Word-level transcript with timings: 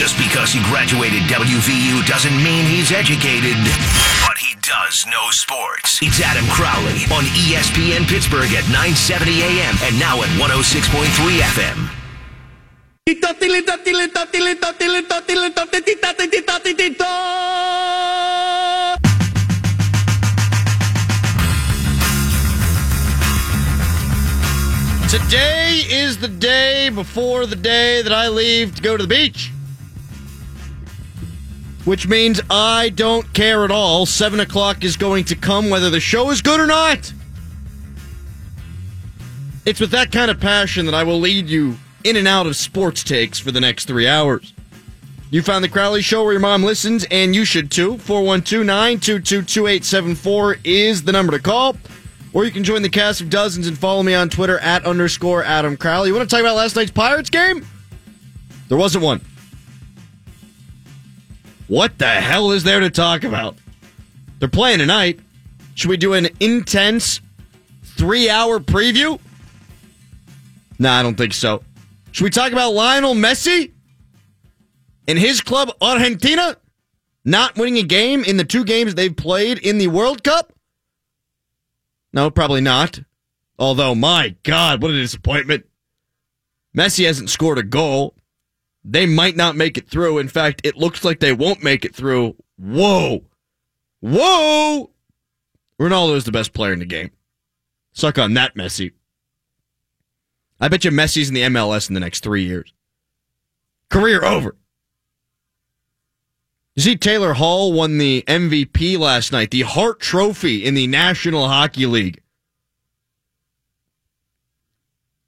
Just 0.00 0.16
because 0.16 0.50
he 0.50 0.62
graduated 0.64 1.24
WVU 1.24 2.06
doesn't 2.06 2.34
mean 2.42 2.64
he's 2.64 2.90
educated, 2.90 3.52
but 4.24 4.38
he 4.38 4.56
does 4.62 5.04
know 5.04 5.28
sports. 5.28 6.00
It's 6.00 6.22
Adam 6.22 6.46
Crowley 6.48 7.04
on 7.12 7.28
ESPN 7.36 8.08
Pittsburgh 8.08 8.48
at 8.56 8.64
970 8.72 9.42
AM 9.42 9.76
and 9.82 10.00
now 10.00 10.22
at 10.22 10.30
106.3 10.40 11.04
FM. 11.52 11.90
Today 25.10 25.84
is 25.90 26.16
the 26.16 26.28
day 26.28 26.88
before 26.88 27.44
the 27.44 27.54
day 27.54 28.00
that 28.00 28.14
I 28.14 28.28
leave 28.28 28.76
to 28.76 28.80
go 28.80 28.96
to 28.96 29.02
the 29.02 29.06
beach. 29.06 29.52
Which 31.90 32.06
means 32.06 32.40
I 32.48 32.90
don't 32.90 33.34
care 33.34 33.64
at 33.64 33.72
all. 33.72 34.06
Seven 34.06 34.38
o'clock 34.38 34.84
is 34.84 34.96
going 34.96 35.24
to 35.24 35.34
come 35.34 35.70
whether 35.70 35.90
the 35.90 35.98
show 35.98 36.30
is 36.30 36.40
good 36.40 36.60
or 36.60 36.68
not. 36.68 37.12
It's 39.66 39.80
with 39.80 39.90
that 39.90 40.12
kind 40.12 40.30
of 40.30 40.38
passion 40.38 40.86
that 40.86 40.94
I 40.94 41.02
will 41.02 41.18
lead 41.18 41.48
you 41.48 41.78
in 42.04 42.14
and 42.14 42.28
out 42.28 42.46
of 42.46 42.54
sports 42.54 43.02
takes 43.02 43.40
for 43.40 43.50
the 43.50 43.60
next 43.60 43.86
three 43.86 44.06
hours. 44.06 44.52
You 45.32 45.42
found 45.42 45.64
the 45.64 45.68
Crowley 45.68 46.00
Show 46.00 46.22
where 46.22 46.32
your 46.32 46.40
mom 46.40 46.62
listens, 46.62 47.06
and 47.10 47.34
you 47.34 47.44
should 47.44 47.72
too. 47.72 47.98
412 47.98 48.64
922 48.64 49.42
2874 49.42 50.58
is 50.62 51.02
the 51.02 51.10
number 51.10 51.32
to 51.32 51.42
call. 51.42 51.76
Or 52.32 52.44
you 52.44 52.52
can 52.52 52.62
join 52.62 52.82
the 52.82 52.88
cast 52.88 53.20
of 53.20 53.30
dozens 53.30 53.66
and 53.66 53.76
follow 53.76 54.04
me 54.04 54.14
on 54.14 54.28
Twitter 54.28 54.60
at 54.60 54.84
underscore 54.84 55.42
Adam 55.42 55.76
Crowley. 55.76 56.10
You 56.10 56.14
want 56.14 56.30
to 56.30 56.32
talk 56.32 56.40
about 56.40 56.54
last 56.54 56.76
night's 56.76 56.92
Pirates 56.92 57.30
game? 57.30 57.66
There 58.68 58.78
wasn't 58.78 59.02
one. 59.02 59.22
What 61.70 61.98
the 61.98 62.08
hell 62.08 62.50
is 62.50 62.64
there 62.64 62.80
to 62.80 62.90
talk 62.90 63.22
about? 63.22 63.54
They're 64.40 64.48
playing 64.48 64.80
tonight. 64.80 65.20
Should 65.76 65.88
we 65.88 65.96
do 65.96 66.14
an 66.14 66.26
intense 66.40 67.20
three 67.84 68.28
hour 68.28 68.58
preview? 68.58 69.20
Nah, 70.80 70.98
I 70.98 71.04
don't 71.04 71.14
think 71.14 71.32
so. 71.32 71.62
Should 72.10 72.24
we 72.24 72.30
talk 72.30 72.50
about 72.50 72.72
Lionel 72.72 73.14
Messi 73.14 73.70
and 75.06 75.16
his 75.16 75.42
club 75.42 75.70
Argentina 75.80 76.56
not 77.24 77.56
winning 77.56 77.78
a 77.78 77.84
game 77.84 78.24
in 78.24 78.36
the 78.36 78.44
two 78.44 78.64
games 78.64 78.96
they've 78.96 79.14
played 79.14 79.58
in 79.58 79.78
the 79.78 79.86
World 79.86 80.24
Cup? 80.24 80.52
No, 82.12 82.32
probably 82.32 82.62
not. 82.62 82.98
Although, 83.60 83.94
my 83.94 84.34
God, 84.42 84.82
what 84.82 84.90
a 84.90 84.94
disappointment. 84.94 85.66
Messi 86.76 87.06
hasn't 87.06 87.30
scored 87.30 87.58
a 87.58 87.62
goal. 87.62 88.16
They 88.84 89.06
might 89.06 89.36
not 89.36 89.56
make 89.56 89.76
it 89.76 89.88
through. 89.88 90.18
In 90.18 90.28
fact, 90.28 90.62
it 90.64 90.76
looks 90.76 91.04
like 91.04 91.20
they 91.20 91.32
won't 91.32 91.62
make 91.62 91.84
it 91.84 91.94
through. 91.94 92.36
Whoa. 92.56 93.24
Whoa. 94.00 94.90
Ronaldo 95.78 96.16
is 96.16 96.24
the 96.24 96.32
best 96.32 96.52
player 96.52 96.72
in 96.72 96.78
the 96.78 96.86
game. 96.86 97.10
Suck 97.92 98.18
on 98.18 98.34
that, 98.34 98.54
Messi. 98.54 98.92
I 100.60 100.68
bet 100.68 100.84
you 100.84 100.90
Messi's 100.90 101.28
in 101.28 101.34
the 101.34 101.42
MLS 101.42 101.88
in 101.88 101.94
the 101.94 102.00
next 102.00 102.22
three 102.22 102.44
years. 102.44 102.72
Career 103.88 104.22
over. 104.24 104.56
You 106.76 106.82
see, 106.82 106.96
Taylor 106.96 107.34
Hall 107.34 107.72
won 107.72 107.98
the 107.98 108.24
MVP 108.26 108.98
last 108.98 109.32
night, 109.32 109.50
the 109.50 109.62
Hart 109.62 110.00
Trophy 110.00 110.64
in 110.64 110.74
the 110.74 110.86
National 110.86 111.48
Hockey 111.48 111.86
League. 111.86 112.22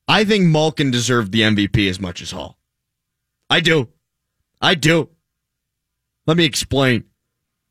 I 0.06 0.24
think 0.24 0.46
Malkin 0.46 0.90
deserved 0.90 1.32
the 1.32 1.40
MVP 1.40 1.88
as 1.88 2.00
much 2.00 2.22
as 2.22 2.30
Hall. 2.30 2.56
I 3.52 3.60
do. 3.60 3.88
I 4.62 4.74
do. 4.74 5.10
Let 6.26 6.38
me 6.38 6.46
explain. 6.46 7.04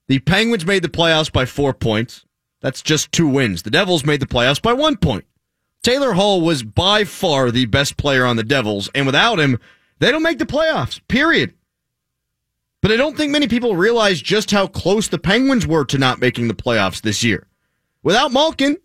The 0.10 0.20
Penguins 0.20 0.64
made 0.64 0.84
the 0.84 0.90
playoffs 0.90 1.32
by 1.32 1.46
four 1.46 1.74
points. 1.74 2.24
That's 2.60 2.84
just 2.84 3.12
two 3.12 3.28
wins. 3.28 3.64
The 3.64 3.72
Devils 3.72 4.06
made 4.06 4.20
the 4.20 4.28
playoffs 4.28 4.62
by 4.62 4.74
one 4.74 4.96
point. 4.96 5.26
Taylor 5.82 6.14
Hall 6.14 6.42
was 6.42 6.62
by 6.62 7.04
far 7.04 7.50
the 7.50 7.66
best 7.66 7.98
player 7.98 8.28
on 8.28 8.36
the 8.36 8.44
Devils, 8.44 8.92
and 8.94 9.08
without 9.08 9.40
him, 9.40 9.60
they 9.98 10.12
don't 10.12 10.22
make 10.22 10.38
the 10.38 10.46
playoffs, 10.46 11.02
period. 11.08 11.56
But 12.84 12.92
I 12.92 12.96
don't 12.96 13.18
think 13.18 13.32
many 13.32 13.48
people 13.48 13.76
realize 13.76 14.22
just 14.22 14.52
how 14.52 14.68
close 14.68 15.08
the 15.08 15.18
Penguins 15.18 15.66
were 15.66 15.86
to 15.86 15.98
not 15.98 16.22
making 16.22 16.48
the 16.48 16.54
playoffs 16.54 17.02
this 17.02 17.24
year. 17.24 17.48
Without 18.04 18.32
Malkin, 18.32 18.78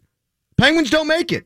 Penguins 0.56 0.88
don't 0.88 1.08
make 1.08 1.30
it. 1.30 1.44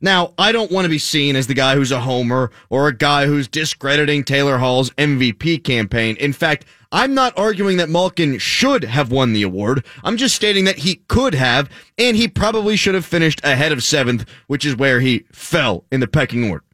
Now, 0.00 0.32
I 0.38 0.52
don't 0.52 0.70
want 0.70 0.84
to 0.84 0.90
be 0.90 0.98
seen 0.98 1.34
as 1.34 1.48
the 1.48 1.54
guy 1.54 1.74
who's 1.74 1.90
a 1.90 2.00
homer 2.00 2.52
or 2.70 2.86
a 2.86 2.96
guy 2.96 3.26
who's 3.26 3.48
discrediting 3.48 4.22
Taylor 4.22 4.58
Hall's 4.58 4.90
MVP 4.90 5.64
campaign. 5.64 6.16
In 6.16 6.32
fact, 6.32 6.66
I'm 6.92 7.14
not 7.14 7.36
arguing 7.36 7.78
that 7.78 7.88
Malkin 7.88 8.38
should 8.38 8.84
have 8.84 9.10
won 9.10 9.32
the 9.32 9.42
award. 9.42 9.84
I'm 10.04 10.16
just 10.16 10.36
stating 10.36 10.64
that 10.66 10.78
he 10.78 10.96
could 11.08 11.34
have, 11.34 11.68
and 11.98 12.16
he 12.16 12.28
probably 12.28 12.76
should 12.76 12.94
have 12.94 13.04
finished 13.04 13.40
ahead 13.44 13.72
of 13.72 13.82
seventh, 13.82 14.24
which 14.46 14.64
is 14.64 14.76
where 14.76 15.00
he 15.00 15.24
fell 15.32 15.84
in 15.90 15.98
the 16.00 16.06
pecking 16.06 16.48
order. 16.48 16.64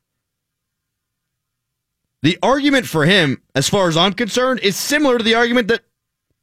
The 2.23 2.39
argument 2.43 2.87
for 2.87 3.07
him, 3.07 3.43
as 3.55 3.69
far 3.69 3.89
as 3.89 3.97
I'm 3.97 4.13
concerned, 4.13 4.61
is 4.61 4.77
similar 4.77 5.19
to 5.19 5.25
the 5.25 5.35
argument 5.35 5.69
that 5.69 5.85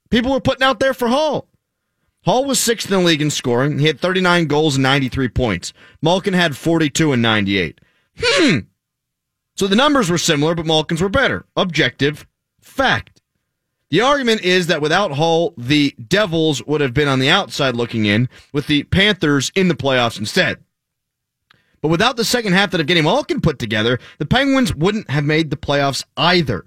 people 0.10 0.32
were 0.32 0.42
putting 0.42 0.64
out 0.64 0.80
there 0.80 0.94
for 0.94 1.08
Hall. 1.08 1.48
Hall 2.24 2.46
was 2.46 2.60
sixth 2.60 2.92
in 2.92 3.00
the 3.00 3.06
league 3.06 3.22
in 3.22 3.32
scoring. 3.32 3.80
He 3.80 3.88
had 3.88 4.00
39 4.00 4.46
goals 4.46 4.76
and 4.76 4.84
93 4.84 5.30
points. 5.30 5.74
Malkin 6.02 6.34
had 6.34 6.56
42 6.56 7.14
and 7.14 7.22
98. 7.22 7.82
Hmm. 8.20 8.60
So 9.56 9.68
the 9.68 9.76
numbers 9.76 10.10
were 10.10 10.18
similar, 10.18 10.56
but 10.56 10.66
Malkin's 10.66 11.02
were 11.02 11.10
better. 11.10 11.46
Objective 11.56 12.28
fact. 12.62 13.22
The 13.90 14.02
argument 14.02 14.42
is 14.42 14.68
that 14.68 14.82
without 14.82 15.12
Hall, 15.12 15.54
the 15.58 15.94
Devils 16.08 16.66
would 16.66 16.80
have 16.80 16.94
been 16.94 17.10
on 17.10 17.20
the 17.20 17.30
outside 17.30 17.76
looking 17.76 18.06
in, 18.06 18.30
with 18.54 18.68
the 18.68 18.84
Panthers 18.84 19.52
in 19.54 19.68
the 19.68 19.76
playoffs 19.76 20.18
instead. 20.18 20.64
But 21.82 21.90
without 21.90 22.16
the 22.16 22.24
second 22.24 22.54
half 22.54 22.72
that 22.72 22.86
Evgeny 22.86 23.04
Malkin 23.04 23.42
put 23.42 23.60
together, 23.60 24.00
the 24.20 24.26
Penguins 24.26 24.74
wouldn't 24.74 25.10
have 25.10 25.26
made 25.26 25.50
the 25.50 25.58
playoffs 25.58 26.06
either. 26.16 26.66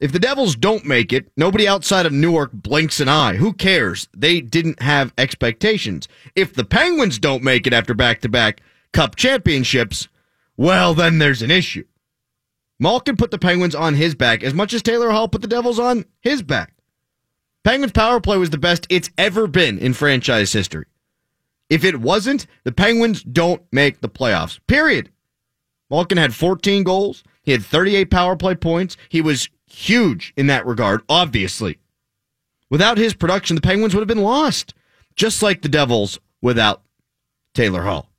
If 0.00 0.12
the 0.12 0.20
Devils 0.20 0.54
don't 0.54 0.84
make 0.84 1.12
it, 1.12 1.30
nobody 1.36 1.66
outside 1.66 2.06
of 2.06 2.12
Newark 2.12 2.52
blinks 2.52 3.00
an 3.00 3.08
eye. 3.08 3.34
Who 3.34 3.52
cares? 3.52 4.08
They 4.16 4.40
didn't 4.40 4.80
have 4.80 5.12
expectations. 5.18 6.06
If 6.36 6.54
the 6.54 6.64
Penguins 6.64 7.18
don't 7.18 7.42
make 7.42 7.66
it 7.66 7.72
after 7.72 7.94
back 7.94 8.20
to 8.20 8.28
back 8.28 8.60
cup 8.92 9.16
championships, 9.16 10.08
well, 10.56 10.94
then 10.94 11.18
there's 11.18 11.42
an 11.42 11.50
issue. 11.50 11.84
Malkin 12.78 13.16
put 13.16 13.32
the 13.32 13.38
Penguins 13.38 13.74
on 13.74 13.94
his 13.94 14.14
back 14.14 14.44
as 14.44 14.54
much 14.54 14.72
as 14.72 14.82
Taylor 14.82 15.10
Hall 15.10 15.28
put 15.28 15.42
the 15.42 15.48
Devils 15.48 15.80
on 15.80 16.04
his 16.20 16.42
back. 16.42 16.74
Penguins 17.64 17.92
power 17.92 18.20
play 18.20 18.38
was 18.38 18.50
the 18.50 18.58
best 18.58 18.86
it's 18.88 19.10
ever 19.18 19.48
been 19.48 19.78
in 19.78 19.94
franchise 19.94 20.52
history. 20.52 20.86
If 21.68 21.84
it 21.84 22.00
wasn't, 22.00 22.46
the 22.62 22.72
Penguins 22.72 23.22
don't 23.22 23.62
make 23.72 24.00
the 24.00 24.08
playoffs. 24.08 24.60
Period. 24.68 25.10
Malkin 25.90 26.18
had 26.18 26.34
14 26.34 26.84
goals. 26.84 27.24
He 27.42 27.52
had 27.52 27.64
38 27.64 28.10
power 28.10 28.36
play 28.36 28.54
points. 28.54 28.96
He 29.08 29.20
was 29.20 29.48
huge 29.78 30.32
in 30.36 30.48
that 30.48 30.66
regard, 30.66 31.02
obviously. 31.08 31.78
Without 32.68 32.98
his 32.98 33.14
production, 33.14 33.54
the 33.54 33.62
Penguins 33.62 33.94
would 33.94 34.00
have 34.00 34.08
been 34.08 34.22
lost, 34.22 34.74
just 35.14 35.42
like 35.42 35.62
the 35.62 35.68
Devils 35.68 36.18
without 36.42 36.82
Taylor 37.54 37.82
Hall. 37.82 38.10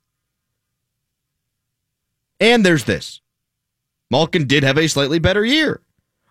And 2.40 2.64
there's 2.64 2.84
this 2.84 3.20
Malkin 4.10 4.46
did 4.46 4.64
have 4.64 4.78
a 4.78 4.88
slightly 4.88 5.18
better 5.18 5.44
year. 5.44 5.80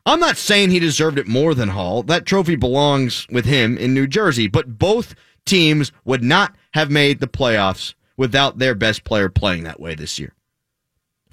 I'm 0.06 0.19
not 0.19 0.38
saying 0.38 0.72
he 0.72 0.79
deserved 0.79 1.19
it 1.19 1.28
more 1.28 1.53
than 1.53 1.69
Hall. 1.69 2.01
That 2.01 2.25
trophy 2.25 2.56
belongs 2.56 3.28
with 3.29 3.46
him 3.46 3.78
in 3.78 3.94
New 3.94 4.07
Jersey, 4.07 4.47
but 4.47 4.79
both 4.79 5.13
teams 5.46 5.91
would 6.03 6.23
not 6.23 6.56
have 6.73 6.90
made 6.90 7.19
the 7.19 7.28
playoffs 7.28 7.94
without 8.17 8.57
their 8.57 8.73
best 8.73 9.03
player 9.03 9.29
playing 9.29 9.63
that 9.63 9.79
way 9.79 9.94
this 9.94 10.17
year. 10.17 10.34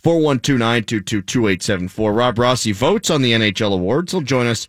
412-922-2874. 0.06 2.16
Rob 2.16 2.38
Rossi 2.38 2.70
votes 2.70 3.10
on 3.10 3.22
the 3.22 3.32
NHL 3.32 3.72
awards. 3.72 4.12
He'll 4.12 4.20
join 4.20 4.46
us 4.46 4.68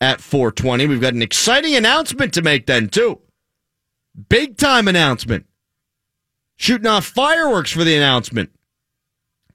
at 0.00 0.20
420. 0.20 0.86
We've 0.86 1.00
got 1.00 1.14
an 1.14 1.22
exciting 1.22 1.76
announcement 1.76 2.34
to 2.34 2.42
make 2.42 2.66
then, 2.66 2.88
too. 2.88 3.20
Big 4.28 4.56
time 4.56 4.88
announcement. 4.88 5.46
Shooting 6.56 6.88
off 6.88 7.06
fireworks 7.06 7.70
for 7.70 7.84
the 7.84 7.94
announcement. 7.94 8.50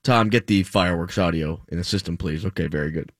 Tom, 0.01 0.29
get 0.29 0.47
the 0.47 0.63
fireworks 0.63 1.17
audio 1.17 1.59
in 1.67 1.77
the 1.77 1.83
system, 1.83 2.15
please. 2.15 2.45
Okay, 2.45 2.67
very 2.67 2.91
good. 2.91 3.11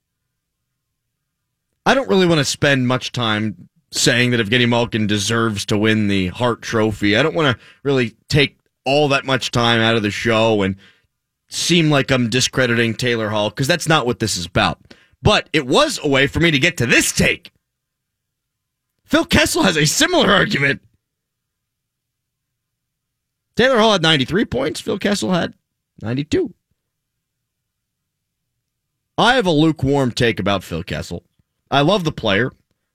I 1.85 1.93
don't 1.93 2.07
really 2.07 2.25
want 2.25 2.39
to 2.39 2.45
spend 2.45 2.87
much 2.87 3.11
time 3.11 3.67
saying 3.91 4.31
that 4.31 4.39
Evgeny 4.39 4.69
Malkin 4.69 5.07
deserves 5.07 5.65
to 5.65 5.77
win 5.77 6.07
the 6.07 6.27
Hart 6.27 6.61
Trophy. 6.61 7.17
I 7.17 7.23
don't 7.23 7.35
want 7.35 7.57
to 7.57 7.63
really 7.83 8.15
take 8.29 8.57
all 8.85 9.09
that 9.09 9.25
much 9.25 9.51
time 9.51 9.81
out 9.81 9.97
of 9.97 10.03
the 10.03 10.11
show 10.11 10.61
and 10.61 10.77
seem 11.47 11.89
like 11.89 12.11
I'm 12.11 12.29
discrediting 12.29 12.95
Taylor 12.95 13.29
Hall 13.29 13.49
because 13.49 13.67
that's 13.67 13.87
not 13.87 14.05
what 14.05 14.19
this 14.19 14.37
is 14.37 14.45
about. 14.45 14.79
But 15.21 15.49
it 15.53 15.65
was 15.65 15.99
a 16.03 16.07
way 16.07 16.27
for 16.27 16.39
me 16.39 16.51
to 16.51 16.59
get 16.59 16.77
to 16.77 16.85
this 16.85 17.11
take. 17.11 17.51
Phil 19.05 19.25
Kessel 19.25 19.63
has 19.63 19.77
a 19.77 19.85
similar 19.85 20.31
argument. 20.31 20.81
Taylor 23.55 23.79
Hall 23.79 23.93
had 23.93 24.01
93 24.01 24.45
points. 24.45 24.81
Phil 24.81 24.99
Kessel 24.99 25.31
had 25.31 25.53
92. 26.01 26.53
I 29.17 29.35
have 29.35 29.47
a 29.47 29.51
lukewarm 29.51 30.11
take 30.11 30.39
about 30.39 30.63
Phil 30.63 30.83
Kessel. 30.83 31.23
I 31.71 31.81
love 31.81 32.03
the 32.03 32.11
player. 32.11 32.51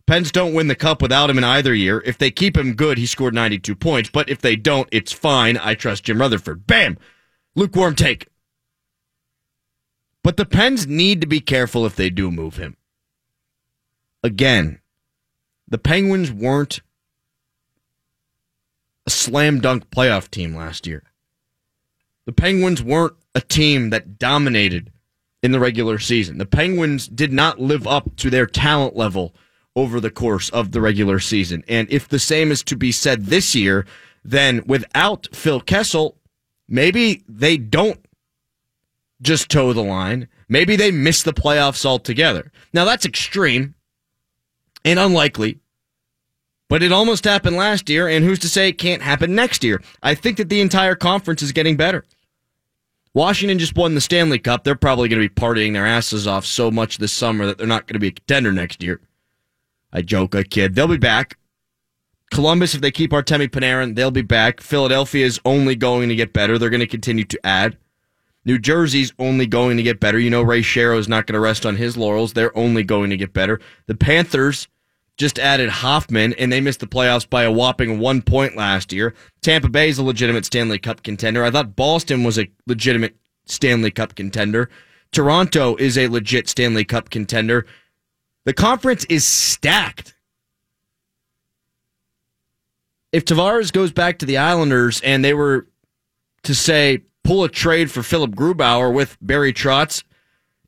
Pens 0.07 0.31
don't 0.31 0.55
win 0.55 0.69
the 0.69 0.75
cup 0.75 1.01
without 1.01 1.31
him 1.31 1.39
in 1.39 1.45
either 1.45 1.75
year. 1.75 2.03
If 2.05 2.19
they 2.19 2.31
keep 2.31 2.57
him 2.57 2.75
good, 2.75 2.99
he 2.99 3.07
scored 3.07 3.35
92 3.35 3.75
points. 3.75 4.11
But 4.11 4.29
if 4.29 4.41
they 4.41 4.55
don't, 4.55 4.89
it's 4.93 5.13
fine. 5.13 5.57
I 5.57 5.75
trust 5.75 6.05
Jim 6.05 6.21
Rutherford. 6.21 6.67
Bam! 6.67 6.99
Lukewarm 7.55 7.95
take. 7.95 8.29
But 10.23 10.37
the 10.37 10.47
Pens 10.47 10.87
need 10.87 11.21
to 11.21 11.27
be 11.27 11.41
careful 11.41 11.85
if 11.85 11.97
they 11.97 12.11
do 12.11 12.31
move 12.31 12.57
him. 12.57 12.77
Again, 14.23 14.81
the 15.69 15.79
Penguins 15.79 16.31
weren't 16.31 16.81
a 19.07 19.11
slam 19.11 19.61
dunk 19.61 19.91
playoff 19.91 20.31
team 20.31 20.55
last 20.55 20.87
year. 20.87 21.03
The 22.25 22.33
Penguins 22.33 22.83
weren't 22.83 23.15
a 23.35 23.41
team 23.41 23.91
that 23.91 24.19
dominated 24.19 24.93
in 25.43 25.51
the 25.51 25.59
regular 25.59 25.99
season. 25.99 26.39
The 26.39 26.47
Penguins 26.47 27.09
did 27.09 27.33
not 27.33 27.59
live 27.59 27.87
up 27.87 28.15
to 28.17 28.31
their 28.31 28.47
talent 28.47 28.95
level 28.95 29.35
over 29.75 29.99
the 29.99 30.11
course 30.11 30.51
of 30.51 30.71
the 30.71 30.81
regular 30.81 31.19
season. 31.19 31.65
And 31.67 31.91
if 31.91 32.07
the 32.07 32.19
same 32.19 32.53
is 32.53 32.63
to 32.65 32.77
be 32.77 32.93
said 32.93 33.27
this 33.27 33.55
year, 33.55 33.87
then 34.25 34.63
without 34.67 35.29
Phil 35.33 35.61
Kessel, 35.61 36.17
maybe 36.69 37.25
they 37.29 37.57
don't 37.57 37.99
just 39.23 39.51
toe 39.51 39.73
the 39.73 39.83
line. 39.83 40.29
Maybe 40.49 40.77
they 40.77 40.91
miss 40.91 41.23
the 41.23 41.33
playoffs 41.33 41.87
altogether. 41.87 42.53
Now 42.73 42.85
that's 42.85 43.07
extreme 43.07 43.75
and 44.85 44.99
unlikely, 44.99 45.61
but 46.69 46.83
it 46.83 46.93
almost 46.93 47.25
happened 47.25 47.57
last 47.57 47.89
year, 47.89 48.09
and 48.09 48.25
who's 48.25 48.39
to 48.41 48.49
say 48.49 48.69
it 48.69 48.79
can't 48.79 49.03
happen 49.03 49.35
next 49.35 49.63
year? 49.63 49.83
I 50.03 50.15
think 50.15 50.39
that 50.39 50.49
the 50.49 50.61
entire 50.61 50.95
conference 50.95 51.43
is 51.43 51.53
getting 51.53 51.77
better. 51.77 52.05
Washington 53.15 53.59
just 53.59 53.77
won 53.77 53.95
the 53.95 54.01
Stanley 54.01 54.39
Cup. 54.39 54.65
They're 54.65 54.75
probably 54.75 55.09
going 55.09 55.21
to 55.21 55.29
be 55.29 55.35
partying 55.35 55.75
their 55.75 55.87
asses 55.87 56.27
off 56.27 56.47
so 56.47 56.71
much 56.71 56.97
this 56.97 57.13
summer 57.13 57.45
that 57.47 57.59
they're 57.59 57.67
not 57.67 57.87
going 57.87 57.95
to 57.95 58.01
be 58.01 58.09
a 58.09 58.13
contender 58.13 58.53
next 58.53 58.83
year. 58.83 59.01
I 59.93 60.01
joke, 60.01 60.35
I 60.35 60.45
kid. 60.45 60.75
They'll 60.75 60.89
be 60.89 60.97
back. 60.97 61.37
Columbus, 62.31 62.75
if 62.75 62.81
they 62.81 62.91
keep 62.91 63.11
Artemi 63.11 63.49
Panarin, 63.49 63.95
they'll 63.95 64.11
be 64.11 64.23
back. 64.23 64.63
Philadelphia 64.63 65.27
is 65.27 65.39
only 65.45 65.77
going 65.77 66.09
to 66.09 66.15
get 66.15 66.33
better. 66.33 66.57
They're 66.57 66.71
going 66.71 66.81
to 66.81 66.87
continue 66.87 67.25
to 67.25 67.47
add. 67.47 67.77
New 68.45 68.59
Jersey's 68.59 69.13
only 69.19 69.47
going 69.47 69.77
to 69.77 69.83
get 69.83 70.01
better. 70.01 70.19
You 70.19 70.31
know, 70.31 70.43
Ray 70.43 70.63
Shero 70.63 70.99
is 70.99 71.09
not 71.09 71.27
going 71.27 71.35
to 71.35 71.41
rest 71.41 71.65
on 71.65 71.77
his 71.77 71.97
laurels. 71.97 72.33
They're 72.33 72.57
only 72.57 72.83
going 72.83 73.11
to 73.11 73.17
get 73.17 73.33
better. 73.33 73.61
The 73.87 73.95
Panthers 73.95 74.69
just 75.17 75.39
added 75.39 75.69
Hoffman, 75.69 76.33
and 76.35 76.53
they 76.53 76.61
missed 76.61 76.81
the 76.81 76.87
playoffs 76.87 77.29
by 77.29 77.45
a 77.45 77.53
whopping 77.53 77.99
one 78.01 78.23
point 78.23 78.57
last 78.57 78.93
year. 78.93 79.15
Tampa 79.43 79.69
Bay 79.69 79.89
is 79.89 79.99
a 79.99 80.03
legitimate 80.03 80.45
Stanley 80.45 80.79
Cup 80.79 81.03
contender. 81.03 81.45
I 81.45 81.51
thought 81.51 81.77
Boston 81.77 82.25
was 82.25 82.39
a 82.39 82.51
legitimate 82.67 83.17
Stanley 83.45 83.91
Cup 83.91 84.15
contender. 84.15 84.69
Toronto 85.13 85.77
is 85.77 85.99
a 85.99 86.09
legit 86.09 86.49
Stanley 86.49 86.85
Cup 86.85 87.11
contender. 87.11 87.67
The 88.45 88.55
conference 88.55 89.05
is 89.05 89.27
stacked. 89.27 90.15
If 93.13 93.27
Tavares 93.27 93.73
goes 93.73 93.93
back 93.93 94.19
to 94.21 94.27
the 94.27 94.39
Islanders 94.39 95.01
and 95.03 95.23
they 95.23 95.35
were 95.35 95.69
to 96.45 96.55
say 96.55 97.03
pull 97.33 97.45
a 97.45 97.49
trade 97.49 97.91
for 97.91 98.03
Philipp 98.03 98.33
Grubauer 98.33 98.93
with 98.93 99.17
Barry 99.23 99.55
Trotz 99.55 100.05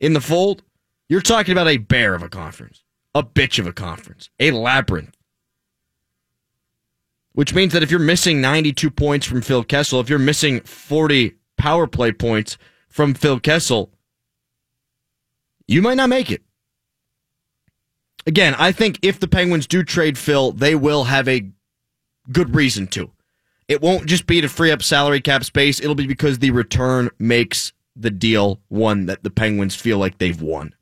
in 0.00 0.14
the 0.14 0.20
fold, 0.20 0.62
you're 1.10 1.20
talking 1.20 1.52
about 1.52 1.68
a 1.68 1.76
bear 1.76 2.14
of 2.14 2.22
a 2.22 2.28
conference, 2.30 2.82
a 3.14 3.22
bitch 3.22 3.58
of 3.58 3.66
a 3.66 3.72
conference, 3.74 4.30
a 4.40 4.50
labyrinth. 4.50 5.14
Which 7.34 7.52
means 7.52 7.74
that 7.74 7.82
if 7.82 7.90
you're 7.90 8.00
missing 8.00 8.40
92 8.40 8.90
points 8.90 9.26
from 9.26 9.42
Phil 9.42 9.62
Kessel, 9.62 10.00
if 10.00 10.08
you're 10.08 10.18
missing 10.18 10.60
40 10.60 11.34
power 11.58 11.86
play 11.86 12.12
points 12.12 12.56
from 12.88 13.12
Phil 13.12 13.40
Kessel, 13.40 13.90
you 15.68 15.82
might 15.82 15.98
not 15.98 16.08
make 16.08 16.30
it. 16.30 16.40
Again, 18.26 18.54
I 18.56 18.72
think 18.72 19.00
if 19.02 19.20
the 19.20 19.28
Penguins 19.28 19.66
do 19.66 19.82
trade 19.82 20.16
Phil, 20.16 20.50
they 20.50 20.74
will 20.74 21.04
have 21.04 21.28
a 21.28 21.46
good 22.32 22.54
reason 22.54 22.86
to. 22.86 23.10
It 23.68 23.80
won't 23.80 24.06
just 24.06 24.26
be 24.26 24.40
to 24.40 24.48
free 24.48 24.70
up 24.70 24.82
salary 24.82 25.20
cap 25.20 25.44
space. 25.44 25.80
It'll 25.80 25.94
be 25.94 26.06
because 26.06 26.38
the 26.38 26.50
return 26.50 27.10
makes 27.18 27.72
the 27.96 28.10
deal 28.10 28.60
one 28.68 29.06
that 29.06 29.22
the 29.22 29.30
Penguins 29.30 29.74
feel 29.74 29.98
like 29.98 30.18
they've 30.18 30.40
won. 30.40 30.74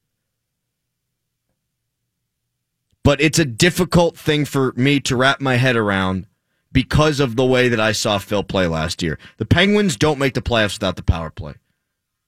But 3.05 3.21
it's 3.21 3.39
a 3.39 3.45
difficult 3.45 4.17
thing 4.17 4.45
for 4.45 4.73
me 4.77 5.01
to 5.01 5.17
wrap 5.17 5.41
my 5.41 5.57
head 5.57 5.77
around 5.77 6.27
because 6.71 7.21
of 7.21 7.37
the 7.37 7.45
way 7.45 7.69
that 7.69 7.81
I 7.81 7.93
saw 7.93 8.19
Phil 8.19 8.43
play 8.43 8.67
last 8.67 9.03
year. 9.03 9.19
The 9.37 9.45
Penguins 9.45 9.97
don't 9.97 10.19
make 10.19 10.35
the 10.35 10.43
playoffs 10.43 10.75
without 10.75 10.97
the 10.97 11.03
power 11.03 11.31
play. 11.31 11.55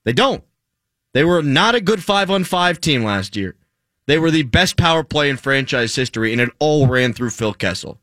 They 0.04 0.12
don't. 0.12 0.44
They 1.12 1.24
were 1.24 1.42
not 1.42 1.74
a 1.74 1.80
good 1.80 2.02
five 2.02 2.30
on 2.30 2.44
five 2.44 2.80
team 2.80 3.04
last 3.04 3.36
year. 3.36 3.56
They 4.06 4.18
were 4.18 4.30
the 4.30 4.42
best 4.42 4.76
power 4.76 5.02
play 5.02 5.30
in 5.30 5.36
franchise 5.36 5.94
history, 5.94 6.32
and 6.32 6.40
it 6.40 6.50
all 6.58 6.86
ran 6.86 7.12
through 7.14 7.30
Phil 7.30 7.54
Kessel. 7.54 7.98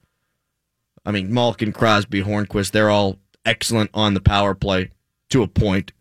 I 1.05 1.11
mean, 1.11 1.33
Malkin, 1.33 1.71
Crosby, 1.71 2.23
Hornqvist, 2.23 2.71
they're 2.71 2.89
all 2.89 3.17
excellent 3.45 3.89
on 3.93 4.13
the 4.13 4.21
power 4.21 4.53
play 4.53 4.91
to 5.29 5.43
a 5.43 5.47
point. 5.47 5.93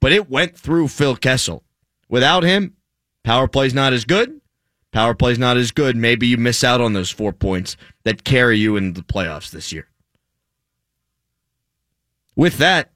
But 0.00 0.12
it 0.12 0.30
went 0.30 0.56
through 0.56 0.88
Phil 0.88 1.16
Kessel. 1.16 1.64
Without 2.08 2.44
him, 2.44 2.76
power 3.24 3.48
play's 3.48 3.74
not 3.74 3.92
as 3.92 4.04
good. 4.04 4.40
Power 4.92 5.14
play's 5.14 5.38
not 5.38 5.56
as 5.56 5.72
good. 5.72 5.96
Maybe 5.96 6.26
you 6.26 6.36
miss 6.36 6.62
out 6.62 6.80
on 6.80 6.92
those 6.92 7.10
four 7.10 7.32
points 7.32 7.76
that 8.04 8.24
carry 8.24 8.58
you 8.58 8.76
in 8.76 8.92
the 8.92 9.02
playoffs 9.02 9.50
this 9.50 9.72
year. 9.72 9.88
With 12.36 12.58
that, 12.58 12.90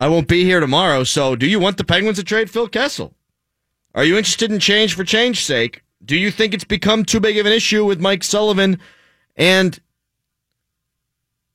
I 0.00 0.08
won't 0.08 0.28
be 0.28 0.44
here 0.44 0.60
tomorrow. 0.60 1.04
So, 1.04 1.36
do 1.36 1.46
you 1.46 1.60
want 1.60 1.76
the 1.76 1.84
Penguins 1.84 2.18
to 2.18 2.24
trade 2.24 2.50
Phil 2.50 2.68
Kessel? 2.68 3.14
Are 3.94 4.04
you 4.04 4.16
interested 4.16 4.50
in 4.50 4.58
change 4.58 4.94
for 4.94 5.04
change's 5.04 5.44
sake? 5.44 5.82
Do 6.04 6.16
you 6.16 6.30
think 6.30 6.52
it's 6.52 6.64
become 6.64 7.04
too 7.04 7.20
big 7.20 7.38
of 7.38 7.46
an 7.46 7.52
issue 7.52 7.84
with 7.84 8.00
Mike 8.00 8.24
Sullivan 8.24 8.80
and 9.36 9.78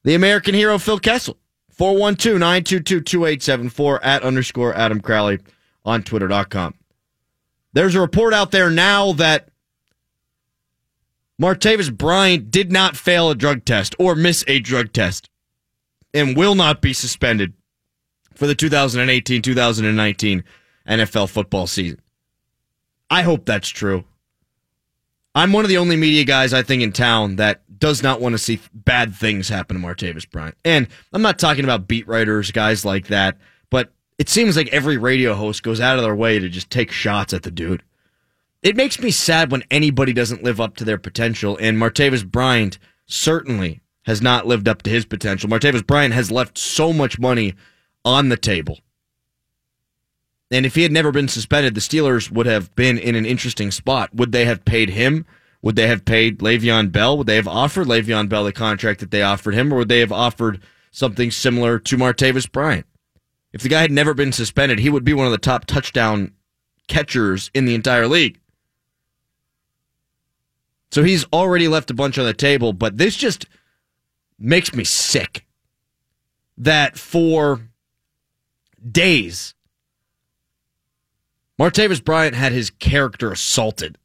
the 0.04 0.16
American 0.16 0.54
hero 0.54 0.78
Phil 0.78 1.00
Kessel? 1.00 1.38
412 1.72 2.40
922 2.40 3.02
2874 3.02 4.04
at 4.04 4.24
underscore 4.24 4.74
Adam 4.76 5.00
Crowley 5.00 5.40
on 5.86 6.02
twitter.com. 6.02 6.74
There's 7.74 7.94
a 7.94 8.02
report 8.02 8.34
out 8.34 8.50
there 8.50 8.72
now 8.72 9.12
that 9.14 9.50
Martavis 11.40 11.96
Bryant 11.96 12.50
did 12.50 12.72
not 12.72 12.98
fail 12.98 13.30
a 13.30 13.36
drug 13.36 13.64
test 13.64 13.96
or 14.00 14.16
miss 14.16 14.44
a 14.48 14.60
drug 14.60 14.92
test 14.92 15.30
and 16.14 16.36
will 16.36 16.56
not 16.56 16.82
be 16.82 16.94
suspended 16.94 17.54
for 18.34 18.48
the 18.48 18.56
2018 18.56 19.42
2019 19.44 20.44
NFL 20.88 21.30
football 21.30 21.68
season. 21.68 22.02
I 23.10 23.22
hope 23.22 23.46
that's 23.46 23.70
true. 23.70 24.06
I'm 25.38 25.54
one 25.54 25.64
of 25.64 25.70
the 25.70 25.78
only 25.78 25.96
media 25.98 26.24
guys 26.24 26.52
I 26.52 26.64
think 26.64 26.82
in 26.82 26.92
town 26.92 27.36
that 27.36 27.62
does 27.78 28.02
not 28.02 28.20
want 28.20 28.34
to 28.34 28.40
see 28.40 28.60
bad 28.74 29.14
things 29.14 29.48
happen 29.48 29.80
to 29.80 29.88
Martavis 29.88 30.28
Bryant. 30.28 30.58
And 30.66 30.88
I'm 31.14 31.22
not 31.22 31.38
talking 31.38 31.64
about 31.64 31.88
beat 31.88 32.08
writers, 32.08 32.50
guys 32.50 32.84
like 32.84 33.06
that, 33.10 33.38
but 33.70 33.94
it 34.18 34.30
seems 34.30 34.58
like 34.58 34.70
every 34.70 34.98
radio 34.98 35.36
host 35.36 35.62
goes 35.62 35.80
out 35.80 36.00
of 36.00 36.04
their 36.04 36.16
way 36.16 36.40
to 36.40 36.50
just 36.50 36.72
take 36.72 36.90
shots 36.92 37.34
at 37.34 37.44
the 37.44 37.52
dude. 37.52 37.84
It 38.64 38.76
makes 38.76 39.00
me 39.00 39.12
sad 39.12 39.52
when 39.52 39.64
anybody 39.70 40.12
doesn't 40.12 40.42
live 40.42 40.60
up 40.60 40.76
to 40.78 40.84
their 40.84 40.98
potential, 40.98 41.56
and 41.62 41.78
Martavis 41.78 42.26
Bryant 42.26 42.80
certainly 43.06 43.82
has 44.06 44.24
not 44.24 44.48
lived 44.48 44.68
up 44.68 44.82
to 44.82 44.90
his 44.90 45.06
potential. 45.06 45.52
Martavis 45.52 45.86
Bryant 45.86 46.16
has 46.16 46.32
left 46.32 46.58
so 46.58 46.92
much 46.92 47.20
money 47.20 47.54
on 48.04 48.30
the 48.30 48.38
table. 48.38 48.80
And 50.50 50.66
if 50.66 50.76
he 50.76 50.84
had 50.84 50.92
never 50.92 51.12
been 51.12 51.28
suspended, 51.28 51.76
the 51.76 51.82
Steelers 51.82 52.32
would 52.32 52.46
have 52.46 52.74
been 52.76 52.98
in 52.98 53.16
an 53.16 53.26
interesting 53.26 53.70
spot. 53.72 54.16
Would 54.16 54.32
they 54.32 54.46
have 54.46 54.64
paid 54.64 54.92
him? 54.92 55.26
Would 55.62 55.76
they 55.76 55.88
have 55.88 56.06
paid 56.06 56.40
Le'Veon 56.40 56.92
Bell? 56.92 57.18
Would 57.18 57.28
they 57.28 57.36
have 57.36 57.48
offered 57.48 57.88
Le'Veon 57.88 58.30
Bell 58.30 58.46
the 58.46 58.54
contract 58.54 59.02
that 59.02 59.12
they 59.12 59.22
offered 59.22 59.56
him, 59.56 59.74
or 59.74 59.78
would 59.78 59.90
they 59.90 60.00
have 60.00 60.12
offered 60.12 60.62
something 60.92 61.32
similar 61.32 61.80
to 61.80 61.98
Martavis 61.98 62.50
Bryant? 62.50 62.86
If 63.52 63.62
the 63.62 63.70
guy 63.70 63.82
had 63.82 63.92
never 63.92 64.14
been 64.14 64.32
suspended, 64.32 64.80
he 64.80 64.90
would 64.90 65.04
be 65.04 65.14
one 65.14 65.26
of 65.26 65.32
the 65.32 65.38
top 65.38 65.66
touchdown 65.66 66.34
catchers 66.88 67.52
in 67.54 67.66
the 67.66 67.76
entire 67.76 68.08
league. 68.08 68.40
So 70.92 71.04
he's 71.04 71.26
already 71.34 71.68
left 71.68 71.92
a 71.92 71.94
bunch 71.94 72.18
on 72.18 72.26
the 72.26 72.34
table, 72.34 72.72
but 72.72 72.98
this 72.98 73.16
just 73.16 73.46
makes 74.40 74.74
me 74.74 74.84
sick 74.84 75.46
that 76.58 76.98
for 76.98 77.62
days, 78.90 79.54
Martavis 81.60 82.04
Bryant 82.04 82.36
had 82.36 82.52
his 82.52 82.70
character 82.70 83.32
assaulted. 83.32 83.98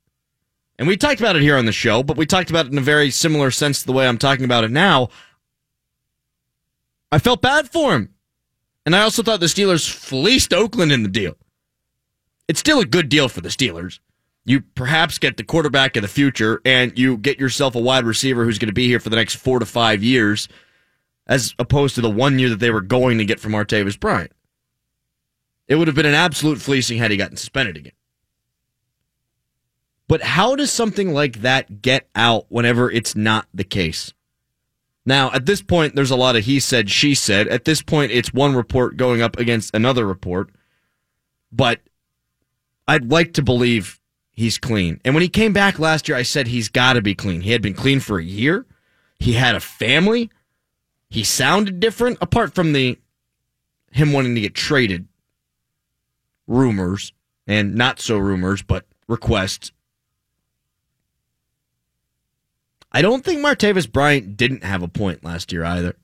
And 0.79 0.89
we 0.89 0.97
talked 0.97 1.21
about 1.21 1.37
it 1.37 1.43
here 1.43 1.57
on 1.57 1.67
the 1.67 1.73
show, 1.73 2.03
but 2.03 2.17
we 2.17 2.27
talked 2.27 2.51
about 2.51 2.67
it 2.67 2.73
in 2.73 2.79
a 2.79 2.83
very 2.83 3.11
similar 3.11 3.51
sense 3.51 3.81
to 3.81 3.87
the 3.87 3.93
way 3.93 4.09
I'm 4.09 4.19
talking 4.19 4.45
about 4.45 4.65
it 4.65 4.71
now. 4.71 5.11
I 7.11 7.19
felt 7.19 7.43
bad 7.43 7.71
for 7.71 7.95
him. 7.95 8.15
And 8.87 8.97
I 8.97 9.03
also 9.03 9.23
thought 9.23 9.41
the 9.41 9.47
Steelers 9.47 9.89
fleeced 9.89 10.53
Oakland 10.53 10.91
in 10.91 11.03
the 11.03 11.09
deal. 11.09 11.37
It's 12.49 12.59
still 12.59 12.81
a 12.81 12.87
good 12.87 13.09
deal 13.09 13.29
for 13.29 13.41
the 13.41 13.49
Steelers. 13.49 14.01
You 14.45 14.63
perhaps 14.75 15.19
get 15.19 15.37
the 15.37 15.45
quarterback 15.45 15.95
of 15.97 16.03
the 16.03 16.09
future 16.09 16.61
and 16.65 16.99
you 16.99 17.17
get 17.17 17.39
yourself 17.39 17.77
a 17.77 17.81
wide 17.81 18.05
receiver 18.05 18.45
who's 18.45 18.59
going 18.59 18.71
to 18.71 18.75
be 18.75 18.89
here 18.89 18.99
for 18.99 19.11
the 19.11 19.17
next 19.17 19.37
four 19.37 19.61
to 19.61 19.67
five 19.67 20.03
years, 20.03 20.49
as 21.29 21.55
opposed 21.59 21.95
to 21.95 22.01
the 22.01 22.11
one 22.11 22.39
year 22.39 22.49
that 22.49 22.59
they 22.59 22.71
were 22.71 22.81
going 22.81 23.19
to 23.19 23.25
get 23.25 23.39
from 23.39 23.53
Martavis 23.53 24.01
Bryant. 24.01 24.33
It 25.73 25.77
would 25.77 25.89
have 25.89 25.97
been 25.97 26.05
an 26.05 26.13
absolute 26.13 26.61
fleecing 26.61 26.99
had 26.99 27.11
he 27.11 27.17
gotten 27.17 27.39
suspended 27.39 27.79
again. 27.79 27.95
But 30.07 30.21
how 30.21 30.55
does 30.55 30.71
something 30.71 31.15
like 31.15 31.41
that 31.41 31.81
get 31.81 32.11
out 32.15 32.45
whenever 32.51 32.91
it's 32.91 33.17
not 33.17 33.47
the 33.55 33.65
case? 33.65 34.13
Now, 35.07 35.33
at 35.33 35.47
this 35.47 35.63
point, 35.63 35.97
there's 35.97 36.11
a 36.11 36.17
lot 36.17 36.37
of 36.37 36.45
he 36.45 36.61
said, 36.61 36.91
she 36.91 37.15
said. 37.15 37.49
At 37.49 37.65
this 37.65 37.81
point, 37.81 38.13
it's 38.13 38.35
one 38.35 38.55
report 38.55 38.99
going 38.99 39.23
up 39.23 39.39
against 39.39 39.75
another 39.75 40.07
report. 40.07 40.51
But 41.51 41.81
I'd 42.87 43.11
like 43.11 43.33
to 43.33 43.43
believe 43.43 43.99
he's 44.31 44.59
clean. 44.59 45.01
And 45.07 45.15
when 45.15 45.23
he 45.23 45.29
came 45.31 45.55
back 45.55 45.79
last 45.79 46.07
year, 46.07 46.19
I 46.19 46.23
said 46.23 46.49
he's 46.49 46.69
got 46.69 46.93
to 46.93 47.01
be 47.01 47.15
clean. 47.15 47.41
He 47.41 47.53
had 47.53 47.63
been 47.63 47.73
clean 47.73 48.01
for 48.01 48.19
a 48.19 48.23
year. 48.23 48.67
He 49.19 49.33
had 49.33 49.55
a 49.55 49.61
family. 49.61 50.29
He 51.09 51.25
sounded 51.25 51.81
different, 51.81 52.19
apart 52.21 52.55
from 52.55 52.75
the 52.75 52.99
him 53.91 54.13
wanting 54.13 54.35
to 54.35 54.43
get 54.43 54.55
traded 54.55 55.09
rumors 56.47 57.13
and 57.47 57.75
not 57.75 58.01
so 58.01 58.19
rumors, 58.19 58.63
but 58.63 58.87
requests. 59.09 59.73
I 62.91 63.03
don't 63.03 63.25
think 63.25 63.41
Martavis 63.41 63.91
Bryant 63.91 64.37
didn't 64.37 64.65
have 64.65 64.83
a 64.83 64.89
point 64.89 65.25
last 65.25 65.53
year 65.53 65.65
either. 65.65 65.97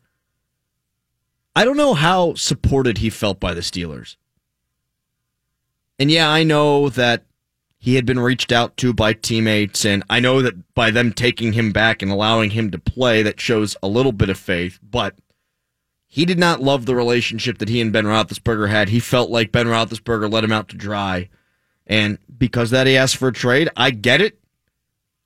I 1.55 1.65
don't 1.65 1.77
know 1.77 1.95
how 1.95 2.35
supported 2.35 2.99
he 2.99 3.11
felt 3.11 3.41
by 3.41 3.53
the 3.53 3.61
Steelers. 3.61 4.17
And 5.99 6.11
yeah, 6.11 6.31
I 6.31 6.45
know 6.45 6.89
that 6.89 7.25
he 7.79 7.97
had 7.97 8.07
been 8.07 8.19
reached 8.21 8.53
out 8.53 8.77
to 8.79 8.93
by 8.93 9.13
teammates, 9.13 9.85
and 9.85 10.03
I 10.09 10.21
know 10.21 10.43
that 10.43 10.75
by 10.75 10.91
them 10.91 11.13
taking 11.13 11.53
him 11.53 11.73
back 11.73 12.03
and 12.03 12.11
allowing 12.11 12.51
him 12.51 12.71
to 12.71 12.79
play, 12.79 13.23
that 13.23 13.41
shows 13.41 13.77
a 13.83 13.89
little 13.89 14.13
bit 14.13 14.31
of 14.31 14.39
faith, 14.39 14.79
but 14.83 15.15
he 16.11 16.25
did 16.25 16.39
not 16.39 16.63
love 16.63 16.87
the 16.87 16.97
relationship 16.97 17.59
that 17.59 17.69
he 17.69 17.83
and 17.83 17.93
Ben 17.93 18.07
Roethlisberger 18.07 18.71
had. 18.71 18.89
He 18.89 18.99
felt 18.99 19.31
like 19.31 19.53
Ben 19.53 19.67
Roethlisberger 19.67 20.33
let 20.33 20.43
him 20.43 20.53
out 20.53 20.69
to 20.71 20.77
dry. 20.77 21.29
And 21.87 22.19
because 22.39 22.71
that 22.71 22.87
he 22.87 22.97
asked 22.97 23.17
for 23.17 23.29
a 23.29 23.33
trade, 23.33 23.69
I 23.77 23.91
get 23.91 24.23
it. 24.23 24.41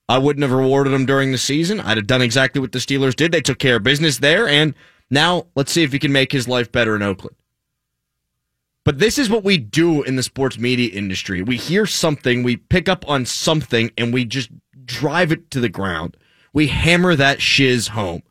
I 0.08 0.18
wouldn't 0.18 0.42
have 0.42 0.52
rewarded 0.52 0.92
him 0.92 1.06
during 1.06 1.30
the 1.30 1.38
season. 1.38 1.80
I'd 1.80 1.96
have 1.96 2.08
done 2.08 2.20
exactly 2.20 2.60
what 2.60 2.72
the 2.72 2.80
Steelers 2.80 3.14
did. 3.14 3.30
They 3.30 3.40
took 3.40 3.60
care 3.60 3.76
of 3.76 3.84
business 3.84 4.18
there, 4.18 4.48
and 4.48 4.74
now 5.08 5.46
let's 5.54 5.70
see 5.70 5.84
if 5.84 5.92
he 5.92 6.00
can 6.00 6.12
make 6.12 6.32
his 6.32 6.48
life 6.48 6.70
better 6.72 6.96
in 6.96 7.02
Oakland. 7.02 7.36
But 8.84 8.98
this 8.98 9.18
is 9.18 9.30
what 9.30 9.44
we 9.44 9.58
do 9.58 10.02
in 10.02 10.16
the 10.16 10.22
sports 10.24 10.58
media 10.58 10.90
industry. 10.92 11.42
We 11.42 11.56
hear 11.56 11.86
something, 11.86 12.42
we 12.42 12.56
pick 12.56 12.88
up 12.88 13.08
on 13.08 13.24
something, 13.24 13.92
and 13.96 14.12
we 14.12 14.24
just 14.24 14.50
drive 14.84 15.30
it 15.30 15.48
to 15.52 15.60
the 15.60 15.68
ground. 15.68 16.16
We 16.52 16.66
hammer 16.66 17.14
that 17.14 17.40
shiz 17.40 17.88
home. 17.88 18.24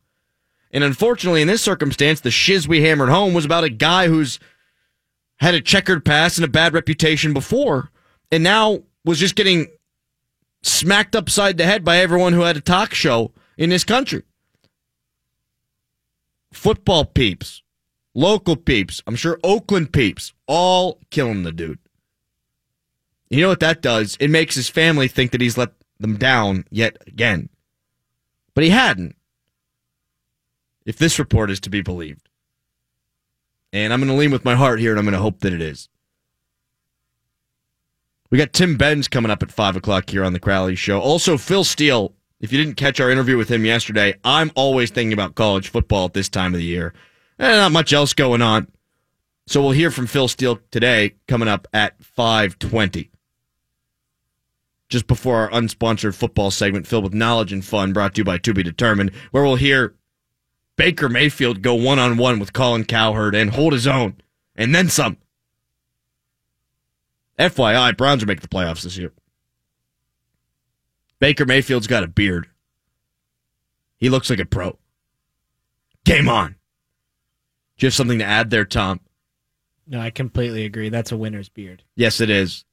And 0.72 0.82
unfortunately, 0.82 1.42
in 1.42 1.48
this 1.48 1.62
circumstance, 1.62 2.20
the 2.20 2.30
shiz 2.30 2.66
we 2.66 2.82
hammered 2.82 3.10
home 3.10 3.34
was 3.34 3.44
about 3.44 3.64
a 3.64 3.70
guy 3.70 4.08
who's 4.08 4.38
had 5.36 5.54
a 5.54 5.60
checkered 5.60 6.04
past 6.04 6.38
and 6.38 6.44
a 6.44 6.48
bad 6.48 6.72
reputation 6.72 7.34
before, 7.34 7.90
and 8.30 8.42
now 8.42 8.82
was 9.04 9.18
just 9.18 9.34
getting 9.34 9.66
smacked 10.62 11.14
upside 11.16 11.58
the 11.58 11.66
head 11.66 11.84
by 11.84 11.98
everyone 11.98 12.32
who 12.32 12.42
had 12.42 12.56
a 12.56 12.60
talk 12.60 12.94
show 12.94 13.32
in 13.58 13.68
this 13.68 13.84
country. 13.84 14.22
Football 16.52 17.04
peeps, 17.04 17.62
local 18.14 18.56
peeps, 18.56 19.02
I'm 19.06 19.16
sure 19.16 19.40
Oakland 19.42 19.92
peeps, 19.92 20.32
all 20.46 21.00
killing 21.10 21.42
the 21.42 21.52
dude. 21.52 21.78
You 23.28 23.40
know 23.40 23.48
what 23.48 23.60
that 23.60 23.82
does? 23.82 24.16
It 24.20 24.28
makes 24.28 24.54
his 24.54 24.68
family 24.68 25.08
think 25.08 25.32
that 25.32 25.40
he's 25.40 25.56
let 25.56 25.72
them 25.98 26.16
down 26.16 26.66
yet 26.70 26.98
again. 27.06 27.48
But 28.54 28.64
he 28.64 28.70
hadn't, 28.70 29.16
if 30.84 30.96
this 30.96 31.18
report 31.18 31.50
is 31.50 31.60
to 31.60 31.70
be 31.70 31.82
believed. 31.82 32.28
And 33.72 33.92
I'm 33.92 34.00
going 34.00 34.10
to 34.10 34.16
lean 34.16 34.30
with 34.30 34.44
my 34.44 34.54
heart 34.54 34.80
here, 34.80 34.90
and 34.90 34.98
I'm 34.98 35.04
going 35.04 35.14
to 35.14 35.22
hope 35.22 35.40
that 35.40 35.52
it 35.52 35.62
is. 35.62 35.88
We 38.30 38.38
got 38.38 38.52
Tim 38.52 38.76
Benz 38.76 39.08
coming 39.08 39.30
up 39.30 39.42
at 39.42 39.52
5 39.52 39.76
o'clock 39.76 40.08
here 40.08 40.24
on 40.24 40.32
the 40.32 40.40
Crowley 40.40 40.74
Show. 40.74 41.00
Also, 41.00 41.36
Phil 41.36 41.64
Steele. 41.64 42.14
If 42.40 42.50
you 42.50 42.58
didn't 42.58 42.76
catch 42.76 42.98
our 42.98 43.10
interview 43.10 43.36
with 43.36 43.48
him 43.48 43.64
yesterday, 43.64 44.14
I'm 44.24 44.50
always 44.56 44.90
thinking 44.90 45.12
about 45.12 45.36
college 45.36 45.68
football 45.68 46.06
at 46.06 46.14
this 46.14 46.28
time 46.28 46.54
of 46.54 46.58
the 46.58 46.66
year. 46.66 46.92
And 47.38 47.56
not 47.58 47.72
much 47.72 47.92
else 47.92 48.14
going 48.14 48.42
on. 48.42 48.66
So 49.46 49.62
we'll 49.62 49.72
hear 49.72 49.90
from 49.90 50.06
Phil 50.06 50.28
Steele 50.28 50.58
today 50.70 51.14
coming 51.28 51.46
up 51.46 51.68
at 51.72 52.02
520. 52.02 53.10
Just 54.88 55.06
before 55.06 55.36
our 55.36 55.50
unsponsored 55.50 56.14
football 56.14 56.50
segment 56.50 56.86
filled 56.86 57.04
with 57.04 57.14
knowledge 57.14 57.52
and 57.52 57.64
fun 57.64 57.92
brought 57.92 58.14
to 58.14 58.20
you 58.20 58.24
by 58.24 58.38
To 58.38 58.52
Be 58.52 58.62
Determined, 58.62 59.12
where 59.30 59.44
we'll 59.44 59.56
hear 59.56 59.94
Baker 60.82 61.08
Mayfield 61.08 61.62
go 61.62 61.76
one 61.76 62.00
on 62.00 62.16
one 62.16 62.40
with 62.40 62.52
Colin 62.52 62.84
Cowherd 62.84 63.36
and 63.36 63.50
hold 63.50 63.72
his 63.72 63.86
own, 63.86 64.16
and 64.56 64.74
then 64.74 64.88
some. 64.88 65.16
FYI, 67.38 67.96
Browns 67.96 68.20
are 68.24 68.26
making 68.26 68.42
the 68.42 68.48
playoffs 68.48 68.82
this 68.82 68.96
year. 68.96 69.12
Baker 71.20 71.46
Mayfield's 71.46 71.86
got 71.86 72.02
a 72.02 72.08
beard. 72.08 72.48
He 73.96 74.10
looks 74.10 74.28
like 74.28 74.40
a 74.40 74.44
pro. 74.44 74.76
Game 76.04 76.28
on. 76.28 76.56
Do 77.78 77.84
you 77.84 77.86
have 77.86 77.94
something 77.94 78.18
to 78.18 78.24
add 78.24 78.50
there, 78.50 78.64
Tom? 78.64 78.98
No, 79.86 80.00
I 80.00 80.10
completely 80.10 80.64
agree. 80.64 80.88
That's 80.88 81.12
a 81.12 81.16
winner's 81.16 81.48
beard. 81.48 81.84
Yes, 81.94 82.20
it 82.20 82.28
is. 82.28 82.64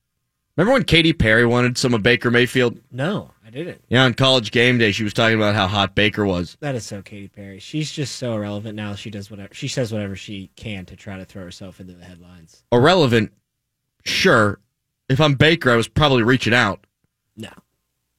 Remember 0.58 0.74
when 0.74 0.84
Katy 0.84 1.14
Perry 1.14 1.46
wanted 1.46 1.78
some 1.78 1.94
of 1.94 2.04
Baker 2.04 2.30
Mayfield? 2.30 2.80
No, 2.92 3.32
I 3.46 3.50
didn't. 3.50 3.82
Yeah, 3.88 4.04
on 4.04 4.14
college 4.14 4.52
game 4.52 4.78
day, 4.78 4.92
she 4.92 5.04
was 5.06 5.14
talking 5.14 5.38
about 5.38 5.56
how 5.56 5.68
hot 5.68 5.96
Baker 5.96 6.26
was. 6.26 6.58
That 6.60 6.76
is 6.76 6.86
so 6.86 7.02
Katy 7.02 7.30
Perry. 7.30 7.60
She's 7.60 7.92
just 7.92 8.18
so 8.18 8.34
irrelevant 8.34 8.76
now. 8.76 8.96
She 8.96 9.10
does 9.10 9.32
whatever 9.32 9.54
she 9.54 9.68
says 9.70 9.94
whatever 9.94 10.16
she 10.18 10.52
can 10.58 10.86
to 10.88 10.96
try 10.98 11.18
to 11.18 11.24
throw 11.26 11.44
herself 11.44 11.80
into 11.80 11.94
the 11.94 12.04
headlines. 12.04 12.64
Irrelevant, 12.72 13.32
sure. 14.04 14.60
If 15.08 15.22
I'm 15.22 15.36
Baker, 15.36 15.72
I 15.72 15.76
was 15.76 15.88
probably 15.88 16.24
reaching 16.24 16.54
out. 16.54 16.86
No. 17.38 17.50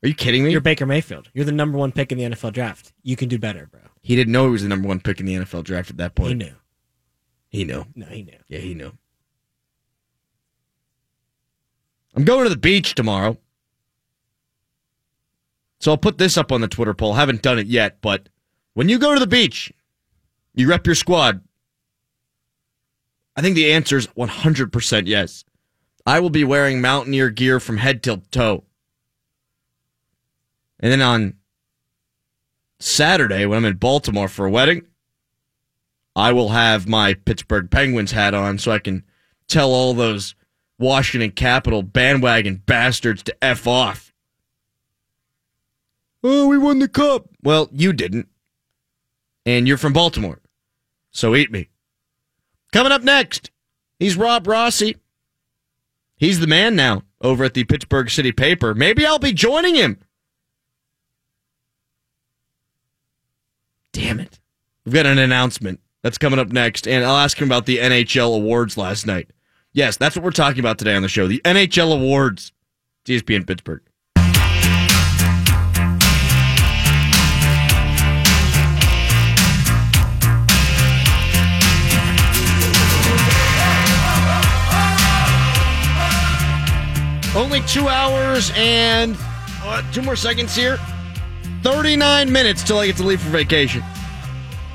Are 0.02 0.08
you 0.08 0.14
kidding 0.14 0.42
me? 0.44 0.50
You're 0.50 0.62
Baker 0.62 0.86
Mayfield. 0.86 1.28
You're 1.34 1.44
the 1.44 1.52
number 1.52 1.76
one 1.76 1.92
pick 1.92 2.10
in 2.10 2.16
the 2.16 2.24
NFL 2.24 2.54
draft. 2.54 2.92
You 3.02 3.16
can 3.16 3.28
do 3.28 3.38
better, 3.38 3.68
bro. 3.70 3.80
he 4.00 4.16
didn't 4.16 4.32
know 4.32 4.46
he 4.46 4.50
was 4.52 4.62
the 4.62 4.68
number 4.68 4.88
one 4.88 4.98
pick 5.00 5.20
in 5.20 5.26
the 5.26 5.34
NFL 5.34 5.62
draft 5.64 5.90
at 5.90 5.98
that 5.98 6.14
point. 6.14 6.28
He 6.30 6.34
knew. 6.34 6.54
He 7.50 7.64
knew. 7.64 7.84
No, 7.94 8.06
he 8.06 8.22
knew. 8.22 8.38
Yeah, 8.48 8.60
he 8.60 8.72
knew. 8.74 8.92
I'm 12.14 12.24
going 12.24 12.44
to 12.44 12.50
the 12.50 12.56
beach 12.56 12.94
tomorrow. 12.94 13.38
So 15.80 15.90
I'll 15.90 15.98
put 15.98 16.18
this 16.18 16.36
up 16.36 16.52
on 16.52 16.60
the 16.60 16.68
Twitter 16.68 16.94
poll. 16.94 17.14
Haven't 17.14 17.42
done 17.42 17.58
it 17.58 17.66
yet, 17.66 18.00
but 18.00 18.28
when 18.74 18.88
you 18.88 18.98
go 18.98 19.14
to 19.14 19.20
the 19.20 19.26
beach, 19.26 19.72
you 20.54 20.68
rep 20.68 20.86
your 20.86 20.94
squad. 20.94 21.42
I 23.36 23.42
think 23.42 23.54
the 23.54 23.72
answer 23.72 23.96
is 23.96 24.06
100% 24.08 25.06
yes. 25.06 25.44
I 26.04 26.20
will 26.20 26.30
be 26.30 26.44
wearing 26.44 26.80
Mountaineer 26.80 27.30
gear 27.30 27.60
from 27.60 27.78
head 27.78 28.02
to 28.02 28.22
toe. 28.30 28.64
And 30.80 30.90
then 30.90 31.02
on 31.02 31.34
Saturday, 32.78 33.46
when 33.46 33.58
I'm 33.58 33.64
in 33.64 33.76
Baltimore 33.76 34.28
for 34.28 34.46
a 34.46 34.50
wedding, 34.50 34.82
I 36.16 36.32
will 36.32 36.48
have 36.50 36.88
my 36.88 37.14
Pittsburgh 37.14 37.70
Penguins 37.70 38.12
hat 38.12 38.34
on 38.34 38.58
so 38.58 38.72
I 38.72 38.78
can 38.78 39.04
tell 39.46 39.70
all 39.70 39.94
those 39.94 40.34
Washington 40.80 41.30
Capital 41.30 41.82
bandwagon 41.82 42.62
bastards 42.66 43.22
to 43.24 43.44
F 43.44 43.66
off. 43.66 44.12
Oh, 46.24 46.48
we 46.48 46.58
won 46.58 46.78
the 46.78 46.88
cup. 46.88 47.28
Well, 47.42 47.68
you 47.70 47.92
didn't. 47.92 48.28
And 49.44 49.68
you're 49.68 49.76
from 49.76 49.92
Baltimore. 49.92 50.40
So 51.10 51.36
eat 51.36 51.52
me. 51.52 51.68
Coming 52.72 52.92
up 52.92 53.02
next, 53.02 53.50
he's 53.98 54.16
Rob 54.16 54.46
Rossi. 54.46 54.96
He's 56.16 56.40
the 56.40 56.46
man 56.46 56.76
now 56.76 57.02
over 57.20 57.44
at 57.44 57.54
the 57.54 57.64
Pittsburgh 57.64 58.10
City 58.10 58.32
Paper. 58.32 58.74
Maybe 58.74 59.04
I'll 59.04 59.18
be 59.18 59.32
joining 59.32 59.74
him. 59.74 59.98
Damn 63.92 64.20
it. 64.20 64.38
We've 64.84 64.94
got 64.94 65.06
an 65.06 65.18
announcement 65.18 65.80
that's 66.02 66.18
coming 66.18 66.38
up 66.38 66.48
next, 66.48 66.86
and 66.86 67.04
I'll 67.04 67.16
ask 67.16 67.38
him 67.38 67.48
about 67.48 67.66
the 67.66 67.78
NHL 67.78 68.34
awards 68.36 68.76
last 68.76 69.06
night. 69.06 69.30
Yes, 69.72 69.96
that's 69.96 70.16
what 70.16 70.24
we're 70.24 70.32
talking 70.32 70.58
about 70.58 70.78
today 70.78 70.96
on 70.96 71.02
the 71.02 71.08
show. 71.08 71.28
The 71.28 71.40
NHL 71.44 71.94
awards. 71.94 72.52
ESPN 73.06 73.46
Pittsburgh. 73.46 73.82
Only 87.36 87.60
two 87.62 87.88
hours 87.88 88.52
and 88.56 89.16
what, 89.64 89.84
two 89.92 90.02
more 90.02 90.16
seconds 90.16 90.54
here. 90.54 90.78
39 91.62 92.30
minutes 92.30 92.62
till 92.64 92.78
I 92.78 92.86
get 92.86 92.96
to 92.96 93.04
leave 93.04 93.20
for 93.20 93.30
vacation. 93.30 93.82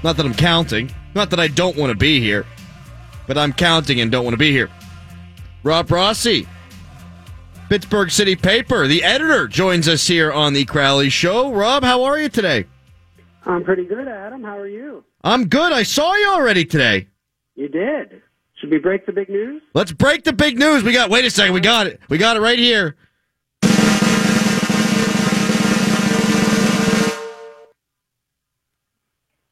Not 0.04 0.16
that 0.18 0.26
I'm 0.26 0.34
counting. 0.34 0.90
Not 1.16 1.30
that 1.32 1.40
I 1.40 1.48
don't 1.48 1.76
want 1.76 1.92
to 1.92 1.98
be 1.98 2.22
here. 2.22 2.46
But 3.28 3.38
I'm 3.38 3.52
counting 3.54 4.00
and 4.00 4.12
don't 4.12 4.24
want 4.24 4.34
to 4.34 4.38
be 4.38 4.52
here. 4.52 4.70
Rob 5.66 5.90
Rossi, 5.90 6.48
Pittsburgh 7.70 8.12
City 8.12 8.36
Paper, 8.36 8.86
the 8.86 9.04
editor, 9.04 9.48
joins 9.48 9.88
us 9.88 10.06
here 10.06 10.32
on 10.32 10.54
the 10.54 10.64
Crowley 10.64 11.10
Show. 11.10 11.52
Rob, 11.52 11.84
how 11.84 12.04
are 12.04 12.20
you 12.20 12.30
today? 12.30 12.68
I'm 13.48 13.64
pretty 13.64 13.84
good, 13.84 14.08
Adam. 14.08 14.44
How 14.44 14.60
are 14.60 14.68
you? 14.68 15.04
I'm 15.24 15.48
good. 15.48 15.74
I 15.74 15.82
saw 15.82 16.14
you 16.14 16.30
already 16.30 16.66
today. 16.66 17.08
You 17.56 17.68
did. 17.68 18.22
Should 18.62 18.70
we 18.70 18.78
break 18.78 19.08
the 19.08 19.12
big 19.12 19.28
news? 19.28 19.64
Let's 19.74 19.92
break 19.92 20.24
the 20.24 20.34
big 20.34 20.60
news. 20.60 20.84
We 20.84 20.94
got. 20.94 21.10
Wait 21.10 21.26
a 21.26 21.32
second. 21.32 21.56
We 21.56 21.62
got 21.62 21.88
it. 21.88 22.00
We 22.10 22.20
got 22.20 22.38
it 22.38 22.42
right 22.42 22.60
here. 22.60 22.96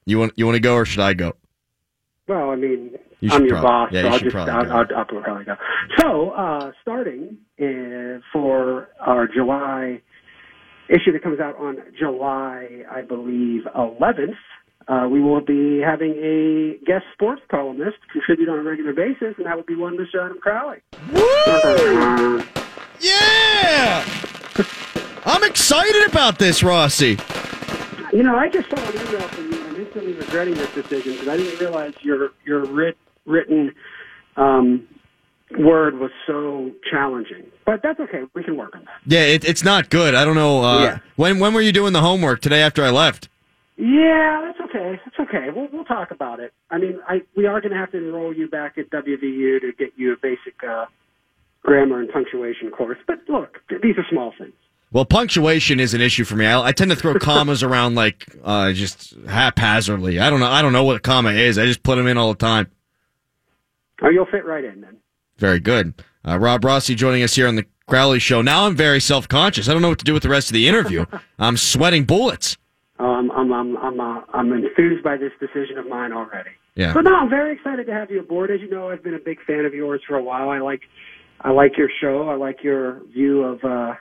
You 0.06 0.20
want 0.20 0.34
you 0.36 0.46
want 0.46 0.58
to 0.58 0.60
go 0.60 0.76
or 0.76 0.86
should 0.86 1.02
I 1.02 1.16
go? 1.16 1.34
Well, 2.28 2.52
I 2.52 2.56
mean, 2.56 3.00
you 3.24 3.30
I'm 3.32 3.46
your 3.46 3.62
probably- 3.62 3.70
boss, 3.70 3.90
yeah, 3.94 4.02
so 4.02 4.08
you 4.08 4.14
I'll 4.14 4.20
just 4.20 4.32
probably 4.34 4.52
I'll, 4.52 4.66
go. 4.66 4.96
I'll, 4.96 4.98
I'll 4.98 5.22
probably 5.24 5.46
go. 5.46 5.56
So, 5.98 6.32
uh, 6.32 6.72
starting 6.82 7.38
uh, 7.58 8.20
for 8.34 8.90
our 9.00 9.30
July 9.30 10.02
issue 10.90 11.14
that 11.14 11.24
comes 11.24 11.40
out 11.40 11.56
on 11.58 11.78
July, 11.98 12.84
I 12.92 13.02
believe, 13.02 13.62
11th, 13.78 14.36
uh, 14.90 15.08
we 15.10 15.22
will 15.22 15.40
be 15.40 15.80
having 15.80 16.12
a 16.22 16.78
guest 16.86 17.06
sports 17.14 17.42
columnist 17.50 17.96
contribute 18.12 18.50
on 18.50 18.60
a 18.60 18.64
regular 18.64 18.92
basis, 18.92 19.36
and 19.38 19.46
that 19.46 19.56
would 19.56 19.68
be 19.68 19.76
one 19.76 19.96
Mr. 19.98 20.26
Adam 20.26 20.38
Crowley. 20.40 20.80
Woo! 21.14 22.44
yeah. 23.00 24.06
I'm 25.26 25.44
excited 25.46 26.10
about 26.10 26.40
this, 26.40 26.62
Rossi. 26.62 27.18
You 28.12 28.24
know, 28.24 28.36
I 28.36 28.50
just 28.50 28.70
saw 28.70 28.76
an 28.76 28.94
email 29.08 29.28
from 29.30 29.50
you. 29.50 29.64
I'm 29.66 29.76
instantly 29.78 30.12
regretting 30.14 30.56
this 30.56 30.74
decision 30.74 31.14
because 31.14 31.30
I 31.30 31.38
didn't 31.38 31.60
realize 31.62 31.94
your 32.02 32.32
your 32.46 32.66
writ, 32.66 32.98
written 33.26 33.74
um, 34.38 34.88
word 35.58 36.00
was 36.00 36.12
so 36.28 36.72
challenging. 36.90 37.46
But 37.66 37.82
that's 37.84 38.00
okay. 38.00 38.24
We 38.34 38.44
can 38.44 38.58
work 38.58 38.76
on 38.76 38.86
that. 38.86 39.00
Yeah, 39.06 39.22
it, 39.22 39.46
it's 39.46 39.64
not 39.64 39.90
good. 39.90 40.16
I 40.16 40.26
don't 40.26 40.36
know. 40.36 40.64
Uh, 40.64 40.84
Yeah. 40.84 41.00
When 41.16 41.40
when 41.40 41.54
were 41.54 41.62
you 41.62 41.72
doing 41.72 41.94
the 41.94 42.02
homework 42.02 42.42
today 42.42 42.62
after 42.62 42.84
I 42.84 42.90
left? 42.90 43.30
Yeah, 43.78 44.42
that's 44.46 44.70
okay. 44.70 45.00
That's 45.04 45.30
okay. 45.30 45.48
We'll 45.56 45.68
we'll 45.72 45.86
talk 45.86 46.12
about 46.12 46.40
it. 46.40 46.54
I 46.70 46.78
mean, 46.78 47.00
I 47.08 47.22
we 47.36 47.46
are 47.46 47.60
going 47.62 47.72
to 47.72 47.78
have 47.78 47.92
to 47.92 47.98
enroll 47.98 48.34
you 48.34 48.48
back 48.48 48.78
at 48.78 48.90
WVU 48.90 49.62
to 49.62 49.72
get 49.78 49.94
you 49.96 50.14
a 50.14 50.18
basic 50.22 50.56
uh, 50.68 50.86
grammar 51.64 52.00
and 52.00 52.10
punctuation 52.10 52.70
course. 52.70 52.98
But 53.08 53.20
look, 53.28 53.58
these 53.82 53.98
are 53.98 54.06
small 54.10 54.34
things. 54.38 54.54
Well, 54.92 55.06
punctuation 55.06 55.80
is 55.80 55.96
an 55.96 56.02
issue 56.02 56.24
for 56.24 56.36
me. 56.36 56.46
I, 56.46 56.68
I 56.68 56.72
tend 56.72 56.92
to 56.92 56.96
throw 56.96 57.16
commas 57.20 57.64
around 57.64 57.96
like 57.96 58.28
uh, 58.44 58.74
just 58.74 59.16
haphazardly. 59.28 60.20
I 60.20 60.30
don't 60.30 60.40
know. 60.40 60.50
I 60.52 60.62
don't 60.62 60.74
know 60.74 60.84
what 60.84 60.98
a 60.98 61.00
comma 61.00 61.32
is. 61.32 61.58
I 61.58 61.66
just 61.66 61.82
put 61.82 61.96
them 61.96 62.06
in 62.06 62.18
all 62.18 62.30
the 62.30 62.38
time. 62.38 62.70
Oh, 64.02 64.10
you'll 64.10 64.26
fit 64.26 64.46
right 64.46 64.64
in 64.64 64.82
then. 64.82 64.98
Very 65.38 65.60
good. 65.60 65.94
Uh, 66.26 66.38
Rob 66.40 66.64
Rossi 66.64 66.96
joining 66.96 67.24
us 67.24 67.36
here 67.36 67.48
on 67.48 67.56
the 67.56 67.66
Crowley 67.88 68.20
Show. 68.20 68.42
Now 68.42 68.66
I'm 68.66 68.76
very 68.76 69.00
self 69.00 69.28
conscious. 69.28 69.68
I 69.68 69.74
don't 69.74 69.82
know 69.82 69.90
what 69.90 70.00
to 70.00 70.06
do 70.06 70.14
with 70.14 70.24
the 70.24 70.30
rest 70.30 70.50
of 70.50 70.54
the 70.54 70.68
interview. 70.68 71.06
I'm 71.40 71.58
sweating 71.58 72.06
bullets. 72.06 72.58
Um, 73.00 73.32
I'm 73.36 73.52
I'm 73.52 73.78
I'm 73.78 74.00
uh, 74.00 74.22
I'm 74.34 74.54
enthused 74.54 75.04
by 75.04 75.18
this 75.18 75.32
decision 75.40 75.78
of 75.78 75.88
mine 75.88 76.14
already. 76.14 76.52
Yeah. 76.76 76.94
But 76.94 77.02
no, 77.02 77.16
I'm 77.16 77.30
very 77.30 77.54
excited 77.54 77.86
to 77.88 77.94
have 77.94 78.10
you 78.10 78.20
aboard. 78.20 78.52
As 78.52 78.62
you 78.62 78.70
know, 78.70 78.90
I've 78.90 79.04
been 79.04 79.14
a 79.14 79.20
big 79.20 79.40
fan 79.46 79.66
of 79.66 79.74
yours 79.74 80.02
for 80.08 80.16
a 80.16 80.24
while. 80.24 80.50
I 80.50 80.60
like 80.60 80.82
I 81.42 81.52
like 81.52 81.78
your 81.78 81.90
show. 82.02 82.30
I 82.30 82.36
like 82.36 82.64
your 82.64 83.02
view 83.14 83.44
of 83.44 83.64
uh, 83.64 83.94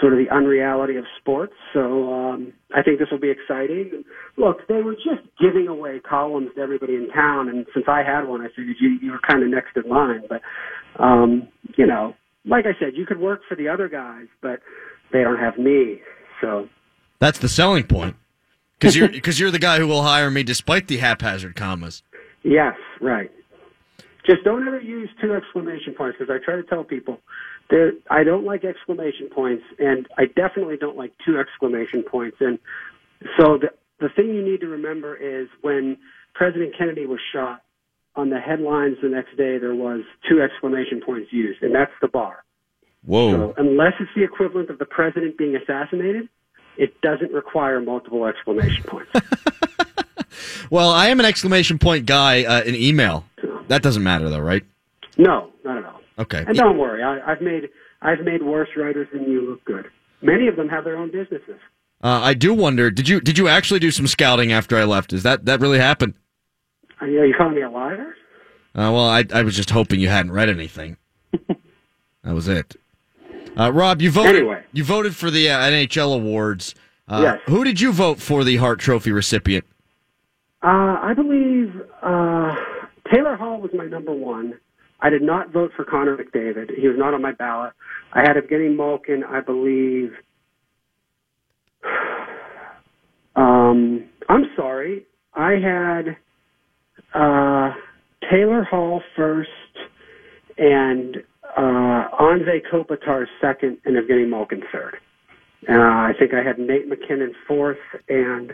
sort 0.00 0.12
of 0.12 0.18
the 0.18 0.34
unreality 0.34 0.96
of 0.96 1.04
sports. 1.20 1.54
So 1.72 2.12
um, 2.12 2.52
I 2.74 2.82
think 2.82 2.98
this 2.98 3.08
will 3.10 3.20
be 3.20 3.30
exciting. 3.30 4.04
Look, 4.36 4.66
they 4.68 4.82
were 4.82 4.94
just 4.94 5.26
giving 5.40 5.68
away 5.68 6.00
columns 6.00 6.50
to 6.56 6.60
everybody 6.60 6.94
in 6.94 7.08
town, 7.14 7.48
and 7.48 7.66
since 7.74 7.86
I 7.88 8.02
had 8.02 8.26
one, 8.26 8.40
I 8.40 8.48
figured 8.48 8.76
you 8.80 8.98
you 9.00 9.12
were 9.12 9.20
kind 9.26 9.42
of 9.42 9.48
next 9.48 9.76
in 9.76 9.90
line. 9.90 10.22
But 10.28 10.42
um, 11.02 11.48
you 11.76 11.86
know, 11.86 12.14
like 12.44 12.64
I 12.66 12.78
said, 12.78 12.94
you 12.94 13.06
could 13.06 13.20
work 13.20 13.40
for 13.48 13.56
the 13.56 13.68
other 13.68 13.88
guys, 13.88 14.26
but 14.42 14.60
they 15.12 15.22
don't 15.22 15.38
have 15.38 15.58
me. 15.58 16.00
So 16.40 16.68
That's 17.18 17.38
the 17.38 17.48
selling 17.48 17.84
point. 17.84 18.16
Because 18.78 18.94
you're 18.94 19.08
because 19.08 19.40
you're 19.40 19.50
the 19.50 19.58
guy 19.58 19.78
who 19.78 19.86
will 19.86 20.02
hire 20.02 20.30
me 20.30 20.42
despite 20.42 20.86
the 20.86 20.98
haphazard 20.98 21.56
commas. 21.56 22.02
Yes, 22.42 22.74
right. 23.00 23.30
Just 24.26 24.44
don't 24.44 24.66
ever 24.66 24.80
use 24.80 25.08
two 25.20 25.32
exclamation 25.34 25.94
points 25.94 26.18
because 26.18 26.34
I 26.34 26.44
try 26.44 26.56
to 26.56 26.62
tell 26.64 26.84
people 26.84 27.20
there. 27.70 27.92
I 28.10 28.24
don't 28.24 28.44
like 28.44 28.64
exclamation 28.64 29.28
points, 29.28 29.64
and 29.78 30.06
I 30.18 30.26
definitely 30.26 30.76
don't 30.76 30.96
like 30.96 31.12
two 31.24 31.38
exclamation 31.38 32.02
points. 32.02 32.38
And 32.40 32.58
so 33.38 33.58
the 33.58 33.70
the 33.98 34.08
thing 34.08 34.34
you 34.34 34.44
need 34.44 34.60
to 34.60 34.68
remember 34.68 35.16
is 35.16 35.48
when 35.62 35.96
President 36.34 36.74
Kennedy 36.76 37.06
was 37.06 37.20
shot, 37.32 37.62
on 38.14 38.30
the 38.30 38.38
headlines 38.38 38.96
the 39.02 39.08
next 39.08 39.36
day 39.36 39.58
there 39.58 39.74
was 39.74 40.00
two 40.28 40.40
exclamation 40.40 41.00
points 41.04 41.32
used, 41.32 41.62
and 41.62 41.74
that's 41.74 41.92
the 42.00 42.08
bar. 42.08 42.44
Whoa. 43.04 43.32
So 43.32 43.54
unless 43.58 43.92
it's 44.00 44.10
the 44.16 44.24
equivalent 44.24 44.70
of 44.70 44.78
the 44.78 44.86
president 44.86 45.38
being 45.38 45.54
assassinated, 45.54 46.28
it 46.76 47.00
doesn't 47.02 47.32
require 47.32 47.80
multiple 47.80 48.26
exclamation 48.26 48.82
points. 48.84 49.12
Well, 50.70 50.90
I 50.90 51.08
am 51.08 51.20
an 51.20 51.26
exclamation 51.26 51.78
point 51.78 52.06
guy 52.06 52.44
uh, 52.44 52.62
in 52.62 52.74
email. 52.74 53.24
That 53.68 53.82
doesn't 53.82 54.02
matter 54.02 54.28
though, 54.28 54.40
right? 54.40 54.64
no, 55.16 55.50
not 55.64 55.78
at 55.78 55.84
all. 55.84 55.95
Okay. 56.18 56.44
And 56.46 56.56
don't 56.56 56.78
worry, 56.78 57.02
I, 57.02 57.32
I've 57.32 57.40
made 57.40 57.68
I've 58.02 58.20
made 58.20 58.42
worse 58.42 58.68
writers 58.76 59.08
than 59.12 59.24
you 59.24 59.42
look 59.50 59.64
good. 59.64 59.86
Many 60.22 60.48
of 60.48 60.56
them 60.56 60.68
have 60.68 60.84
their 60.84 60.96
own 60.96 61.10
businesses. 61.10 61.60
Uh, 62.02 62.20
I 62.22 62.34
do 62.34 62.54
wonder. 62.54 62.90
Did 62.90 63.08
you 63.08 63.20
did 63.20 63.38
you 63.38 63.48
actually 63.48 63.80
do 63.80 63.90
some 63.90 64.06
scouting 64.06 64.52
after 64.52 64.76
I 64.76 64.84
left? 64.84 65.12
Is 65.12 65.22
that 65.24 65.44
that 65.46 65.60
really 65.60 65.78
happened? 65.78 66.14
Are 67.00 67.06
you, 67.08 67.20
are 67.20 67.26
you 67.26 67.34
calling 67.36 67.54
me 67.54 67.62
a 67.62 67.70
liar? 67.70 68.14
Uh, 68.74 68.92
well, 68.92 69.08
I 69.08 69.24
I 69.32 69.42
was 69.42 69.56
just 69.56 69.70
hoping 69.70 70.00
you 70.00 70.08
hadn't 70.08 70.32
read 70.32 70.48
anything. 70.48 70.96
that 71.32 72.34
was 72.34 72.48
it. 72.48 72.76
Uh, 73.58 73.72
Rob, 73.72 74.02
you 74.02 74.10
voted. 74.10 74.36
Anyway. 74.36 74.62
You 74.72 74.84
voted 74.84 75.16
for 75.16 75.30
the 75.30 75.48
uh, 75.50 75.58
NHL 75.58 76.14
awards. 76.14 76.74
Uh, 77.08 77.20
Yes. 77.22 77.40
Who 77.46 77.62
did 77.64 77.80
you 77.80 77.92
vote 77.92 78.18
for 78.20 78.42
the 78.44 78.56
Hart 78.56 78.80
Trophy 78.80 79.12
recipient? 79.12 79.64
Uh, 80.62 80.98
I 81.00 81.12
believe 81.14 81.72
uh, 82.02 82.54
Taylor 83.12 83.36
Hall 83.36 83.60
was 83.60 83.70
my 83.74 83.86
number 83.86 84.12
one. 84.12 84.54
I 85.00 85.10
did 85.10 85.22
not 85.22 85.52
vote 85.52 85.72
for 85.76 85.84
Connor 85.84 86.16
McDavid. 86.16 86.70
He 86.78 86.88
was 86.88 86.96
not 86.98 87.14
on 87.14 87.22
my 87.22 87.32
ballot. 87.32 87.72
I 88.12 88.20
had 88.20 88.36
Evgeny 88.36 88.74
Malkin, 88.74 89.24
I 89.24 89.40
believe. 89.40 90.12
Um, 93.36 94.08
I'm 94.30 94.44
sorry. 94.56 95.04
I 95.34 95.52
had 95.62 96.16
uh, 97.12 97.74
Taylor 98.30 98.64
Hall 98.64 99.02
first 99.14 99.50
and 100.56 101.16
uh, 101.56 102.08
Anze 102.18 102.62
Kopitar 102.72 103.26
second 103.42 103.76
and 103.84 103.96
Evgeny 103.96 104.26
Malkin 104.26 104.62
third. 104.72 104.96
And 105.68 105.78
Uh, 105.82 105.84
I 105.84 106.12
think 106.18 106.32
I 106.32 106.42
had 106.42 106.58
Nate 106.58 106.88
MacKinnon 106.88 107.34
fourth 107.46 107.76
and 108.08 108.52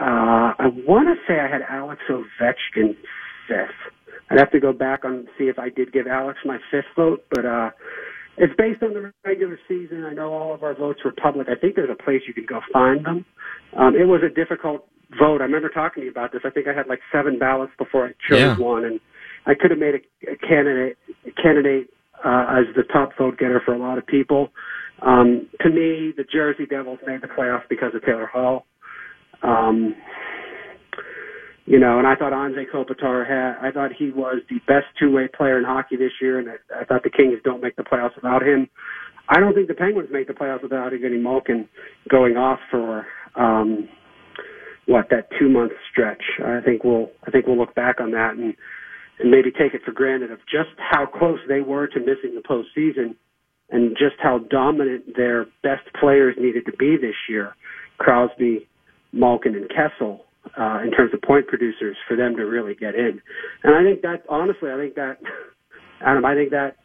uh, 0.00 0.54
I 0.58 0.66
want 0.86 1.06
to 1.08 1.14
say 1.28 1.38
I 1.38 1.46
had 1.46 1.62
Alex 1.68 2.00
Ovechkin 2.10 2.96
fifth. 3.46 3.92
I'd 4.30 4.38
have 4.38 4.50
to 4.52 4.60
go 4.60 4.72
back 4.72 5.00
and 5.04 5.26
see 5.36 5.44
if 5.44 5.58
I 5.58 5.68
did 5.70 5.92
give 5.92 6.06
Alex 6.06 6.38
my 6.44 6.58
fifth 6.70 6.84
vote, 6.96 7.24
but 7.30 7.44
uh, 7.44 7.70
it's 8.36 8.54
based 8.56 8.82
on 8.82 8.94
the 8.94 9.12
regular 9.24 9.58
season. 9.68 10.04
I 10.04 10.12
know 10.12 10.32
all 10.32 10.54
of 10.54 10.62
our 10.62 10.74
votes 10.74 11.00
were 11.04 11.12
public. 11.12 11.48
I 11.50 11.56
think 11.56 11.74
there's 11.74 11.90
a 11.90 12.02
place 12.02 12.22
you 12.28 12.34
can 12.34 12.46
go 12.46 12.60
find 12.72 13.04
them. 13.04 13.24
Um, 13.76 13.96
it 13.96 14.04
was 14.04 14.22
a 14.24 14.32
difficult 14.32 14.86
vote. 15.18 15.40
I 15.40 15.44
remember 15.44 15.68
talking 15.68 16.02
to 16.02 16.04
you 16.04 16.10
about 16.10 16.32
this. 16.32 16.42
I 16.44 16.50
think 16.50 16.68
I 16.68 16.72
had 16.72 16.86
like 16.86 17.00
seven 17.12 17.38
ballots 17.38 17.72
before 17.76 18.06
I 18.06 18.10
chose 18.28 18.38
Yeah. 18.38 18.56
one, 18.58 18.84
and 18.84 19.00
I 19.46 19.54
could 19.54 19.70
have 19.72 19.80
made 19.80 19.94
a, 19.96 20.30
a 20.32 20.36
candidate 20.36 20.96
candidate 21.42 21.90
uh, 22.24 22.46
as 22.60 22.66
the 22.76 22.84
top 22.92 23.10
vote 23.18 23.38
getter 23.38 23.60
for 23.64 23.74
a 23.74 23.78
lot 23.78 23.98
of 23.98 24.06
people. 24.06 24.50
Um, 25.02 25.48
to 25.62 25.70
me, 25.70 26.12
the 26.16 26.24
Jersey 26.30 26.66
Devils 26.66 26.98
made 27.06 27.22
the 27.22 27.26
playoffs 27.26 27.68
because 27.68 27.94
of 27.94 28.04
Taylor 28.04 28.26
Hall. 28.26 28.66
Um, 29.42 29.94
you 31.70 31.78
know, 31.78 31.98
and 31.98 32.06
I 32.08 32.16
thought 32.16 32.32
Anze 32.32 32.64
Kopitar 32.74 33.24
had, 33.24 33.64
I 33.64 33.70
thought 33.70 33.92
he 33.96 34.10
was 34.10 34.42
the 34.50 34.58
best 34.66 34.86
two-way 34.98 35.28
player 35.28 35.56
in 35.56 35.64
hockey 35.64 35.94
this 35.94 36.10
year, 36.20 36.40
and 36.40 36.48
I, 36.48 36.80
I 36.80 36.84
thought 36.84 37.04
the 37.04 37.10
Kings 37.10 37.38
don't 37.44 37.62
make 37.62 37.76
the 37.76 37.84
playoffs 37.84 38.16
without 38.16 38.42
him. 38.42 38.68
I 39.28 39.38
don't 39.38 39.54
think 39.54 39.68
the 39.68 39.74
Penguins 39.74 40.08
make 40.10 40.26
the 40.26 40.32
playoffs 40.32 40.64
without 40.64 40.90
Evgeny 40.92 41.22
Malkin 41.22 41.68
going 42.08 42.36
off 42.36 42.58
for, 42.72 43.06
um, 43.36 43.88
what, 44.86 45.10
that 45.10 45.28
two-month 45.38 45.70
stretch. 45.92 46.22
I 46.44 46.58
think 46.60 46.82
we'll, 46.82 47.12
I 47.24 47.30
think 47.30 47.46
we'll 47.46 47.56
look 47.56 47.76
back 47.76 48.00
on 48.00 48.10
that 48.10 48.32
and, 48.34 48.52
and 49.20 49.30
maybe 49.30 49.52
take 49.52 49.72
it 49.72 49.82
for 49.84 49.92
granted 49.92 50.32
of 50.32 50.40
just 50.50 50.74
how 50.78 51.06
close 51.06 51.38
they 51.46 51.60
were 51.60 51.86
to 51.86 52.00
missing 52.00 52.34
the 52.34 52.42
postseason 52.42 53.14
and 53.70 53.90
just 53.90 54.16
how 54.20 54.40
dominant 54.50 55.14
their 55.16 55.44
best 55.62 55.86
players 56.00 56.34
needed 56.36 56.66
to 56.66 56.72
be 56.76 56.96
this 56.96 57.14
year. 57.28 57.54
Crosby, 57.98 58.66
Malkin, 59.12 59.54
and 59.54 59.70
Kessel 59.70 60.24
uh, 60.58 60.80
in 60.82 60.90
terms 60.90 61.12
of 61.14 61.22
point 61.22 61.46
producers 61.46 61.96
for 62.08 62.16
them 62.16 62.36
to 62.36 62.42
really 62.42 62.74
get 62.74 62.94
in. 62.94 63.20
And 63.62 63.74
I 63.74 63.82
think 63.82 64.02
that, 64.02 64.24
honestly, 64.28 64.70
I 64.70 64.76
think 64.76 64.94
that, 64.94 65.18
Adam, 66.00 66.24
I 66.24 66.34
think 66.34 66.50
that 66.50 66.76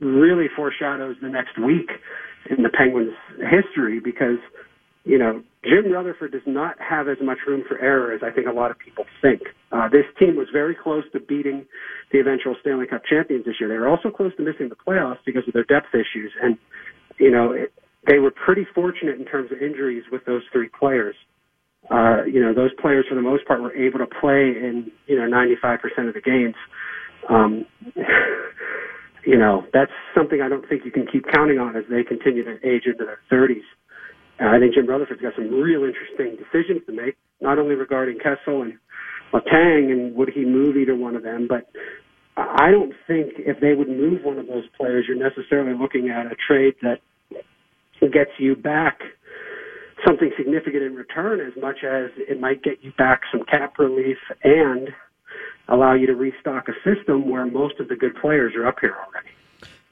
really 0.00 0.46
foreshadows 0.54 1.16
the 1.20 1.28
next 1.28 1.58
week 1.58 1.90
in 2.50 2.62
the 2.62 2.70
Penguins' 2.70 3.14
history 3.38 4.00
because, 4.00 4.38
you 5.04 5.18
know, 5.18 5.42
Jim 5.64 5.90
Rutherford 5.92 6.32
does 6.32 6.46
not 6.46 6.76
have 6.78 7.08
as 7.08 7.18
much 7.20 7.38
room 7.46 7.64
for 7.68 7.78
error 7.78 8.12
as 8.12 8.20
I 8.22 8.30
think 8.30 8.46
a 8.46 8.52
lot 8.52 8.70
of 8.70 8.78
people 8.78 9.04
think. 9.20 9.42
Uh, 9.72 9.88
this 9.88 10.06
team 10.18 10.36
was 10.36 10.46
very 10.52 10.74
close 10.74 11.04
to 11.12 11.20
beating 11.20 11.66
the 12.12 12.20
eventual 12.20 12.54
Stanley 12.60 12.86
Cup 12.86 13.02
champions 13.04 13.44
this 13.44 13.56
year. 13.58 13.68
They 13.68 13.76
were 13.76 13.88
also 13.88 14.10
close 14.10 14.34
to 14.36 14.42
missing 14.42 14.68
the 14.68 14.76
playoffs 14.76 15.18
because 15.26 15.42
of 15.46 15.52
their 15.52 15.64
depth 15.64 15.92
issues. 15.94 16.32
And, 16.40 16.56
you 17.18 17.30
know, 17.30 17.52
it, 17.52 17.72
they 18.06 18.18
were 18.18 18.30
pretty 18.30 18.66
fortunate 18.74 19.18
in 19.18 19.26
terms 19.26 19.50
of 19.50 19.60
injuries 19.60 20.04
with 20.10 20.24
those 20.24 20.42
three 20.52 20.68
players. 20.68 21.16
Uh, 21.90 22.24
you 22.24 22.40
know, 22.40 22.52
those 22.52 22.70
players 22.80 23.06
for 23.08 23.14
the 23.14 23.22
most 23.22 23.46
part 23.46 23.62
were 23.62 23.74
able 23.74 23.98
to 23.98 24.06
play 24.06 24.52
in, 24.52 24.90
you 25.06 25.16
know, 25.16 25.24
95% 25.24 25.80
of 26.08 26.14
the 26.14 26.20
games. 26.20 26.54
Um, 27.28 27.64
you 29.24 29.38
know, 29.38 29.64
that's 29.72 29.92
something 30.14 30.40
I 30.42 30.48
don't 30.48 30.68
think 30.68 30.84
you 30.84 30.90
can 30.90 31.06
keep 31.06 31.24
counting 31.32 31.58
on 31.58 31.76
as 31.76 31.84
they 31.90 32.02
continue 32.04 32.44
to 32.44 32.56
age 32.66 32.82
into 32.86 33.04
their 33.04 33.20
30s. 33.32 33.64
Uh, 34.40 34.54
I 34.54 34.58
think 34.58 34.74
Jim 34.74 34.86
Rutherford's 34.86 35.22
got 35.22 35.34
some 35.34 35.50
real 35.50 35.84
interesting 35.84 36.36
decisions 36.36 36.82
to 36.86 36.92
make. 36.92 37.16
not 37.40 37.58
only 37.58 37.74
regarding 37.74 38.18
Kessel 38.18 38.62
and 38.62 38.78
Letang 39.32 39.90
and 39.90 40.14
would 40.14 40.30
he 40.30 40.44
move 40.44 40.76
either 40.76 40.94
one 40.94 41.16
of 41.16 41.22
them, 41.22 41.46
but 41.48 41.68
I 42.36 42.70
don't 42.70 42.92
think 43.06 43.32
if 43.38 43.60
they 43.60 43.74
would 43.74 43.88
move 43.88 44.22
one 44.22 44.38
of 44.38 44.46
those 44.46 44.64
players, 44.76 45.06
you're 45.08 45.18
necessarily 45.18 45.76
looking 45.76 46.08
at 46.08 46.26
a 46.26 46.36
trade 46.46 46.74
that 46.82 47.00
gets 48.00 48.30
you 48.38 48.54
back 48.54 49.00
something 50.06 50.30
significant 50.36 50.82
in 50.82 50.94
return 50.94 51.40
as 51.40 51.52
much 51.60 51.84
as 51.84 52.10
it 52.16 52.40
might 52.40 52.62
get 52.62 52.82
you 52.82 52.92
back 52.92 53.22
some 53.32 53.44
cap 53.44 53.78
relief 53.78 54.18
and 54.44 54.88
allow 55.68 55.94
you 55.94 56.06
to 56.06 56.14
restock 56.14 56.68
a 56.68 56.72
system 56.84 57.28
where 57.28 57.46
most 57.46 57.78
of 57.80 57.88
the 57.88 57.96
good 57.96 58.14
players 58.16 58.54
are 58.54 58.66
up 58.66 58.76
here 58.80 58.96
already. 59.06 59.28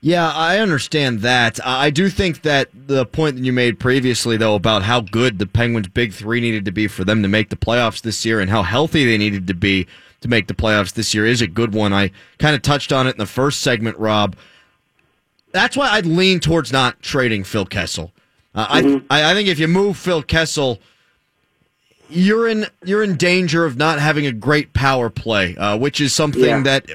Yeah, 0.01 0.31
I 0.31 0.59
understand 0.59 1.21
that. 1.21 1.59
I 1.67 1.91
do 1.91 2.09
think 2.09 2.43
that 2.43 2.69
the 2.73 3.07
point 3.07 3.37
that 3.37 3.45
you 3.45 3.53
made 3.53 3.81
previously, 3.81 4.37
though, 4.37 4.55
about 4.55 4.83
how 4.83 5.01
good 5.01 5.39
the 5.39 5.47
Penguins' 5.47 5.89
big 5.89 6.13
three 6.13 6.41
needed 6.41 6.65
to 6.67 6.71
be 6.71 6.87
for 6.87 7.05
them 7.05 7.23
to 7.23 7.29
make 7.29 7.49
the 7.49 7.57
playoffs 7.57 8.03
this 8.03 8.25
year 8.25 8.39
and 8.41 8.51
how 8.51 8.63
healthy 8.63 9.05
they 9.05 9.19
needed 9.19 9.47
to 9.49 9.55
be 9.55 9.87
to 10.21 10.29
make 10.29 10.47
the 10.49 10.55
playoffs 10.55 10.93
this 10.93 11.15
year 11.15 11.27
is 11.27 11.41
a 11.41 11.47
good 11.47 11.75
one. 11.75 11.93
I 11.93 12.11
kind 12.39 12.55
of 12.55 12.63
touched 12.63 12.93
on 12.93 13.07
it 13.07 13.13
in 13.13 13.19
the 13.19 13.27
first 13.27 13.63
segment, 13.63 13.99
Rob. 13.99 14.37
That's 15.53 15.77
why 15.77 15.89
I'd 15.89 16.07
lean 16.07 16.41
towards 16.41 16.73
not 16.73 17.01
trading 17.03 17.43
Phil 17.43 17.67
Kessel. 17.67 18.13
Uh, 18.57 18.67
mm-hmm. 18.69 19.07
I, 19.11 19.31
I 19.31 19.35
think 19.35 19.49
if 19.49 19.59
you 19.59 19.69
move 19.69 19.97
Phil 19.99 20.23
Kessel, 20.23 20.81
you're 22.09 22.49
in 22.49 22.67
you're 22.85 23.05
in 23.05 23.17
danger 23.17 23.65
of 23.65 23.77
not 23.77 24.01
having 24.01 24.27
a 24.27 24.33
great 24.33 24.73
power 24.73 25.11
play, 25.11 25.57
uh, 25.57 25.77
which 25.77 26.01
is 26.01 26.15
something 26.15 26.43
yeah. 26.43 26.63
that 26.63 26.87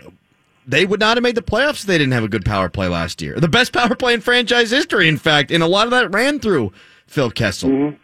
they 0.65 0.85
would 0.85 0.99
not 0.99 1.17
have 1.17 1.23
made 1.23 1.35
the 1.35 1.41
playoffs 1.41 1.81
if 1.81 1.83
they 1.83 1.97
didn't 1.97 2.13
have 2.13 2.23
a 2.23 2.29
good 2.29 2.45
power 2.45 2.67
play 2.67 2.87
last 2.87 3.21
year. 3.21 3.35
The 3.39 3.47
best 3.47 3.73
power 3.73 3.95
play 3.95 4.15
in 4.15 4.21
franchise 4.21 4.71
history, 4.71 5.07
in 5.07 5.17
fact, 5.17 5.51
and 5.51 5.61
a 5.61 5.67
lot 5.67 5.85
of 5.85 5.91
that 5.91 6.11
ran 6.11 6.39
through 6.39 6.73
Phil 7.05 7.29
Kessel. 7.29 7.69
Mm-hmm. 7.69 7.97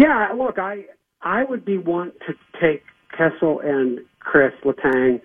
Yeah, 0.00 0.32
look, 0.36 0.58
I 0.58 0.84
I 1.22 1.42
would 1.44 1.64
be 1.64 1.78
want 1.78 2.14
to 2.26 2.34
take 2.60 2.84
Kessel 3.10 3.60
and 3.60 3.98
Chris 4.20 4.52
Letang 4.64 5.20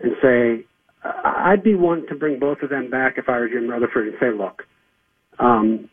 and 0.00 0.12
say 0.20 0.66
I'd 1.02 1.62
be 1.62 1.74
one 1.74 2.06
to 2.08 2.14
bring 2.14 2.38
both 2.38 2.62
of 2.62 2.70
them 2.70 2.90
back 2.90 3.16
if 3.16 3.28
I 3.28 3.38
were 3.38 3.48
Jim 3.48 3.68
Rutherford 3.68 4.08
and 4.08 4.16
say, 4.20 4.30
look, 4.36 4.64
um, 5.38 5.88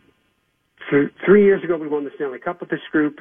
three 0.89 1.43
years 1.43 1.63
ago 1.63 1.78
we 1.78 1.88
won 1.88 2.04
the 2.04 2.12
Stanley 2.15 2.39
Cup 2.39 2.60
with 2.60 2.69
this 2.69 2.80
group. 2.91 3.19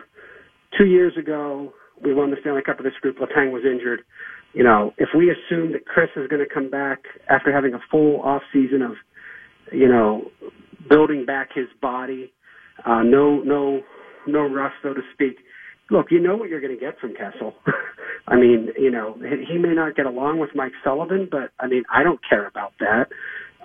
Two 0.76 0.86
years 0.86 1.12
ago 1.18 1.72
we 2.02 2.12
won 2.14 2.30
the 2.30 2.36
Stanley 2.40 2.62
Cup 2.62 2.78
with 2.78 2.86
this 2.86 2.98
group. 3.00 3.18
Letang 3.18 3.52
was 3.52 3.62
injured. 3.64 4.00
You 4.52 4.62
know, 4.62 4.92
if 4.98 5.08
we 5.16 5.30
assume 5.30 5.72
that 5.72 5.86
Chris 5.86 6.10
is 6.16 6.28
going 6.28 6.44
to 6.46 6.52
come 6.52 6.70
back 6.70 7.00
after 7.28 7.52
having 7.52 7.74
a 7.74 7.80
full 7.90 8.20
off 8.22 8.42
season 8.52 8.82
of, 8.82 8.92
you 9.72 9.88
know, 9.88 10.30
building 10.88 11.26
back 11.26 11.50
his 11.54 11.66
body, 11.82 12.32
uh, 12.84 13.02
no, 13.02 13.40
no, 13.40 13.80
no 14.26 14.40
rust, 14.48 14.74
so 14.82 14.94
to 14.94 15.00
speak 15.12 15.38
look, 15.90 16.06
you 16.10 16.20
know 16.20 16.36
what 16.36 16.48
you're 16.48 16.60
going 16.60 16.74
to 16.74 16.80
get 16.80 16.98
from 16.98 17.14
Kessel. 17.14 17.54
I 18.28 18.36
mean, 18.36 18.68
you 18.78 18.90
know, 18.90 19.16
he 19.20 19.58
may 19.58 19.74
not 19.74 19.96
get 19.96 20.06
along 20.06 20.38
with 20.38 20.50
Mike 20.54 20.72
Sullivan, 20.82 21.28
but 21.30 21.52
I 21.60 21.66
mean, 21.66 21.84
I 21.92 22.02
don't 22.02 22.20
care 22.28 22.46
about 22.46 22.72
that. 22.80 23.08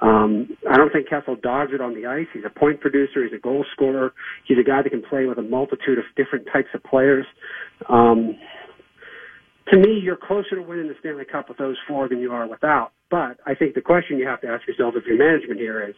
Um, 0.01 0.49
I 0.69 0.77
don't 0.77 0.91
think 0.91 1.09
Kessel 1.09 1.35
dogs 1.35 1.71
it 1.73 1.81
on 1.81 1.93
the 1.93 2.05
ice. 2.05 2.27
He's 2.33 2.43
a 2.45 2.59
point 2.59 2.79
producer. 2.79 3.23
He's 3.23 3.33
a 3.33 3.41
goal 3.41 3.65
scorer. 3.73 4.13
He's 4.45 4.57
a 4.57 4.63
guy 4.63 4.81
that 4.81 4.89
can 4.89 5.03
play 5.03 5.25
with 5.25 5.37
a 5.37 5.41
multitude 5.41 5.97
of 5.97 6.05
different 6.15 6.47
types 6.51 6.69
of 6.73 6.83
players. 6.83 7.25
Um, 7.89 8.37
to 9.71 9.77
me, 9.77 9.99
you're 10.01 10.17
closer 10.17 10.55
to 10.55 10.61
winning 10.61 10.87
the 10.87 10.95
Stanley 10.99 11.25
Cup 11.25 11.49
with 11.49 11.57
those 11.57 11.75
four 11.87 12.07
than 12.07 12.19
you 12.19 12.31
are 12.31 12.47
without. 12.47 12.91
But 13.11 13.37
I 13.45 13.55
think 13.55 13.75
the 13.75 13.81
question 13.81 14.17
you 14.17 14.27
have 14.27 14.41
to 14.41 14.47
ask 14.47 14.67
yourself 14.67 14.95
if 14.95 15.03
you're 15.05 15.17
management 15.17 15.59
here 15.59 15.87
is, 15.87 15.95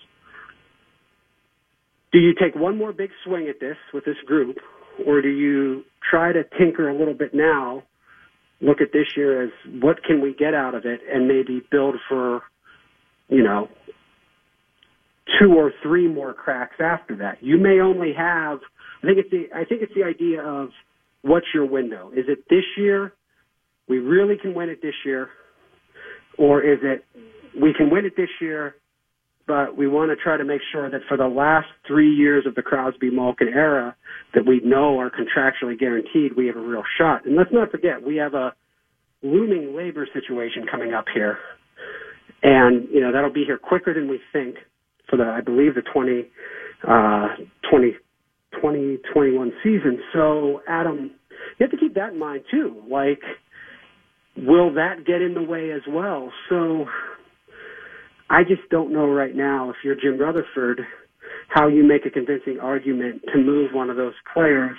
do 2.12 2.20
you 2.20 2.34
take 2.34 2.56
one 2.56 2.78
more 2.78 2.92
big 2.92 3.12
swing 3.24 3.48
at 3.48 3.60
this 3.60 3.78
with 3.94 4.04
this 4.04 4.18
group, 4.26 4.58
or 5.06 5.22
do 5.22 5.30
you 5.30 5.84
try 6.10 6.34
to 6.34 6.44
tinker 6.58 6.90
a 6.90 6.98
little 6.98 7.14
bit 7.14 7.34
now, 7.34 7.84
look 8.60 8.82
at 8.82 8.92
this 8.92 9.08
year 9.16 9.44
as 9.44 9.50
what 9.80 10.04
can 10.04 10.22
we 10.22 10.34
get 10.34 10.54
out 10.54 10.76
of 10.76 10.86
it, 10.86 11.00
and 11.10 11.28
maybe 11.28 11.62
build 11.72 11.96
for, 12.10 12.42
you 13.32 13.44
know, 13.44 13.70
two 15.40 15.54
or 15.58 15.72
three 15.82 16.08
more 16.08 16.34
cracks 16.34 16.76
after 16.80 17.16
that. 17.18 17.42
You 17.42 17.58
may 17.58 17.80
only 17.80 18.14
have. 18.16 18.60
I 19.02 19.08
think 19.08 19.18
it's 19.18 19.32
the. 19.32 19.46
I 19.56 19.66
think 19.66 19.82
it's 19.82 19.94
the 19.96 20.04
idea 20.04 20.44
of 20.44 20.70
what's 21.24 21.48
your 21.54 21.66
window. 21.66 22.12
Is 22.12 22.26
it 22.28 22.44
this 22.50 22.66
year? 22.78 23.14
We 23.88 23.98
really 23.98 24.36
can 24.38 24.54
win 24.54 24.70
it 24.70 24.82
this 24.82 24.94
year, 25.06 25.30
or 26.38 26.62
is 26.62 26.80
it 26.84 27.04
we 27.60 27.74
can 27.74 27.90
win 27.90 28.06
it 28.06 28.14
this 28.16 28.30
year, 28.40 28.76
but 29.48 29.76
we 29.76 29.88
want 29.88 30.12
to 30.12 30.22
try 30.22 30.38
to 30.38 30.46
make 30.46 30.62
sure 30.72 30.90
that 30.90 31.02
for 31.08 31.18
the 31.18 31.28
last 31.28 31.68
three 31.88 32.14
years 32.14 32.46
of 32.46 32.56
the 32.56 32.62
Crosby 32.62 33.10
Malkin 33.10 33.50
era 33.50 33.96
that 34.34 34.46
we 34.46 34.62
know 34.64 35.00
are 35.00 35.10
contractually 35.10 35.78
guaranteed, 35.78 36.36
we 36.38 36.48
have 36.48 36.56
a 36.56 36.62
real 36.62 36.84
shot. 36.98 37.26
And 37.26 37.36
let's 37.36 37.52
not 37.52 37.72
forget, 37.72 38.06
we 38.06 38.18
have 38.18 38.34
a 38.34 38.54
looming 39.24 39.76
labor 39.76 40.08
situation 40.14 40.66
coming 40.70 40.94
up 40.94 41.06
here. 41.14 41.38
And, 42.44 42.88
you 42.92 43.00
know, 43.00 43.12
that'll 43.12 43.34
be 43.34 43.44
here 43.46 43.58
quicker 43.58 43.94
than 43.94 44.10
we 44.10 44.20
think 44.34 44.56
for 45.10 45.18
the, 45.18 45.24
I 45.24 45.42
believe, 45.42 45.76
the 45.76 45.82
20, 45.82 46.28
uh, 46.88 47.28
20, 47.70 47.92
2021 48.54 49.54
season. 49.64 50.00
So, 50.14 50.62
Adam, 50.68 51.12
you 51.60 51.66
have 51.66 51.72
to 51.72 51.78
keep 51.78 51.94
that 51.96 52.14
in 52.14 52.20
mind 52.20 52.44
too. 52.50 52.82
Like, 52.90 53.22
will 54.36 54.74
that 54.74 55.06
get 55.06 55.22
in 55.22 55.34
the 55.34 55.44
way 55.44 55.72
as 55.72 55.82
well? 55.88 56.32
So, 56.50 56.86
I 58.30 58.44
just 58.44 58.62
don't 58.70 58.94
know 58.94 59.08
right 59.08 59.36
now 59.36 59.70
if 59.70 59.76
you're 59.84 59.96
Jim 59.96 60.18
Rutherford 60.18 60.82
how 61.50 61.68
you 61.68 61.84
make 61.84 62.06
a 62.06 62.10
convincing 62.10 62.60
argument 62.62 63.22
to 63.34 63.38
move 63.38 63.72
one 63.74 63.90
of 63.90 63.98
those 63.98 64.14
players 64.34 64.78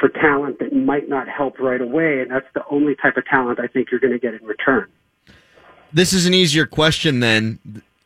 for 0.00 0.08
talent 0.08 0.58
that 0.58 0.72
might 0.72 1.06
not 1.06 1.28
help 1.28 1.58
right 1.60 1.82
away, 1.82 2.20
and 2.22 2.30
that's 2.30 2.46
the 2.54 2.62
only 2.70 2.94
type 2.94 3.18
of 3.18 3.26
talent 3.26 3.60
I 3.60 3.66
think 3.66 3.88
you're 3.90 4.00
going 4.00 4.14
to 4.14 4.18
get 4.18 4.32
in 4.32 4.44
return. 4.46 4.88
This 5.94 6.14
is 6.14 6.26
an 6.26 6.32
easier 6.32 6.64
question 6.64 7.20
than 7.20 7.58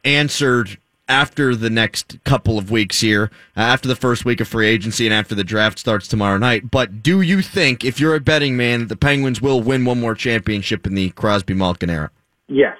answered 0.04 0.78
after 1.08 1.54
the 1.54 1.70
next 1.70 2.18
couple 2.24 2.58
of 2.58 2.68
weeks 2.68 3.00
here, 3.00 3.30
uh, 3.56 3.60
after 3.60 3.86
the 3.86 3.94
first 3.94 4.24
week 4.24 4.40
of 4.40 4.48
free 4.48 4.66
agency 4.66 5.06
and 5.06 5.14
after 5.14 5.36
the 5.36 5.44
draft 5.44 5.78
starts 5.78 6.08
tomorrow 6.08 6.36
night. 6.36 6.68
But 6.68 7.00
do 7.00 7.20
you 7.20 7.42
think, 7.42 7.84
if 7.84 8.00
you're 8.00 8.16
a 8.16 8.20
betting 8.20 8.56
man, 8.56 8.80
that 8.80 8.88
the 8.88 8.96
Penguins 8.96 9.40
will 9.40 9.60
win 9.60 9.84
one 9.84 10.00
more 10.00 10.16
championship 10.16 10.84
in 10.84 10.96
the 10.96 11.10
Crosby 11.10 11.54
Malkin 11.54 11.90
era? 11.90 12.10
Yes. 12.48 12.76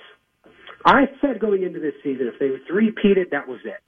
I 0.85 1.03
said 1.21 1.39
going 1.39 1.63
into 1.63 1.79
this 1.79 1.95
season, 2.03 2.27
if 2.27 2.39
they 2.41 2.49
three-peated, 2.67 3.31
that 3.31 3.47
was 3.47 3.61
it. 3.65 3.81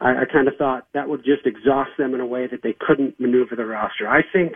I, 0.00 0.22
I 0.22 0.24
kind 0.32 0.46
of 0.46 0.54
thought 0.56 0.86
that 0.94 1.08
would 1.08 1.24
just 1.24 1.44
exhaust 1.44 1.90
them 1.98 2.14
in 2.14 2.20
a 2.20 2.26
way 2.26 2.46
that 2.46 2.62
they 2.62 2.76
couldn't 2.78 3.18
maneuver 3.18 3.56
the 3.56 3.64
roster. 3.64 4.08
I 4.08 4.20
think, 4.32 4.52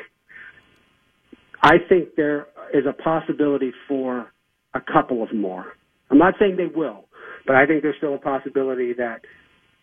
I 1.60 1.78
think 1.88 2.14
there 2.16 2.46
is 2.72 2.84
a 2.86 2.92
possibility 2.92 3.72
for 3.88 4.32
a 4.76 4.92
couple 4.92 5.22
of 5.22 5.34
more. 5.34 5.72
I'm 6.10 6.18
not 6.18 6.34
saying 6.38 6.56
they 6.56 6.66
will, 6.66 7.04
but 7.46 7.56
I 7.56 7.66
think 7.66 7.82
there's 7.82 7.96
still 7.96 8.14
a 8.14 8.18
possibility 8.18 8.92
that 8.94 9.22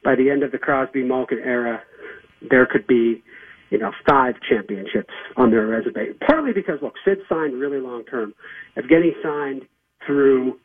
by 0.04 0.16
the 0.16 0.30
end 0.30 0.44
of 0.44 0.52
the 0.52 0.58
Crosby 0.58 1.04
Malkin 1.04 1.40
era, 1.40 1.82
there 2.50 2.66
could 2.66 2.88
be, 2.88 3.24
you 3.70 3.78
know, 3.78 3.92
five 4.08 4.36
championships 4.50 5.14
on 5.38 5.52
their 5.52 5.68
resume. 5.68 6.14
Partly 6.26 6.54
because 6.54 6.80
look, 6.82 6.94
Sid 7.06 7.20
signed 7.28 7.60
really 7.60 7.80
long 7.80 8.04
term. 8.06 8.34
Evgeny 8.78 9.12
signed 9.22 9.64
through 10.06 10.60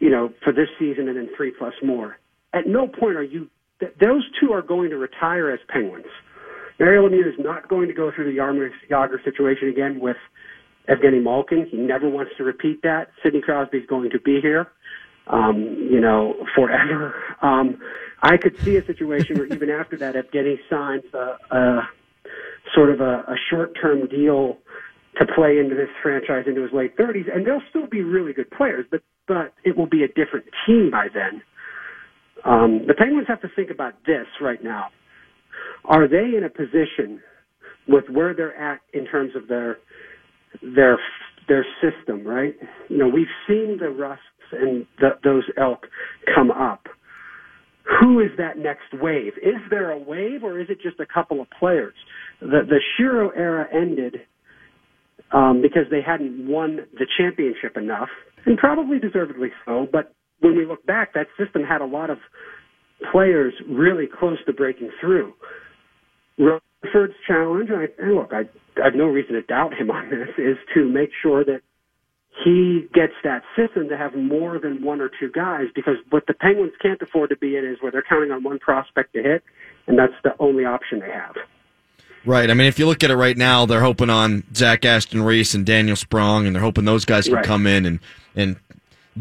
you 0.00 0.10
know, 0.10 0.32
for 0.44 0.52
this 0.52 0.68
season 0.78 1.08
and 1.08 1.16
then 1.16 1.28
three 1.36 1.52
plus 1.56 1.74
more. 1.82 2.18
At 2.52 2.66
no 2.66 2.86
point 2.86 3.16
are 3.16 3.22
you, 3.22 3.48
th- 3.80 3.92
those 4.00 4.24
two 4.40 4.52
are 4.52 4.62
going 4.62 4.90
to 4.90 4.96
retire 4.96 5.50
as 5.50 5.60
Penguins. 5.68 6.06
Mario 6.78 7.08
Lemieux 7.08 7.28
is 7.28 7.34
not 7.38 7.68
going 7.68 7.88
to 7.88 7.94
go 7.94 8.10
through 8.14 8.32
the 8.32 8.38
Jaromir 8.38 8.70
Jagr 8.90 9.22
situation 9.24 9.68
again 9.68 9.98
with 10.00 10.16
Evgeny 10.88 11.22
Malkin. 11.22 11.66
He 11.70 11.76
never 11.76 12.08
wants 12.08 12.32
to 12.38 12.44
repeat 12.44 12.82
that. 12.82 13.08
Sidney 13.22 13.40
Crosby 13.40 13.78
is 13.78 13.86
going 13.86 14.10
to 14.10 14.20
be 14.20 14.40
here, 14.40 14.68
um, 15.26 15.88
you 15.90 16.00
know, 16.00 16.34
forever. 16.54 17.14
Um, 17.40 17.78
I 18.20 18.36
could 18.36 18.58
see 18.64 18.74
a 18.74 18.84
situation 18.84 19.38
where 19.38 19.46
even 19.46 19.70
after 19.70 19.96
that, 19.98 20.16
Evgeny 20.16 20.56
signs 20.68 21.04
a, 21.14 21.36
a 21.56 21.88
sort 22.74 22.90
of 22.90 23.00
a, 23.00 23.20
a 23.28 23.36
short-term 23.48 24.08
deal 24.08 24.58
to 25.18 25.26
play 25.34 25.58
into 25.58 25.74
this 25.74 25.88
franchise 26.02 26.44
into 26.48 26.62
his 26.62 26.72
late 26.72 26.96
30s, 26.96 27.32
and 27.32 27.46
they'll 27.46 27.62
still 27.70 27.86
be 27.86 28.02
really 28.02 28.32
good 28.32 28.50
players, 28.50 28.86
but 28.90 29.02
but 29.28 29.52
it 29.62 29.76
will 29.76 29.86
be 29.86 30.02
a 30.02 30.08
different 30.08 30.46
team 30.66 30.90
by 30.90 31.06
then. 31.12 31.42
Um, 32.44 32.86
the 32.86 32.94
Penguins 32.94 33.28
have 33.28 33.42
to 33.42 33.48
think 33.54 33.70
about 33.70 33.94
this 34.06 34.26
right 34.40 34.62
now. 34.64 34.86
Are 35.84 36.08
they 36.08 36.36
in 36.36 36.44
a 36.44 36.48
position 36.48 37.20
with 37.86 38.08
where 38.08 38.34
they're 38.34 38.56
at 38.56 38.80
in 38.94 39.06
terms 39.06 39.32
of 39.36 39.48
their 39.48 39.78
their 40.62 40.98
their 41.48 41.66
system? 41.82 42.26
Right? 42.26 42.54
You 42.88 42.98
know, 42.98 43.08
we've 43.08 43.26
seen 43.46 43.78
the 43.80 43.90
Rusts 43.90 44.22
and 44.52 44.86
the, 45.00 45.10
those 45.24 45.44
elk 45.56 45.86
come 46.34 46.50
up. 46.50 46.86
Who 48.00 48.20
is 48.20 48.30
that 48.36 48.58
next 48.58 48.92
wave? 48.92 49.32
Is 49.38 49.60
there 49.70 49.90
a 49.90 49.98
wave, 49.98 50.44
or 50.44 50.60
is 50.60 50.68
it 50.68 50.78
just 50.82 51.00
a 51.00 51.06
couple 51.06 51.40
of 51.40 51.48
players? 51.58 51.94
The 52.40 52.60
the 52.68 52.80
Shero 52.98 53.30
era 53.34 53.66
ended 53.72 54.16
um, 55.32 55.60
because 55.62 55.84
they 55.90 56.02
hadn't 56.06 56.48
won 56.48 56.80
the 56.94 57.06
championship 57.18 57.76
enough, 57.76 58.08
and 58.46 58.58
probably 58.58 58.98
deservedly 58.98 59.50
so. 59.64 59.86
But 59.90 60.14
when 60.40 60.56
we 60.56 60.66
look 60.66 60.84
back, 60.86 61.14
that 61.14 61.26
system 61.38 61.62
had 61.62 61.80
a 61.80 61.86
lot 61.86 62.10
of 62.10 62.18
players 63.12 63.54
really 63.68 64.06
close 64.06 64.38
to 64.46 64.52
breaking 64.52 64.90
through. 65.00 65.32
Ford's 66.92 67.14
challenge, 67.26 67.70
and, 67.70 67.80
I, 67.80 67.86
and 67.98 68.14
look, 68.14 68.32
I, 68.32 68.48
I 68.80 68.84
have 68.84 68.94
no 68.94 69.06
reason 69.06 69.34
to 69.34 69.42
doubt 69.42 69.74
him 69.74 69.90
on 69.90 70.10
this, 70.10 70.28
is 70.38 70.56
to 70.74 70.88
make 70.88 71.10
sure 71.22 71.44
that 71.44 71.60
he 72.44 72.86
gets 72.94 73.14
that 73.24 73.42
system 73.56 73.88
to 73.88 73.96
have 73.96 74.14
more 74.14 74.58
than 74.60 74.82
one 74.82 75.00
or 75.00 75.10
two 75.20 75.30
guys 75.32 75.66
because 75.74 75.96
what 76.10 76.24
the 76.28 76.34
Penguins 76.34 76.72
can't 76.80 77.00
afford 77.02 77.30
to 77.30 77.36
be 77.36 77.56
in 77.56 77.64
is 77.64 77.78
where 77.80 77.90
they're 77.90 78.04
counting 78.08 78.30
on 78.30 78.44
one 78.44 78.58
prospect 78.60 79.12
to 79.14 79.22
hit, 79.22 79.42
and 79.86 79.98
that's 79.98 80.12
the 80.22 80.34
only 80.38 80.64
option 80.64 81.00
they 81.00 81.10
have. 81.10 81.34
Right. 82.24 82.50
I 82.50 82.54
mean, 82.54 82.66
if 82.66 82.78
you 82.78 82.86
look 82.86 83.02
at 83.02 83.10
it 83.10 83.16
right 83.16 83.36
now, 83.36 83.66
they're 83.66 83.80
hoping 83.80 84.10
on 84.10 84.44
Zach 84.54 84.84
Aston 84.84 85.22
Reese 85.22 85.54
and 85.54 85.64
Daniel 85.64 85.96
Sprong, 85.96 86.46
and 86.46 86.54
they're 86.54 86.62
hoping 86.62 86.84
those 86.84 87.04
guys 87.04 87.24
can 87.24 87.34
Right. 87.34 87.44
come 87.44 87.66
in 87.66 87.86
and 87.86 88.00
and 88.36 88.56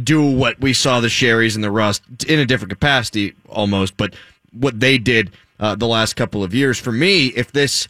do 0.04 0.24
what 0.24 0.60
we 0.60 0.74
saw 0.74 1.00
the 1.00 1.08
Shearys 1.08 1.56
and 1.56 1.64
the 1.64 1.72
Rust 1.72 2.04
in 2.28 2.40
a 2.40 2.46
different 2.46 2.70
capacity 2.70 3.34
almost, 3.50 3.98
but 3.98 4.14
what 4.52 4.80
they 4.80 4.98
did 5.00 5.32
uh, 5.60 5.76
the 5.76 5.88
last 5.88 6.16
couple 6.16 6.44
of 6.44 6.54
years. 6.54 6.78
For 6.80 6.92
me, 6.92 7.28
if 7.28 7.52
this 7.52 7.88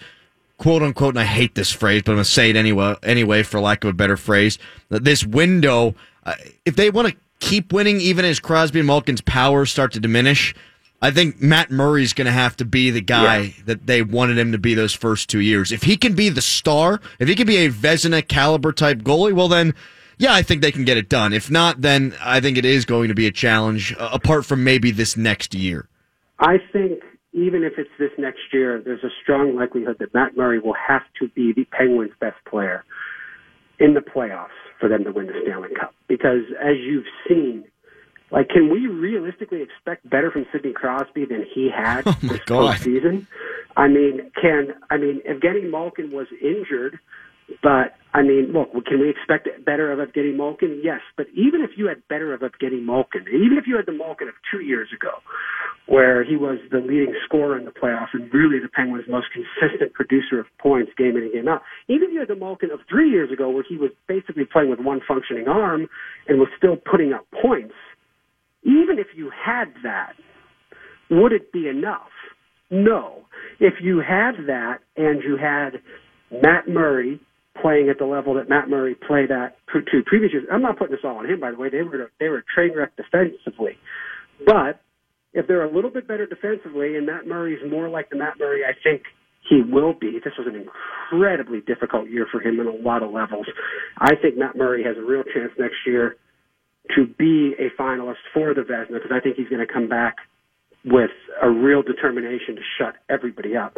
quote 0.58 0.82
unquote, 0.82 1.14
and 1.16 1.20
I 1.20 1.26
hate 1.26 1.56
this 1.56 1.72
phrase, 1.72 2.02
but 2.04 2.12
I'm 2.14 2.16
going 2.18 2.26
to 2.26 2.32
say 2.32 2.50
it 2.50 2.56
anyway, 2.56 2.96
anyway, 3.04 3.44
for 3.44 3.60
lack 3.60 3.84
of 3.84 3.90
a 3.90 3.94
better 3.94 4.18
phrase, 4.18 4.58
this 4.90 5.24
window, 5.24 5.96
uh, 6.24 6.34
if 6.66 6.76
they 6.76 6.90
want 6.90 7.10
to 7.10 7.16
keep 7.40 7.72
winning, 7.72 8.02
even 8.02 8.26
as 8.26 8.40
Crosby 8.40 8.80
and 8.80 8.88
Malkin's 8.88 9.22
powers 9.22 9.72
start 9.72 9.92
to 9.94 10.00
diminish, 10.00 10.56
I 11.00 11.12
think 11.12 11.40
Matt 11.40 11.70
Murray's 11.70 12.14
going 12.14 12.26
to 12.26 12.32
have 12.32 12.58
to 12.58 12.66
be 12.66 12.90
the 12.90 13.02
guy 13.02 13.38
Yeah. 13.38 13.52
that 13.66 13.86
they 13.86 14.02
wanted 14.02 14.40
him 14.40 14.52
to 14.52 14.58
be 14.58 14.74
those 14.74 14.94
first 14.96 15.30
two 15.30 15.42
years. 15.42 15.72
If 15.72 15.84
he 15.84 15.96
can 15.96 16.16
be 16.16 16.30
the 16.30 16.42
star, 16.42 17.00
if 17.20 17.28
he 17.28 17.36
can 17.36 17.46
be 17.46 17.58
a 17.58 17.70
Vezina 17.70 18.28
caliber 18.28 18.72
type 18.72 19.00
goalie, 19.04 19.34
well 19.34 19.48
then, 19.48 19.76
yeah, 20.18 20.34
I 20.34 20.42
think 20.42 20.64
they 20.64 20.72
can 20.72 20.86
get 20.86 20.98
it 20.98 21.08
done. 21.08 21.34
If 21.34 21.52
not, 21.52 21.82
then 21.82 22.16
I 22.20 22.40
think 22.40 22.58
it 22.58 22.66
is 22.66 22.84
going 22.84 23.10
to 23.10 23.14
be 23.14 23.28
a 23.28 23.32
challenge, 23.32 23.96
uh, 24.00 24.10
apart 24.12 24.44
from 24.48 24.64
maybe 24.64 24.90
this 24.90 25.16
next 25.16 25.54
year. 25.54 25.88
I 26.40 26.58
think 26.74 27.04
even 27.38 27.64
if 27.64 27.74
it's 27.78 27.90
this 28.00 28.12
next 28.18 28.40
year, 28.52 28.82
there's 28.84 29.04
a 29.04 29.14
strong 29.22 29.56
likelihood 29.56 29.98
that 30.00 30.14
Matt 30.14 30.36
Murray 30.36 30.60
will 30.60 30.76
have 30.76 31.04
to 31.22 31.28
be 31.30 31.54
the 31.54 31.66
Penguins' 31.66 32.12
best 32.20 32.38
player 32.50 32.84
in 33.80 33.94
the 33.94 34.00
playoffs 34.02 34.58
for 34.80 34.90
them 34.90 35.04
to 35.04 35.12
win 35.12 35.28
the 35.28 35.34
Stanley 35.44 35.70
Cup. 35.80 35.94
Because 36.08 36.42
as 36.60 36.78
you've 36.84 37.06
seen, 37.28 37.64
like, 38.32 38.50
can 38.50 38.70
we 38.72 38.88
realistically 38.88 39.62
expect 39.62 40.10
better 40.10 40.32
from 40.32 40.46
Sidney 40.52 40.74
Crosby 40.74 41.26
than 41.26 41.46
he 41.54 41.70
had 41.74 42.02
Oh, 42.08 42.12
this 42.24 42.40
God. 42.46 42.76
postseason? 42.78 43.28
I 43.78 43.88
mean, 43.88 44.32
can 44.42 44.74
I 44.90 44.98
mean 44.98 45.22
Evgeny 45.30 45.70
Malkin 45.70 46.12
was 46.12 46.26
injured, 46.42 46.98
but 47.62 47.94
I 48.14 48.24
mean, 48.24 48.52
look, 48.52 48.74
can 48.86 49.00
we 49.00 49.10
expect 49.12 49.48
better 49.64 49.92
of 49.92 50.00
Evgeny 50.00 50.36
Malkin? 50.36 50.82
Yes, 50.84 51.02
but 51.16 51.28
even 51.36 51.62
if 51.62 51.78
you 51.78 51.88
had 51.88 52.02
better 52.08 52.34
of 52.34 52.42
Evgeny 52.42 52.84
Malkin, 52.84 53.26
even 53.28 53.58
if 53.60 53.68
you 53.68 53.76
had 53.76 53.86
the 53.86 53.92
Malkin 53.92 54.28
of 54.28 54.34
two 54.52 54.62
years 54.62 54.90
ago, 54.92 55.12
where 55.88 56.24
he 56.24 56.36
was 56.36 56.60
the 56.70 56.80
leading 56.80 57.16
scorer 57.26 57.58
in 57.58 57.64
the 57.64 57.72
playoffs 57.72 58.14
and 58.14 58.32
really 58.34 58.60
the 58.60 58.68
Penguins' 58.68 59.06
most 59.10 59.28
consistent 59.32 59.94
producer 59.94 60.40
of 60.40 60.46
points 60.60 60.92
game 60.98 61.16
in 61.16 61.24
and 61.24 61.34
game 61.34 61.48
out, 61.48 61.62
even 61.88 62.10
if 62.10 62.14
you 62.14 62.20
had 62.20 62.28
the 62.28 62.36
Malkin 62.36 62.72
of 62.72 62.80
three 62.90 63.10
years 63.10 63.32
ago, 63.32 63.50
where 63.50 63.64
he 63.68 63.78
was 63.78 63.92
basically 64.08 64.44
playing 64.44 64.70
with 64.70 64.80
one 64.80 65.00
functioning 65.08 65.48
arm 65.48 65.88
and 66.28 66.40
was 66.40 66.50
still 66.58 66.76
putting 66.76 67.14
up 67.14 67.26
points, 67.42 67.74
even 68.64 69.00
if 69.00 69.08
you 69.16 69.32
had 69.32 69.66
that, 69.84 70.14
would 71.10 71.32
it 71.32 71.54
be 71.54 71.70
enough? 71.70 72.12
No. 72.70 73.24
If 73.62 73.76
you 73.82 74.00
had 74.00 74.34
that 74.48 74.80
and 74.98 75.24
you 75.24 75.38
had 75.38 75.80
Matt 76.32 76.68
Murray 76.68 77.22
playing 77.62 77.90
at 77.90 77.98
the 77.98 78.06
level 78.06 78.34
that 78.34 78.50
Matt 78.50 78.70
Murray 78.70 78.94
played 78.94 79.32
at 79.32 79.56
two 79.72 80.04
previous 80.06 80.34
years, 80.34 80.46
I'm 80.52 80.62
not 80.62 80.78
putting 80.78 80.92
this 80.92 81.06
all 81.06 81.18
on 81.18 81.26
him, 81.26 81.40
by 81.40 81.52
the 81.52 81.58
way. 81.58 81.70
They 81.70 81.82
were 81.82 82.12
they 82.20 82.28
were 82.28 82.40
a 82.40 82.44
train 82.54 82.78
wreck 82.78 82.92
defensively, 82.98 83.78
but 84.46 84.82
if 85.34 85.48
they're 85.48 85.66
a 85.66 85.74
little 85.74 85.92
bit 85.92 86.08
better 86.08 86.26
defensively 86.26 86.96
and 86.96 87.06
Matt 87.06 87.28
Murray's 87.28 87.60
more 87.70 87.90
like 87.90 88.10
the 88.10 88.18
Matt 88.18 88.40
Murray 88.40 88.62
I 88.64 88.74
think 88.84 89.04
he 89.50 89.62
will 89.62 89.94
be. 89.94 90.20
This 90.24 90.34
was 90.38 90.48
an 90.48 90.56
incredibly 90.56 91.62
difficult 91.62 92.10
year 92.10 92.28
for 92.32 92.42
him 92.42 92.60
in 92.60 92.68
a 92.68 92.72
lot 92.72 93.04
of 93.04 93.12
levels. 93.12 93.46
I 93.98 94.16
think 94.22 94.38
Matt 94.38 94.58
Murray 94.58 94.84
has 94.84 94.98
a 94.98 95.02
real 95.02 95.24
chance 95.24 95.52
next 95.58 95.78
year 95.86 96.18
to 96.96 97.06
be 97.06 97.54
a 97.60 97.70
finalist 97.82 98.24
for 98.34 98.54
the 98.54 98.62
Vezina 98.62 98.96
because 98.96 99.12
I 99.14 99.20
think 99.20 99.36
he's 99.36 99.50
going 99.50 99.66
to 99.66 99.72
come 99.72 99.88
back 99.88 100.18
with 100.86 101.12
a 101.42 101.50
real 101.50 101.82
determination 101.82 102.56
to 102.56 102.62
shut 102.78 102.96
everybody 103.10 103.56
up. 103.56 103.78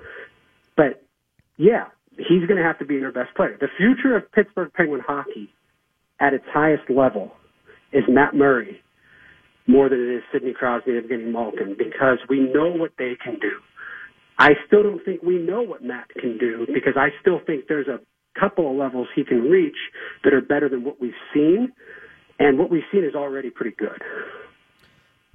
But 0.76 1.04
yeah, 1.58 1.86
he's 2.18 2.46
going 2.48 2.58
to 2.58 2.64
have 2.64 2.80
to 2.80 2.86
be 2.86 3.00
their 3.00 3.12
best 3.12 3.36
player. 3.36 3.58
The 3.60 3.68
future 3.78 4.16
of 4.16 4.32
Pittsburgh 4.32 4.72
Penguin 4.74 5.02
hockey 5.06 5.50
at 6.20 6.34
its 6.34 6.46
highest 6.54 6.90
level 6.90 7.32
is 7.92 8.04
Matt 8.08 8.36
Murray 8.36 8.82
more 9.70 9.88
than 9.88 10.00
it 10.00 10.16
is 10.16 10.24
Sidney 10.34 10.52
Crosby 10.52 10.98
and 10.98 11.08
Evgeny 11.08 11.32
Malkin 11.32 11.76
because 11.78 12.18
we 12.28 12.40
know 12.40 12.72
what 12.72 12.92
they 12.98 13.16
can 13.24 13.38
do. 13.40 13.52
I 14.40 14.54
still 14.66 14.82
don't 14.82 15.04
think 15.06 15.22
we 15.22 15.38
know 15.38 15.62
what 15.62 15.84
Matt 15.84 16.10
can 16.20 16.40
do 16.40 16.66
because 16.74 16.94
I 16.98 17.10
still 17.22 17.40
think 17.46 17.66
there's 17.68 17.88
a 17.88 18.00
couple 18.40 18.72
of 18.72 18.76
levels 18.78 19.08
he 19.16 19.24
can 19.24 19.42
reach 19.44 19.76
that 20.24 20.34
are 20.34 20.42
better 20.42 20.70
than 20.70 20.84
what 20.84 21.00
we've 21.00 21.14
seen. 21.34 21.72
And 22.40 22.58
what 22.58 22.72
we've 22.72 22.84
seen 22.92 23.04
is 23.04 23.14
already 23.14 23.52
pretty 23.52 23.76
good. 23.78 24.02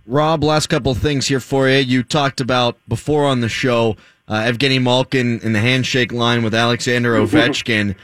Rob, 0.06 0.42
last 0.42 0.66
couple 0.66 0.90
of 0.90 0.98
things 0.98 1.28
here 1.28 1.40
for 1.40 1.68
you. 1.68 1.78
You 1.78 2.02
talked 2.02 2.40
about 2.40 2.76
before 2.88 3.26
on 3.26 3.40
the 3.40 3.48
show 3.48 3.96
uh, 4.26 4.34
Evgeny 4.34 4.82
Malkin 4.82 5.38
in 5.40 5.52
the 5.52 5.60
handshake 5.60 6.12
line 6.12 6.42
with 6.42 6.54
Alexander 6.54 7.14
Ovechkin. 7.24 7.94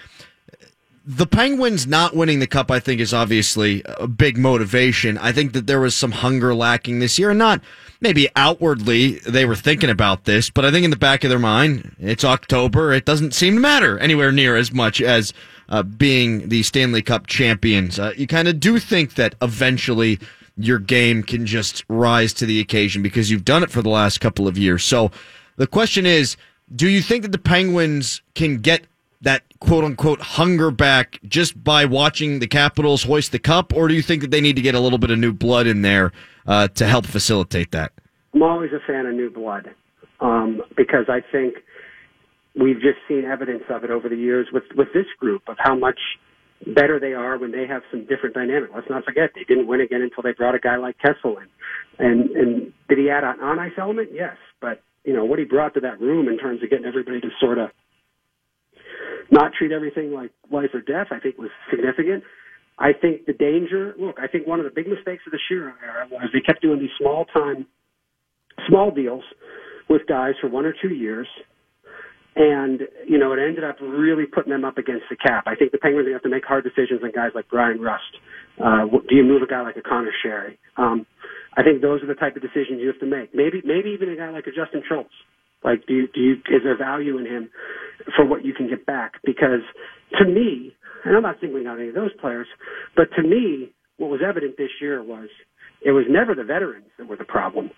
The 1.04 1.26
Penguins 1.26 1.86
not 1.86 2.14
winning 2.14 2.40
the 2.40 2.46
cup, 2.46 2.70
I 2.70 2.78
think, 2.78 3.00
is 3.00 3.14
obviously 3.14 3.82
a 3.86 4.06
big 4.06 4.36
motivation. 4.36 5.16
I 5.18 5.32
think 5.32 5.54
that 5.54 5.66
there 5.66 5.80
was 5.80 5.94
some 5.94 6.12
hunger 6.12 6.54
lacking 6.54 6.98
this 6.98 7.18
year, 7.18 7.30
and 7.30 7.38
not 7.38 7.62
maybe 8.00 8.28
outwardly 8.36 9.18
they 9.20 9.44
were 9.44 9.56
thinking 9.56 9.90
about 9.90 10.24
this, 10.24 10.50
but 10.50 10.64
I 10.64 10.70
think 10.70 10.84
in 10.84 10.90
the 10.90 10.96
back 10.96 11.24
of 11.24 11.30
their 11.30 11.38
mind, 11.38 11.96
it's 11.98 12.24
October. 12.24 12.92
It 12.92 13.04
doesn't 13.04 13.34
seem 13.34 13.54
to 13.54 13.60
matter 13.60 13.98
anywhere 13.98 14.32
near 14.32 14.56
as 14.56 14.72
much 14.72 15.00
as 15.00 15.32
uh, 15.68 15.82
being 15.82 16.48
the 16.48 16.62
Stanley 16.62 17.02
Cup 17.02 17.26
champions. 17.26 17.98
Uh, 17.98 18.12
you 18.16 18.26
kind 18.26 18.48
of 18.48 18.60
do 18.60 18.78
think 18.78 19.14
that 19.14 19.34
eventually 19.40 20.18
your 20.56 20.78
game 20.78 21.22
can 21.22 21.46
just 21.46 21.84
rise 21.88 22.32
to 22.34 22.46
the 22.46 22.60
occasion 22.60 23.02
because 23.02 23.30
you've 23.30 23.44
done 23.44 23.62
it 23.62 23.70
for 23.70 23.82
the 23.82 23.88
last 23.88 24.20
couple 24.20 24.46
of 24.48 24.58
years. 24.58 24.84
So 24.84 25.10
the 25.56 25.66
question 25.66 26.06
is, 26.06 26.36
do 26.74 26.88
you 26.88 27.02
think 27.02 27.22
that 27.22 27.32
the 27.32 27.38
Penguins 27.38 28.22
can 28.34 28.58
get 28.58 28.84
that 29.22 29.42
quote 29.60 29.84
unquote 29.84 30.20
hunger 30.20 30.70
back 30.70 31.20
just 31.26 31.62
by 31.62 31.84
watching 31.84 32.38
the 32.38 32.46
Capitals 32.46 33.04
hoist 33.04 33.32
the 33.32 33.38
cup, 33.38 33.72
or 33.74 33.88
do 33.88 33.94
you 33.94 34.02
think 34.02 34.22
that 34.22 34.30
they 34.30 34.40
need 34.40 34.56
to 34.56 34.62
get 34.62 34.74
a 34.74 34.80
little 34.80 34.98
bit 34.98 35.10
of 35.10 35.18
new 35.18 35.32
blood 35.32 35.66
in 35.66 35.82
there 35.82 36.12
uh, 36.46 36.68
to 36.68 36.86
help 36.86 37.06
facilitate 37.06 37.72
that? 37.72 37.92
I'm 38.34 38.42
always 38.42 38.70
a 38.72 38.80
fan 38.86 39.06
of 39.06 39.14
new 39.14 39.30
blood 39.30 39.70
um, 40.20 40.62
because 40.76 41.06
I 41.08 41.20
think 41.32 41.54
we've 42.58 42.80
just 42.80 42.98
seen 43.08 43.24
evidence 43.24 43.64
of 43.68 43.84
it 43.84 43.90
over 43.90 44.08
the 44.08 44.16
years 44.16 44.48
with 44.52 44.64
with 44.76 44.88
this 44.94 45.06
group 45.18 45.42
of 45.48 45.56
how 45.58 45.74
much 45.74 45.98
better 46.74 47.00
they 47.00 47.12
are 47.12 47.38
when 47.38 47.52
they 47.52 47.66
have 47.66 47.82
some 47.90 48.06
different 48.06 48.34
dynamic. 48.34 48.70
Let's 48.74 48.88
not 48.90 49.04
forget 49.04 49.30
they 49.34 49.44
didn't 49.44 49.66
win 49.66 49.80
again 49.80 50.02
until 50.02 50.22
they 50.22 50.32
brought 50.32 50.54
a 50.54 50.58
guy 50.58 50.76
like 50.76 50.96
Kessel 50.98 51.38
in. 51.38 51.48
And 51.98 52.30
and 52.30 52.72
did 52.88 52.98
he 52.98 53.10
add 53.10 53.24
an 53.24 53.40
on 53.40 53.58
ice 53.58 53.72
element? 53.78 54.10
Yes, 54.12 54.36
but 54.60 54.82
you 55.04 55.12
know 55.12 55.24
what 55.24 55.38
he 55.38 55.44
brought 55.44 55.74
to 55.74 55.80
that 55.80 56.00
room 56.00 56.28
in 56.28 56.38
terms 56.38 56.62
of 56.62 56.70
getting 56.70 56.86
everybody 56.86 57.20
to 57.20 57.28
sort 57.40 57.58
of 57.58 57.70
not 59.30 59.52
treat 59.58 59.72
everything 59.72 60.12
like 60.12 60.30
life 60.50 60.70
or 60.74 60.80
death, 60.80 61.08
I 61.10 61.20
think 61.20 61.38
was 61.38 61.50
significant. 61.70 62.24
I 62.78 62.92
think 62.92 63.26
the 63.26 63.32
danger. 63.32 63.94
Look, 63.98 64.16
I 64.20 64.26
think 64.26 64.46
one 64.46 64.58
of 64.58 64.64
the 64.64 64.72
big 64.74 64.88
mistakes 64.88 65.22
of 65.26 65.32
the 65.32 65.38
Shero 65.50 65.72
era 65.84 66.08
was 66.10 66.28
they 66.32 66.40
kept 66.40 66.62
doing 66.62 66.80
these 66.80 66.94
small 66.98 67.26
time, 67.26 67.66
small 68.68 68.90
deals 68.90 69.22
with 69.88 70.02
guys 70.08 70.34
for 70.40 70.48
one 70.48 70.64
or 70.64 70.74
two 70.80 70.94
years, 70.94 71.28
and 72.36 72.80
you 73.06 73.18
know 73.18 73.32
it 73.32 73.38
ended 73.38 73.64
up 73.64 73.76
really 73.80 74.24
putting 74.24 74.50
them 74.50 74.64
up 74.64 74.78
against 74.78 75.04
the 75.10 75.16
cap. 75.16 75.44
I 75.46 75.54
think 75.54 75.72
the 75.72 75.78
Penguins 75.78 76.08
have 76.12 76.22
to 76.22 76.28
make 76.30 76.44
hard 76.44 76.64
decisions 76.64 77.02
on 77.02 77.12
guys 77.12 77.32
like 77.34 77.48
Bryan 77.48 77.80
Rust. 77.80 78.16
Uh, 78.58 78.86
do 79.08 79.14
you 79.14 79.24
move 79.24 79.42
a 79.42 79.46
guy 79.46 79.60
like 79.60 79.76
a 79.76 79.82
Conor 79.82 80.12
Sheary? 80.24 80.56
Um, 80.76 81.06
I 81.56 81.62
think 81.62 81.82
those 81.82 82.02
are 82.02 82.06
the 82.06 82.14
type 82.14 82.36
of 82.36 82.42
decisions 82.42 82.80
you 82.80 82.86
have 82.86 83.00
to 83.00 83.06
make. 83.06 83.34
Maybe 83.34 83.60
maybe 83.64 83.90
even 83.90 84.08
a 84.08 84.16
guy 84.16 84.30
like 84.30 84.46
a 84.46 84.52
Justin 84.52 84.82
Schultz. 84.88 85.12
Like, 85.62 85.86
do 85.86 85.94
you, 85.94 86.08
do 86.12 86.20
you, 86.20 86.32
is 86.50 86.62
there 86.64 86.76
value 86.76 87.18
in 87.18 87.26
him 87.26 87.50
for 88.16 88.24
what 88.24 88.44
you 88.44 88.54
can 88.54 88.68
get 88.68 88.86
back? 88.86 89.14
Because 89.24 89.60
to 90.18 90.24
me, 90.24 90.74
and 91.04 91.16
I'm 91.16 91.22
not 91.22 91.36
singling 91.40 91.66
out 91.66 91.78
any 91.78 91.88
of 91.88 91.94
those 91.94 92.12
players, 92.20 92.46
but 92.96 93.08
to 93.16 93.22
me, 93.22 93.72
what 93.98 94.10
was 94.10 94.20
evident 94.26 94.56
this 94.56 94.70
year 94.80 95.02
was 95.02 95.28
it 95.82 95.92
was 95.92 96.04
never 96.08 96.34
the 96.34 96.44
veterans 96.44 96.86
that 96.98 97.08
were 97.08 97.16
the 97.16 97.24
problem. 97.24 97.70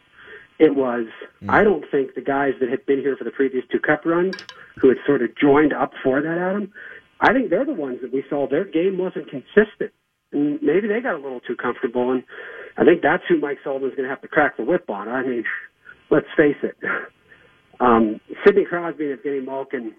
It 0.58 0.76
was, 0.76 1.06
hmm. 1.40 1.50
I 1.50 1.64
don't 1.64 1.84
think 1.90 2.14
the 2.14 2.20
guys 2.20 2.52
that 2.60 2.68
had 2.68 2.86
been 2.86 3.00
here 3.00 3.16
for 3.16 3.24
the 3.24 3.30
previous 3.30 3.64
two 3.70 3.80
cup 3.80 4.04
runs, 4.04 4.34
who 4.80 4.88
had 4.88 4.98
sort 5.06 5.22
of 5.22 5.30
joined 5.36 5.72
up 5.72 5.92
for 6.02 6.22
that, 6.22 6.38
Adam, 6.38 6.72
I 7.20 7.32
think 7.32 7.50
they're 7.50 7.64
the 7.64 7.72
ones 7.72 7.98
that 8.02 8.12
we 8.12 8.24
saw 8.28 8.48
their 8.48 8.64
game 8.64 8.98
wasn't 8.98 9.28
consistent. 9.30 9.92
And 10.32 10.60
maybe 10.62 10.88
they 10.88 11.00
got 11.00 11.14
a 11.14 11.22
little 11.22 11.40
too 11.40 11.56
comfortable, 11.56 12.10
and 12.10 12.22
I 12.76 12.84
think 12.84 13.02
that's 13.02 13.22
who 13.28 13.38
Mike 13.38 13.58
Sullivan's 13.62 13.94
going 13.94 14.04
to 14.04 14.10
have 14.10 14.22
to 14.22 14.28
crack 14.28 14.56
the 14.56 14.64
whip 14.64 14.88
on. 14.88 15.08
I 15.08 15.22
mean, 15.22 15.44
let's 16.10 16.26
face 16.36 16.56
it. 16.62 16.76
Um, 17.82 18.20
Sidney 18.46 18.64
Crosby 18.64 19.10
and 19.10 19.18
Evgeny 19.18 19.44
Malkin, 19.44 19.92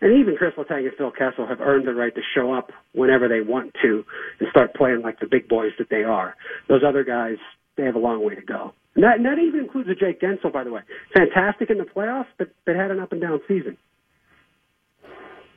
and 0.00 0.18
even 0.18 0.36
Chris 0.36 0.52
Letang 0.58 0.86
and 0.86 0.92
Phil 0.98 1.12
Kessel 1.12 1.46
have 1.46 1.60
earned 1.60 1.86
the 1.86 1.94
right 1.94 2.14
to 2.14 2.20
show 2.34 2.52
up 2.52 2.72
whenever 2.92 3.28
they 3.28 3.40
want 3.40 3.72
to 3.82 4.04
and 4.40 4.48
start 4.50 4.74
playing 4.74 5.02
like 5.02 5.20
the 5.20 5.26
big 5.30 5.48
boys 5.48 5.70
that 5.78 5.88
they 5.90 6.02
are. 6.02 6.34
Those 6.68 6.82
other 6.86 7.04
guys, 7.04 7.36
they 7.76 7.84
have 7.84 7.94
a 7.94 8.00
long 8.00 8.24
way 8.24 8.34
to 8.34 8.42
go. 8.42 8.72
And 8.96 9.04
that, 9.04 9.16
and 9.18 9.26
that 9.26 9.38
even 9.38 9.60
includes 9.60 9.88
a 9.88 9.94
Jake 9.94 10.20
Guentzel, 10.20 10.52
by 10.52 10.64
the 10.64 10.72
way. 10.72 10.80
Fantastic 11.14 11.70
in 11.70 11.78
the 11.78 11.84
playoffs, 11.84 12.26
but, 12.36 12.48
but 12.66 12.74
had 12.74 12.90
an 12.90 12.98
up 12.98 13.12
and 13.12 13.20
down 13.20 13.40
season. 13.46 13.76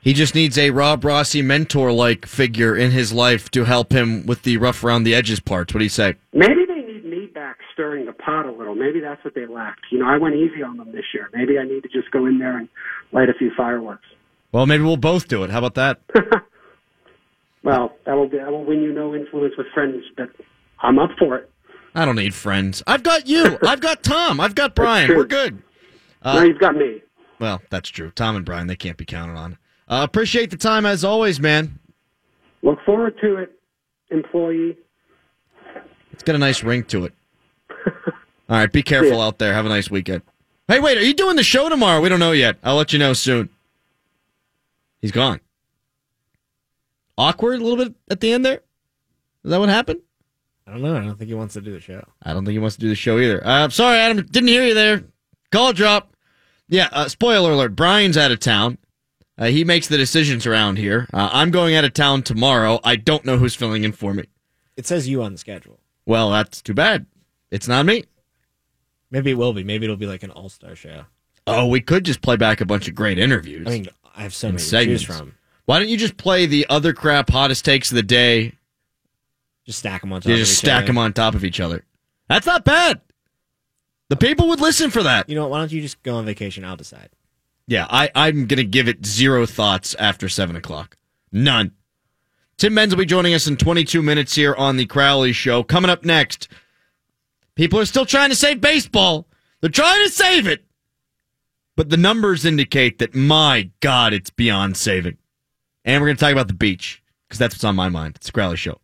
He 0.00 0.12
just 0.12 0.34
needs 0.34 0.58
a 0.58 0.70
Rob 0.70 1.02
Rossi 1.04 1.42
mentor 1.42 1.90
like 1.90 2.26
figure 2.26 2.76
in 2.76 2.90
his 2.92 3.12
life 3.12 3.50
to 3.52 3.64
help 3.64 3.90
him 3.90 4.26
with 4.26 4.42
the 4.42 4.58
rough 4.58 4.84
around 4.84 5.04
the 5.04 5.14
edges 5.14 5.40
parts. 5.40 5.72
What 5.72 5.78
do 5.78 5.84
you 5.84 5.88
say? 5.88 6.14
Maybe 6.32 6.66
they 6.68 6.82
need 6.82 7.04
me 7.06 7.26
back 7.34 7.56
stirring 7.74 8.06
the 8.06 8.12
pot 8.12 8.46
a 8.46 8.52
little. 8.52 8.74
Maybe 8.74 9.00
that's 9.00 9.22
what 9.24 9.34
they 9.34 9.46
lacked. 9.46 9.82
You 9.92 9.98
know, 9.98 10.06
I 10.06 10.16
went 10.16 10.36
easy 10.36 10.62
on 10.62 10.78
them 10.78 10.92
this 10.92 11.04
year. 11.12 11.28
Maybe 11.34 11.58
I 11.58 11.64
need 11.64 11.82
to 11.82 11.88
just 11.88 12.10
go 12.10 12.24
in 12.26 12.38
there 12.38 12.56
and 12.56 12.68
light 13.12 13.28
a 13.28 13.34
few 13.34 13.50
fireworks. 13.56 14.06
Well, 14.52 14.66
maybe 14.66 14.84
we'll 14.84 14.96
both 14.96 15.28
do 15.28 15.42
it. 15.42 15.50
How 15.50 15.58
about 15.58 15.74
that? 15.74 16.00
Well, 17.64 17.96
that 18.04 18.12
will 18.12 18.28
be, 18.28 18.36
that 18.36 18.50
will 18.52 18.64
win 18.64 18.82
you 18.82 18.92
no 18.92 19.14
influence 19.14 19.54
with 19.56 19.66
friends, 19.72 20.04
but 20.16 20.28
I'm 20.80 20.98
up 20.98 21.10
for 21.18 21.36
it. 21.36 21.50
I 21.94 22.04
don't 22.04 22.16
need 22.16 22.34
friends. 22.34 22.82
I've 22.86 23.02
got 23.02 23.26
you. 23.26 23.58
I've 23.66 23.80
got 23.80 24.02
Tom. 24.02 24.38
I've 24.38 24.54
got 24.54 24.74
Brian. 24.74 25.16
We're 25.16 25.24
good. 25.24 25.62
now 26.22 26.42
you've 26.42 26.58
got 26.58 26.76
me. 26.76 27.02
Well, 27.40 27.62
that's 27.70 27.88
true. 27.88 28.10
Tom 28.10 28.36
and 28.36 28.44
Brian, 28.44 28.66
they 28.66 28.76
can't 28.76 28.98
be 28.98 29.06
counted 29.06 29.36
on. 29.36 29.58
Uh, 29.88 30.02
appreciate 30.08 30.50
the 30.50 30.56
time 30.56 30.84
as 30.86 31.04
always, 31.04 31.40
man. 31.40 31.78
Look 32.62 32.78
forward 32.84 33.14
to 33.22 33.36
it, 33.36 33.52
employee. 34.10 34.76
It's 36.12 36.22
got 36.22 36.34
a 36.34 36.38
nice 36.38 36.62
ring 36.62 36.84
to 36.84 37.06
it. 37.06 37.14
All 38.48 38.56
right, 38.56 38.70
be 38.72 38.82
careful 38.82 39.20
out 39.20 39.38
there. 39.38 39.54
Have 39.54 39.66
a 39.66 39.70
nice 39.70 39.90
weekend. 39.90 40.22
Hey, 40.68 40.80
wait, 40.80 40.98
are 40.98 41.02
you 41.02 41.14
doing 41.14 41.36
the 41.36 41.42
show 41.42 41.68
tomorrow? 41.68 42.00
We 42.00 42.08
don't 42.08 42.20
know 42.20 42.32
yet. 42.32 42.56
I'll 42.62 42.76
let 42.76 42.92
you 42.92 42.98
know 42.98 43.12
soon. 43.12 43.48
He's 45.00 45.12
gone. 45.12 45.40
Awkward 47.16 47.60
a 47.60 47.64
little 47.64 47.84
bit 47.84 47.94
at 48.10 48.20
the 48.20 48.32
end 48.32 48.44
there? 48.44 48.60
Is 49.44 49.50
that 49.50 49.60
what 49.60 49.68
happened? 49.68 50.00
I 50.66 50.72
don't 50.72 50.82
know. 50.82 50.96
I 50.96 51.00
don't 51.00 51.16
think 51.16 51.28
he 51.28 51.34
wants 51.34 51.54
to 51.54 51.60
do 51.60 51.72
the 51.72 51.80
show. 51.80 52.02
I 52.22 52.32
don't 52.32 52.44
think 52.44 52.54
he 52.54 52.58
wants 52.58 52.76
to 52.76 52.80
do 52.80 52.88
the 52.88 52.94
show 52.94 53.18
either. 53.18 53.46
Uh, 53.46 53.68
sorry, 53.68 53.98
Adam. 53.98 54.24
Didn't 54.24 54.48
hear 54.48 54.64
you 54.64 54.74
there. 54.74 55.04
Call 55.52 55.72
drop. 55.72 56.16
Yeah, 56.68 56.88
uh, 56.92 57.08
spoiler 57.08 57.52
alert. 57.52 57.76
Brian's 57.76 58.16
out 58.16 58.32
of 58.32 58.40
town. 58.40 58.78
Uh, 59.36 59.46
he 59.46 59.64
makes 59.64 59.88
the 59.88 59.96
decisions 59.98 60.46
around 60.46 60.78
here. 60.78 61.06
Uh, 61.12 61.28
I'm 61.32 61.50
going 61.50 61.74
out 61.74 61.84
of 61.84 61.92
town 61.92 62.22
tomorrow. 62.22 62.80
I 62.82 62.96
don't 62.96 63.24
know 63.24 63.36
who's 63.36 63.54
filling 63.54 63.84
in 63.84 63.92
for 63.92 64.14
me. 64.14 64.24
It 64.76 64.86
says 64.86 65.08
you 65.08 65.22
on 65.22 65.32
the 65.32 65.38
schedule. 65.38 65.78
Well, 66.06 66.30
that's 66.30 66.62
too 66.62 66.74
bad. 66.74 67.06
It's 67.54 67.68
not 67.68 67.86
me. 67.86 68.02
Maybe 69.12 69.30
it 69.30 69.34
will 69.34 69.52
be. 69.52 69.62
Maybe 69.62 69.84
it'll 69.86 69.96
be 69.96 70.08
like 70.08 70.24
an 70.24 70.32
all 70.32 70.48
star 70.48 70.74
show. 70.74 71.04
Oh, 71.46 71.68
we 71.68 71.80
could 71.80 72.04
just 72.04 72.20
play 72.20 72.36
back 72.36 72.60
a 72.60 72.66
bunch 72.66 72.88
of 72.88 72.96
great 72.96 73.16
interviews. 73.16 73.64
I 73.68 73.70
mean, 73.70 73.86
I 74.16 74.22
have 74.22 74.34
so 74.34 74.48
many 74.48 74.58
to 74.58 74.64
segments. 74.64 75.04
choose 75.04 75.16
from. 75.16 75.36
Why 75.66 75.78
don't 75.78 75.88
you 75.88 75.96
just 75.96 76.16
play 76.16 76.46
the 76.46 76.66
other 76.68 76.92
crap 76.92 77.30
hottest 77.30 77.64
takes 77.64 77.92
of 77.92 77.94
the 77.94 78.02
day? 78.02 78.54
Just 79.64 79.78
stack 79.78 80.00
them 80.00 80.12
on 80.12 80.20
top. 80.20 80.28
You 80.28 80.34
of 80.34 80.40
just 80.40 80.52
each 80.52 80.58
stack 80.58 80.78
other. 80.78 80.86
them 80.88 80.98
on 80.98 81.12
top 81.12 81.36
of 81.36 81.44
each 81.44 81.60
other. 81.60 81.84
That's 82.28 82.44
not 82.44 82.64
bad. 82.64 83.00
The 84.08 84.16
people 84.16 84.48
would 84.48 84.60
listen 84.60 84.90
for 84.90 85.04
that. 85.04 85.28
You 85.28 85.36
know 85.36 85.42
what? 85.42 85.50
Why 85.52 85.58
don't 85.60 85.70
you 85.70 85.80
just 85.80 86.02
go 86.02 86.16
on 86.16 86.26
vacation? 86.26 86.64
I'll 86.64 86.76
decide. 86.76 87.10
Yeah, 87.68 87.86
I, 87.88 88.10
I'm 88.16 88.46
going 88.46 88.58
to 88.58 88.64
give 88.64 88.88
it 88.88 89.06
zero 89.06 89.46
thoughts 89.46 89.94
after 89.94 90.28
7 90.28 90.56
o'clock. 90.56 90.96
None. 91.30 91.70
Tim 92.58 92.74
Benz 92.74 92.92
will 92.92 92.98
be 92.98 93.06
joining 93.06 93.32
us 93.32 93.46
in 93.46 93.56
22 93.56 94.02
minutes 94.02 94.34
here 94.34 94.54
on 94.54 94.76
the 94.76 94.86
Crowley 94.86 95.32
Show. 95.32 95.62
Coming 95.62 95.90
up 95.90 96.04
next, 96.04 96.48
people 97.54 97.78
are 97.78 97.86
still 97.86 98.06
trying 98.06 98.30
to 98.30 98.36
save 98.36 98.60
baseball. 98.60 99.26
They're 99.60 99.70
trying 99.70 100.04
to 100.04 100.12
save 100.12 100.46
it. 100.46 100.64
But 101.76 101.90
the 101.90 101.96
numbers 101.96 102.44
indicate 102.44 102.98
that, 102.98 103.14
my 103.14 103.70
God, 103.80 104.12
it's 104.12 104.30
beyond 104.30 104.76
saving. 104.76 105.18
And 105.84 106.00
we're 106.00 106.08
going 106.08 106.16
to 106.16 106.20
talk 106.20 106.32
about 106.32 106.48
the 106.48 106.54
beach 106.54 107.02
because 107.28 107.38
that's 107.38 107.54
what's 107.54 107.64
on 107.64 107.74
my 107.74 107.88
mind. 107.88 108.16
It's 108.16 108.26
the 108.26 108.32
Crowley 108.32 108.56
Show. 108.56 108.78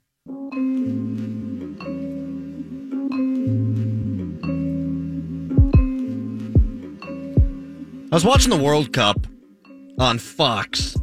I 8.12 8.16
was 8.16 8.24
watching 8.24 8.50
the 8.50 8.60
World 8.60 8.92
Cup 8.92 9.24
on 10.00 10.18
Fox. 10.18 10.96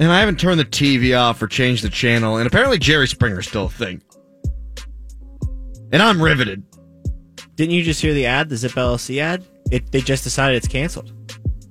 And 0.00 0.10
I 0.10 0.18
haven't 0.18 0.40
turned 0.40 0.58
the 0.58 0.64
TV 0.64 1.16
off 1.16 1.40
or 1.40 1.46
changed 1.46 1.84
the 1.84 1.88
channel. 1.88 2.38
And 2.38 2.46
apparently 2.48 2.78
Jerry 2.78 3.06
Springer's 3.06 3.46
still 3.46 3.66
a 3.66 3.70
thing. 3.70 4.02
And 5.94 6.02
I'm 6.02 6.20
riveted. 6.20 6.64
Didn't 7.54 7.72
you 7.72 7.84
just 7.84 8.02
hear 8.02 8.12
the 8.12 8.26
ad, 8.26 8.48
the 8.48 8.56
Zip 8.56 8.72
LLC 8.72 9.20
ad? 9.20 9.44
It 9.70 9.92
they 9.92 10.00
just 10.00 10.24
decided 10.24 10.56
it's 10.56 10.66
canceled. 10.66 11.12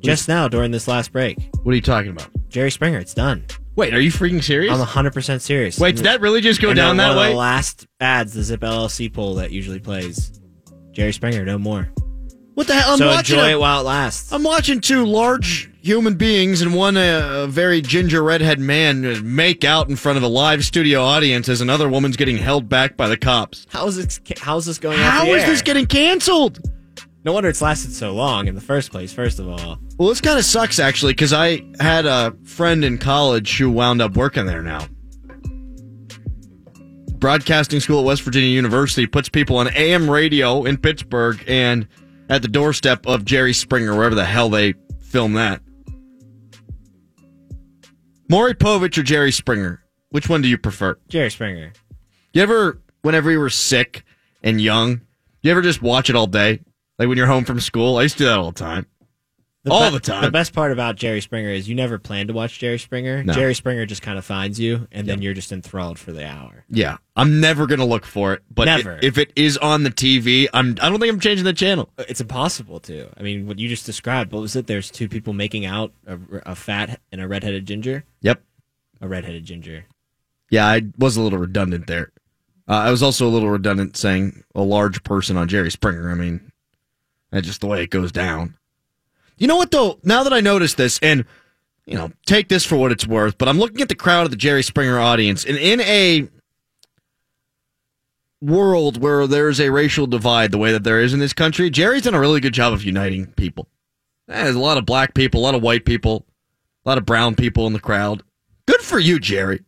Just 0.01 0.29
now 0.29 0.47
during 0.47 0.71
this 0.71 0.87
last 0.87 1.11
break. 1.11 1.37
What 1.63 1.73
are 1.73 1.75
you 1.75 1.81
talking 1.81 2.11
about? 2.11 2.29
Jerry 2.47 2.71
Springer, 2.71 2.99
it's 2.99 3.13
done. 3.13 3.45
Wait, 3.75 3.93
are 3.93 3.99
you 3.99 4.11
freaking 4.11 4.41
serious? 4.41 4.73
I'm 4.73 4.85
100% 4.85 5.41
serious. 5.41 5.77
Wait, 5.77 5.97
did 5.97 6.05
that 6.05 6.21
really 6.21 6.39
just 6.39 6.61
go 6.61 6.69
And 6.69 6.77
down 6.77 6.95
then 6.95 7.05
that 7.09 7.15
one 7.15 7.17
of 7.17 7.21
way? 7.23 7.31
The 7.33 7.37
last 7.37 7.85
ads, 7.99 8.33
the 8.33 8.43
Zip 8.43 8.61
LLC 8.61 9.11
poll 9.13 9.35
that 9.35 9.51
usually 9.51 9.79
plays. 9.79 10.39
Jerry 10.91 11.11
Springer, 11.11 11.43
no 11.43 11.57
more. 11.57 11.89
What 12.53 12.67
the 12.67 12.75
hell? 12.75 12.93
I'm 12.93 12.97
so 12.99 13.07
watching. 13.07 13.35
enjoy 13.37 13.47
a- 13.49 13.51
it 13.53 13.59
while 13.59 13.81
it 13.81 13.83
lasts. 13.85 14.31
I'm 14.31 14.43
watching 14.43 14.79
two 14.79 15.05
large 15.05 15.69
human 15.83 16.15
beings 16.15 16.61
and 16.61 16.73
one 16.73 16.95
uh, 16.95 17.45
very 17.47 17.81
ginger 17.81 18.23
redhead 18.23 18.57
man 18.57 19.35
make 19.35 19.65
out 19.65 19.89
in 19.89 19.95
front 19.97 20.17
of 20.17 20.23
a 20.23 20.27
live 20.27 20.63
studio 20.63 21.01
audience 21.01 21.49
as 21.49 21.59
another 21.59 21.89
woman's 21.89 22.15
getting 22.15 22.37
held 22.37 22.69
back 22.69 22.95
by 22.95 23.07
the 23.09 23.17
cops. 23.17 23.67
How 23.69 23.85
is 23.87 23.97
this? 23.97 24.19
How 24.39 24.57
is 24.57 24.65
this 24.65 24.79
going? 24.79 24.97
How 24.97 25.25
is 25.25 25.43
air? 25.43 25.49
this 25.49 25.61
getting 25.61 25.85
canceled? 25.85 26.59
No 27.25 27.33
wonder 27.33 27.49
it's 27.49 27.61
lasted 27.61 27.93
so 27.93 28.13
long 28.13 28.47
in 28.47 28.55
the 28.55 28.61
first 28.61 28.91
place. 28.91 29.13
First 29.13 29.39
of 29.39 29.47
all, 29.49 29.77
Well, 29.97 30.09
this 30.09 30.21
kind 30.21 30.39
of 30.39 30.45
sucks 30.45 30.79
actually 30.79 31.13
because 31.13 31.33
I 31.33 31.61
had 31.79 32.05
a 32.05 32.33
friend 32.45 32.83
in 32.83 32.97
college 32.97 33.57
who 33.57 33.69
wound 33.69 34.01
up 34.01 34.15
working 34.15 34.45
there 34.45 34.61
now. 34.61 34.87
Broadcasting 37.19 37.79
school 37.79 37.99
at 37.99 38.05
West 38.05 38.21
Virginia 38.23 38.49
University 38.49 39.05
puts 39.07 39.29
people 39.29 39.57
on 39.57 39.69
AM 39.69 40.09
radio 40.09 40.65
in 40.65 40.77
Pittsburgh 40.77 41.41
and 41.47 41.87
at 42.29 42.41
the 42.41 42.49
doorstep 42.49 43.05
of 43.05 43.23
Jerry 43.23 43.53
Springer, 43.53 43.95
wherever 43.95 44.15
the 44.15 44.25
hell 44.25 44.49
they 44.49 44.73
film 45.01 45.33
that. 45.33 45.61
Maury 48.33 48.55
Povich 48.55 48.97
or 48.97 49.03
Jerry 49.03 49.31
Springer? 49.31 49.83
Which 50.09 50.27
one 50.27 50.41
do 50.41 50.47
you 50.47 50.57
prefer? 50.57 50.97
Jerry 51.07 51.29
Springer. 51.29 51.71
You 52.33 52.41
ever, 52.41 52.81
whenever 53.03 53.29
you 53.29 53.39
were 53.39 53.51
sick 53.51 54.03
and 54.41 54.59
young, 54.59 55.01
you 55.43 55.51
ever 55.51 55.61
just 55.61 55.83
watch 55.83 56.09
it 56.09 56.15
all 56.15 56.25
day? 56.25 56.61
Like 56.97 57.07
when 57.07 57.15
you're 57.15 57.27
home 57.27 57.45
from 57.45 57.59
school? 57.59 57.97
I 57.97 58.01
used 58.01 58.17
to 58.17 58.23
do 58.23 58.25
that 58.29 58.39
all 58.39 58.51
the 58.51 58.59
time. 58.59 58.87
The 59.63 59.71
All 59.71 59.89
be- 59.89 59.93
the 59.95 59.99
time. 60.01 60.23
The 60.23 60.31
best 60.31 60.51
part 60.51 60.73
about 60.73 60.97
Jerry 60.97 61.21
Springer 61.21 61.47
is 61.49 61.69
you 61.69 61.75
never 61.75 61.97
plan 61.97 62.27
to 62.27 62.33
watch 62.33 62.59
Jerry 62.59 62.77
Springer. 62.77 63.23
No. 63.23 63.31
Jerry 63.31 63.53
Springer 63.55 63.85
just 63.85 64.01
kind 64.01 64.17
of 64.17 64.25
finds 64.25 64.59
you, 64.59 64.89
and 64.91 65.07
then 65.07 65.21
you're 65.21 65.33
just 65.33 65.53
enthralled 65.53 65.97
for 65.97 66.11
the 66.11 66.27
hour. 66.27 66.65
Yeah, 66.69 66.97
I'm 67.15 67.39
never 67.39 67.65
gonna 67.65 67.85
look 67.85 68.05
for 68.05 68.33
it. 68.33 68.43
But 68.53 68.65
Never. 68.65 68.95
i- 68.95 68.99
if 69.01 69.17
it 69.17 69.31
is 69.37 69.57
on 69.57 69.83
the 69.83 69.89
TV, 69.89 70.47
I'm. 70.53 70.71
I 70.81 70.89
don't 70.89 70.99
think 70.99 71.13
I'm 71.13 71.19
changing 71.21 71.45
the 71.45 71.53
channel. 71.53 71.89
It's 71.97 72.19
impossible 72.19 72.81
to. 72.81 73.07
I 73.17 73.23
mean, 73.23 73.47
what 73.47 73.57
you 73.57 73.69
just 73.69 73.85
described. 73.85 74.33
What 74.33 74.41
was 74.41 74.55
it? 74.57 74.67
There's 74.67 74.91
two 74.91 75.07
people 75.07 75.31
making 75.31 75.65
out, 75.65 75.93
a, 76.05 76.19
a 76.45 76.55
fat 76.55 76.99
and 77.13 77.21
a 77.21 77.27
redheaded 77.27 77.65
ginger. 77.65 78.03
Yep. 78.21 78.41
A 78.99 79.07
redheaded 79.07 79.45
ginger. 79.45 79.85
Yeah, 80.49 80.65
I 80.67 80.81
was 80.97 81.15
a 81.15 81.21
little 81.21 81.39
redundant 81.39 81.87
there. 81.87 82.11
Uh, 82.67 82.73
I 82.73 82.91
was 82.91 83.01
also 83.01 83.27
a 83.27 83.31
little 83.31 83.49
redundant 83.49 83.95
saying 83.95 84.43
a 84.55 84.61
large 84.61 85.03
person 85.03 85.37
on 85.37 85.47
Jerry 85.47 85.71
Springer. 85.71 86.11
I 86.11 86.15
mean, 86.15 86.51
that's 87.31 87.47
just 87.47 87.61
the 87.61 87.67
way 87.67 87.81
it 87.81 87.89
goes 87.91 88.11
down. 88.11 88.55
You 89.37 89.47
know 89.47 89.55
what 89.57 89.71
though? 89.71 89.99
Now 90.03 90.23
that 90.23 90.33
I 90.33 90.41
noticed 90.41 90.77
this, 90.77 90.99
and 91.01 91.25
you 91.85 91.95
know, 91.95 92.11
take 92.25 92.47
this 92.47 92.65
for 92.65 92.77
what 92.77 92.91
it's 92.91 93.05
worth, 93.05 93.37
but 93.37 93.47
I'm 93.49 93.59
looking 93.59 93.81
at 93.81 93.89
the 93.89 93.95
crowd 93.95 94.25
of 94.25 94.31
the 94.31 94.37
Jerry 94.37 94.63
Springer 94.63 94.99
audience, 94.99 95.43
and 95.45 95.57
in 95.57 95.81
a 95.81 96.29
world 98.41 99.01
where 99.01 99.25
there's 99.27 99.59
a 99.59 99.71
racial 99.71 100.05
divide 100.07 100.51
the 100.51 100.57
way 100.57 100.71
that 100.71 100.83
there 100.83 100.99
is 101.01 101.13
in 101.13 101.19
this 101.19 101.33
country, 101.33 101.69
Jerry's 101.69 102.03
done 102.03 102.13
a 102.13 102.19
really 102.19 102.39
good 102.41 102.53
job 102.53 102.73
of 102.73 102.83
uniting 102.83 103.27
people. 103.33 103.67
Eh, 104.29 104.43
There's 104.43 104.55
a 104.55 104.59
lot 104.59 104.77
of 104.77 104.85
black 104.85 105.13
people, 105.13 105.41
a 105.41 105.43
lot 105.43 105.55
of 105.55 105.61
white 105.61 105.85
people, 105.85 106.25
a 106.85 106.89
lot 106.89 106.97
of 106.97 107.05
brown 107.05 107.35
people 107.35 107.67
in 107.67 107.73
the 107.73 107.79
crowd. 107.79 108.21
Good 108.65 108.81
for 108.81 108.99
you, 108.99 109.19
Jerry. 109.19 109.63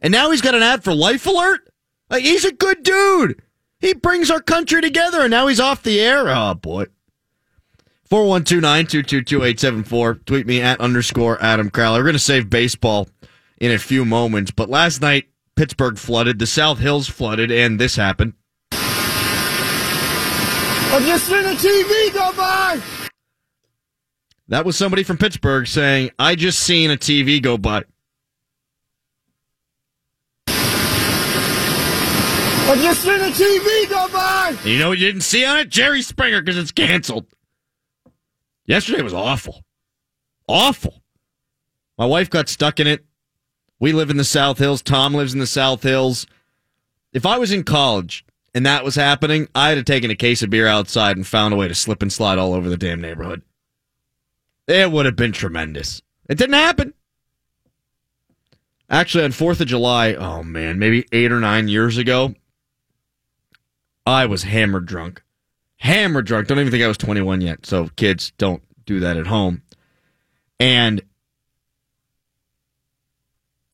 And 0.00 0.12
now 0.12 0.30
he's 0.30 0.40
got 0.42 0.54
an 0.54 0.62
ad 0.62 0.82
for 0.84 0.94
Life 0.94 1.26
Alert? 1.26 1.68
Like, 2.10 2.24
he's 2.24 2.44
a 2.44 2.52
good 2.52 2.82
dude. 2.82 3.40
He 3.80 3.94
brings 3.94 4.30
our 4.30 4.40
country 4.40 4.80
together, 4.80 5.20
and 5.22 5.30
now 5.30 5.46
he's 5.46 5.60
off 5.60 5.82
the 5.82 6.00
air. 6.00 6.28
Oh, 6.28 6.54
boy. 6.54 6.86
412-922-2874. 8.12 10.26
Tweet 10.26 10.46
me 10.46 10.60
at 10.60 10.78
underscore 10.80 11.42
Adam 11.42 11.70
Crowley. 11.70 12.00
We're 12.00 12.04
going 12.04 12.12
to 12.12 12.18
save 12.18 12.50
baseball 12.50 13.08
in 13.56 13.72
a 13.72 13.78
few 13.78 14.04
moments, 14.04 14.50
but 14.50 14.68
last 14.68 15.00
night, 15.00 15.28
Pittsburgh 15.56 15.96
flooded, 15.96 16.38
the 16.38 16.46
South 16.46 16.78
Hills 16.78 17.08
flooded, 17.08 17.50
and 17.50 17.80
this 17.80 17.96
happened. 17.96 18.34
I 18.72 21.00
just 21.06 21.26
seen 21.26 21.46
a 21.46 21.54
TV 21.54 22.12
go 22.12 22.30
by. 22.36 22.82
That 24.48 24.66
was 24.66 24.76
somebody 24.76 25.04
from 25.04 25.16
Pittsburgh 25.16 25.66
saying, 25.66 26.10
I 26.18 26.34
just 26.34 26.58
seen 26.58 26.90
a 26.90 26.98
TV 26.98 27.40
go 27.40 27.56
by. 27.56 27.84
I 30.48 30.52
just 32.76 33.00
seen 33.00 33.14
a 33.14 33.30
TV 33.30 33.88
go 33.88 34.06
by. 34.12 34.54
You 34.66 34.78
know 34.78 34.90
what 34.90 34.98
you 34.98 35.06
didn't 35.06 35.22
see 35.22 35.46
on 35.46 35.60
it? 35.60 35.70
Jerry 35.70 36.02
Springer, 36.02 36.42
because 36.42 36.58
it's 36.58 36.72
canceled. 36.72 37.24
Yesterday 38.66 39.02
was 39.02 39.14
awful. 39.14 39.64
Awful. 40.48 41.02
My 41.98 42.06
wife 42.06 42.30
got 42.30 42.48
stuck 42.48 42.80
in 42.80 42.86
it. 42.86 43.04
We 43.78 43.92
live 43.92 44.10
in 44.10 44.16
the 44.16 44.24
South 44.24 44.58
Hills. 44.58 44.82
Tom 44.82 45.14
lives 45.14 45.34
in 45.34 45.40
the 45.40 45.46
South 45.46 45.82
Hills. 45.82 46.26
If 47.12 47.26
I 47.26 47.38
was 47.38 47.52
in 47.52 47.64
college 47.64 48.24
and 48.54 48.64
that 48.64 48.84
was 48.84 48.94
happening, 48.94 49.48
I'd 49.54 49.76
have 49.76 49.86
taken 49.86 50.10
a 50.10 50.16
case 50.16 50.42
of 50.42 50.50
beer 50.50 50.66
outside 50.66 51.16
and 51.16 51.26
found 51.26 51.52
a 51.52 51.56
way 51.56 51.68
to 51.68 51.74
slip 51.74 52.02
and 52.02 52.12
slide 52.12 52.38
all 52.38 52.54
over 52.54 52.68
the 52.68 52.76
damn 52.76 53.00
neighborhood. 53.00 53.42
It 54.68 54.90
would 54.90 55.06
have 55.06 55.16
been 55.16 55.32
tremendous. 55.32 56.00
It 56.28 56.38
didn't 56.38 56.54
happen. 56.54 56.94
Actually, 58.88 59.24
on 59.24 59.30
4th 59.32 59.60
of 59.60 59.66
July, 59.66 60.14
oh 60.14 60.42
man, 60.42 60.78
maybe 60.78 61.06
eight 61.12 61.32
or 61.32 61.40
nine 61.40 61.66
years 61.66 61.96
ago, 61.96 62.34
I 64.06 64.26
was 64.26 64.42
hammered 64.44 64.86
drunk. 64.86 65.22
Hammered 65.82 66.26
drunk. 66.26 66.46
Don't 66.46 66.60
even 66.60 66.70
think 66.70 66.84
I 66.84 66.86
was 66.86 66.96
21 66.96 67.40
yet. 67.40 67.66
So, 67.66 67.88
kids, 67.96 68.32
don't 68.38 68.62
do 68.86 69.00
that 69.00 69.16
at 69.16 69.26
home. 69.26 69.62
And 70.60 71.02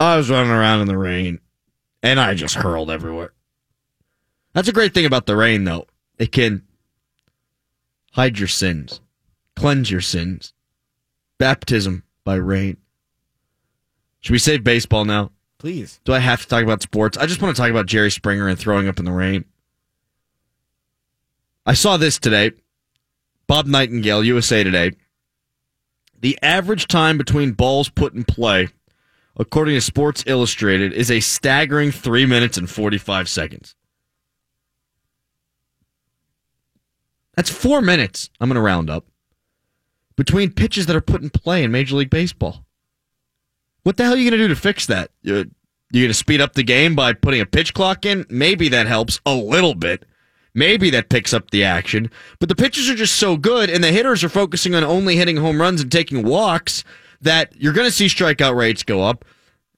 I 0.00 0.16
was 0.16 0.30
running 0.30 0.50
around 0.50 0.80
in 0.80 0.86
the 0.86 0.96
rain 0.96 1.38
and 2.02 2.18
I 2.18 2.32
just 2.32 2.54
hurled 2.54 2.90
everywhere. 2.90 3.34
That's 4.54 4.68
a 4.68 4.72
great 4.72 4.94
thing 4.94 5.04
about 5.04 5.26
the 5.26 5.36
rain, 5.36 5.64
though. 5.64 5.86
It 6.16 6.32
can 6.32 6.62
hide 8.12 8.38
your 8.38 8.48
sins, 8.48 9.02
cleanse 9.54 9.90
your 9.90 10.00
sins. 10.00 10.54
Baptism 11.36 12.04
by 12.24 12.36
rain. 12.36 12.78
Should 14.20 14.32
we 14.32 14.38
save 14.38 14.64
baseball 14.64 15.04
now? 15.04 15.30
Please. 15.58 16.00
Do 16.04 16.14
I 16.14 16.20
have 16.20 16.40
to 16.40 16.48
talk 16.48 16.62
about 16.64 16.80
sports? 16.80 17.18
I 17.18 17.26
just 17.26 17.42
want 17.42 17.54
to 17.54 17.60
talk 17.60 17.70
about 17.70 17.84
Jerry 17.84 18.10
Springer 18.10 18.48
and 18.48 18.58
throwing 18.58 18.88
up 18.88 18.98
in 18.98 19.04
the 19.04 19.12
rain. 19.12 19.44
I 21.68 21.74
saw 21.74 21.98
this 21.98 22.18
today. 22.18 22.52
Bob 23.46 23.66
Nightingale, 23.66 24.24
USA 24.24 24.64
Today. 24.64 24.92
The 26.18 26.38
average 26.42 26.86
time 26.86 27.18
between 27.18 27.52
balls 27.52 27.90
put 27.90 28.14
in 28.14 28.24
play, 28.24 28.68
according 29.36 29.74
to 29.74 29.82
Sports 29.82 30.24
Illustrated, 30.26 30.94
is 30.94 31.10
a 31.10 31.20
staggering 31.20 31.92
3 31.92 32.24
minutes 32.24 32.56
and 32.56 32.70
45 32.70 33.28
seconds. 33.28 33.74
That's 37.36 37.50
four 37.50 37.82
minutes. 37.82 38.30
I'm 38.40 38.48
going 38.48 38.54
to 38.54 38.62
round 38.62 38.88
up. 38.88 39.04
Between 40.16 40.50
pitches 40.50 40.86
that 40.86 40.96
are 40.96 41.02
put 41.02 41.20
in 41.20 41.28
play 41.28 41.62
in 41.62 41.70
Major 41.70 41.96
League 41.96 42.08
Baseball. 42.08 42.64
What 43.82 43.98
the 43.98 44.04
hell 44.04 44.14
are 44.14 44.16
you 44.16 44.30
going 44.30 44.40
to 44.40 44.48
do 44.48 44.54
to 44.54 44.58
fix 44.58 44.86
that? 44.86 45.10
You, 45.20 45.50
you 45.92 46.00
going 46.00 46.08
to 46.08 46.14
speed 46.14 46.40
up 46.40 46.54
the 46.54 46.62
game 46.62 46.94
by 46.96 47.12
putting 47.12 47.42
a 47.42 47.46
pitch 47.46 47.74
clock 47.74 48.06
in? 48.06 48.24
Maybe 48.30 48.70
that 48.70 48.86
helps 48.86 49.20
a 49.26 49.34
little 49.34 49.74
bit. 49.74 50.06
Maybe 50.58 50.90
that 50.90 51.08
picks 51.08 51.32
up 51.32 51.52
the 51.52 51.62
action. 51.62 52.10
But 52.40 52.48
the 52.48 52.56
pitchers 52.56 52.90
are 52.90 52.96
just 52.96 53.14
so 53.14 53.36
good, 53.36 53.70
and 53.70 53.84
the 53.84 53.92
hitters 53.92 54.24
are 54.24 54.28
focusing 54.28 54.74
on 54.74 54.82
only 54.82 55.14
hitting 55.14 55.36
home 55.36 55.60
runs 55.60 55.80
and 55.80 55.92
taking 55.92 56.24
walks 56.24 56.82
that 57.20 57.54
you're 57.54 57.72
going 57.72 57.86
to 57.86 57.94
see 57.94 58.06
strikeout 58.06 58.56
rates 58.56 58.82
go 58.82 59.04
up. 59.04 59.24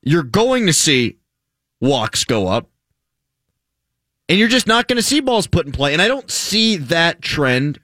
You're 0.00 0.22
going 0.22 0.66
to 0.66 0.72
see 0.72 1.18
walks 1.82 2.24
go 2.24 2.48
up. 2.48 2.70
And 4.26 4.38
you're 4.38 4.48
just 4.48 4.66
not 4.66 4.88
going 4.88 4.96
to 4.96 5.02
see 5.02 5.20
balls 5.20 5.46
put 5.46 5.66
in 5.66 5.72
play. 5.72 5.92
And 5.92 6.00
I 6.00 6.08
don't 6.08 6.30
see 6.30 6.76
that 6.78 7.20
trend 7.20 7.78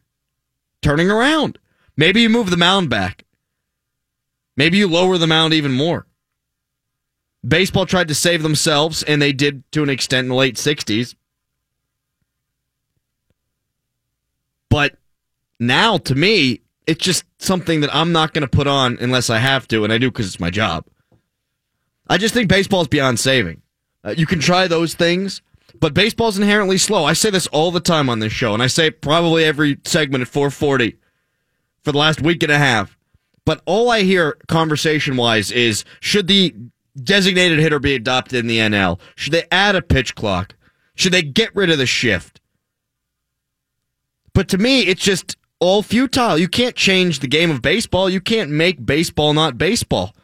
turning 0.81 1.11
around. 1.11 1.59
Maybe 1.99 2.23
you 2.23 2.31
move 2.31 2.49
the 2.49 2.57
mound 2.57 2.89
back. 2.89 3.27
Maybe 4.57 4.79
you 4.79 4.89
lower 4.89 5.19
the 5.19 5.27
mound 5.27 5.53
even 5.53 5.73
more. 5.73 6.07
Baseball 7.47 7.85
tried 7.85 8.09
to 8.09 8.15
save 8.15 8.43
themselves, 8.43 9.03
and 9.03 9.21
they 9.21 9.35
did 9.35 9.71
to 9.73 9.83
an 9.83 9.91
extent 9.91 10.25
in 10.25 10.29
the 10.31 10.35
late 10.35 10.57
60s. 10.57 11.15
But 14.71 14.97
now, 15.59 15.99
to 15.99 16.15
me, 16.15 16.61
it's 16.87 17.05
just 17.05 17.25
something 17.39 17.81
that 17.81 17.95
I'm 17.95 18.13
not 18.13 18.33
going 18.33 18.43
to 18.43 18.49
put 18.49 18.67
on 18.67 18.99
unless 19.01 19.31
I 19.31 19.39
have 19.39 19.67
to, 19.69 19.85
and 19.85 19.93
I 19.93 19.99
do 19.99 20.11
because 20.11 20.27
it's 20.27 20.41
my 20.41 20.51
job. 20.51 20.85
I 22.09 22.19
just 22.19 22.35
think 22.35 22.49
baseball's 22.49 22.89
beyond 22.89 23.19
saving. 23.19 23.63
Uh, 24.05 24.15
you 24.17 24.27
can 24.27 24.39
try 24.39 24.69
those 24.69 24.95
things, 24.95 25.43
but 25.81 25.95
baseball's 25.95 26.39
inherently 26.39 26.79
slow. 26.79 27.05
I 27.05 27.13
say 27.15 27.31
this 27.31 27.49
all 27.49 27.71
the 27.71 27.81
time 27.81 28.09
on 28.09 28.21
this 28.21 28.33
show, 28.33 28.55
and 28.55 28.63
I 28.63 28.69
say 28.69 28.91
probably 28.91 29.45
every 29.45 29.79
segment 29.85 30.23
at 30.23 30.29
440 30.29 30.97
for 31.83 31.93
the 31.93 31.99
last 31.99 32.23
week 32.23 32.43
and 32.43 32.53
a 32.53 32.59
half. 32.59 32.97
But 33.45 33.63
all 33.65 33.91
I 33.91 34.03
hear 34.03 34.37
conversation 34.49 35.17
wise 35.17 35.51
is 35.51 35.85
should 36.01 36.27
the 36.27 36.55
designated 37.03 37.59
hitter 37.59 37.79
be 37.79 37.95
adopted 37.95 38.39
in 38.39 38.47
the 38.47 38.59
NL? 38.59 39.01
Should 39.15 39.33
they 39.33 39.45
add 39.51 39.77
a 39.77 39.83
pitch 39.83 40.15
clock? 40.15 40.55
Should 40.95 41.13
they 41.13 41.23
get 41.23 41.55
rid 41.55 41.71
of 41.71 41.79
the 41.79 41.87
shift? 41.87 42.41
But 44.37 44.49
to 44.49 44.59
me, 44.59 44.83
it's 44.83 45.03
just 45.03 45.35
all 45.61 45.83
futile. 45.83 46.37
You 46.37 46.47
can't 46.47 46.77
change 46.77 47.21
the 47.21 47.27
game 47.27 47.51
of 47.51 47.63
baseball. 47.63 48.11
You 48.11 48.21
can't 48.21 48.51
make 48.51 48.85
baseball 48.85 49.33
not 49.33 49.57
baseball. 49.57 50.15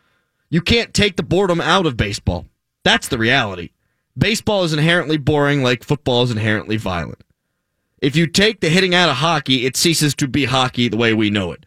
You 0.51 0.61
can't 0.61 0.93
take 0.93 1.17
the 1.17 1.23
boredom 1.23 1.63
out 1.63 1.87
of 1.87 1.97
baseball. 1.97 2.45
That's 2.85 3.09
the 3.09 3.17
reality. 3.17 3.71
Baseball 4.19 4.65
is 4.65 4.75
inherently 4.75 5.17
boring, 5.17 5.63
like 5.63 5.83
football 5.83 6.25
is 6.25 6.31
inherently 6.31 6.77
violent. 6.77 7.25
If 8.03 8.15
you 8.15 8.27
take 8.27 8.61
the 8.61 8.69
hitting 8.69 8.95
out 8.95 9.09
of 9.09 9.17
hockey, 9.17 9.65
it 9.65 9.79
ceases 9.79 10.15
to 10.17 10.29
be 10.29 10.45
hockey 10.45 10.89
the 10.89 10.99
way 10.99 11.15
we 11.15 11.31
know 11.31 11.51
it. 11.51 11.65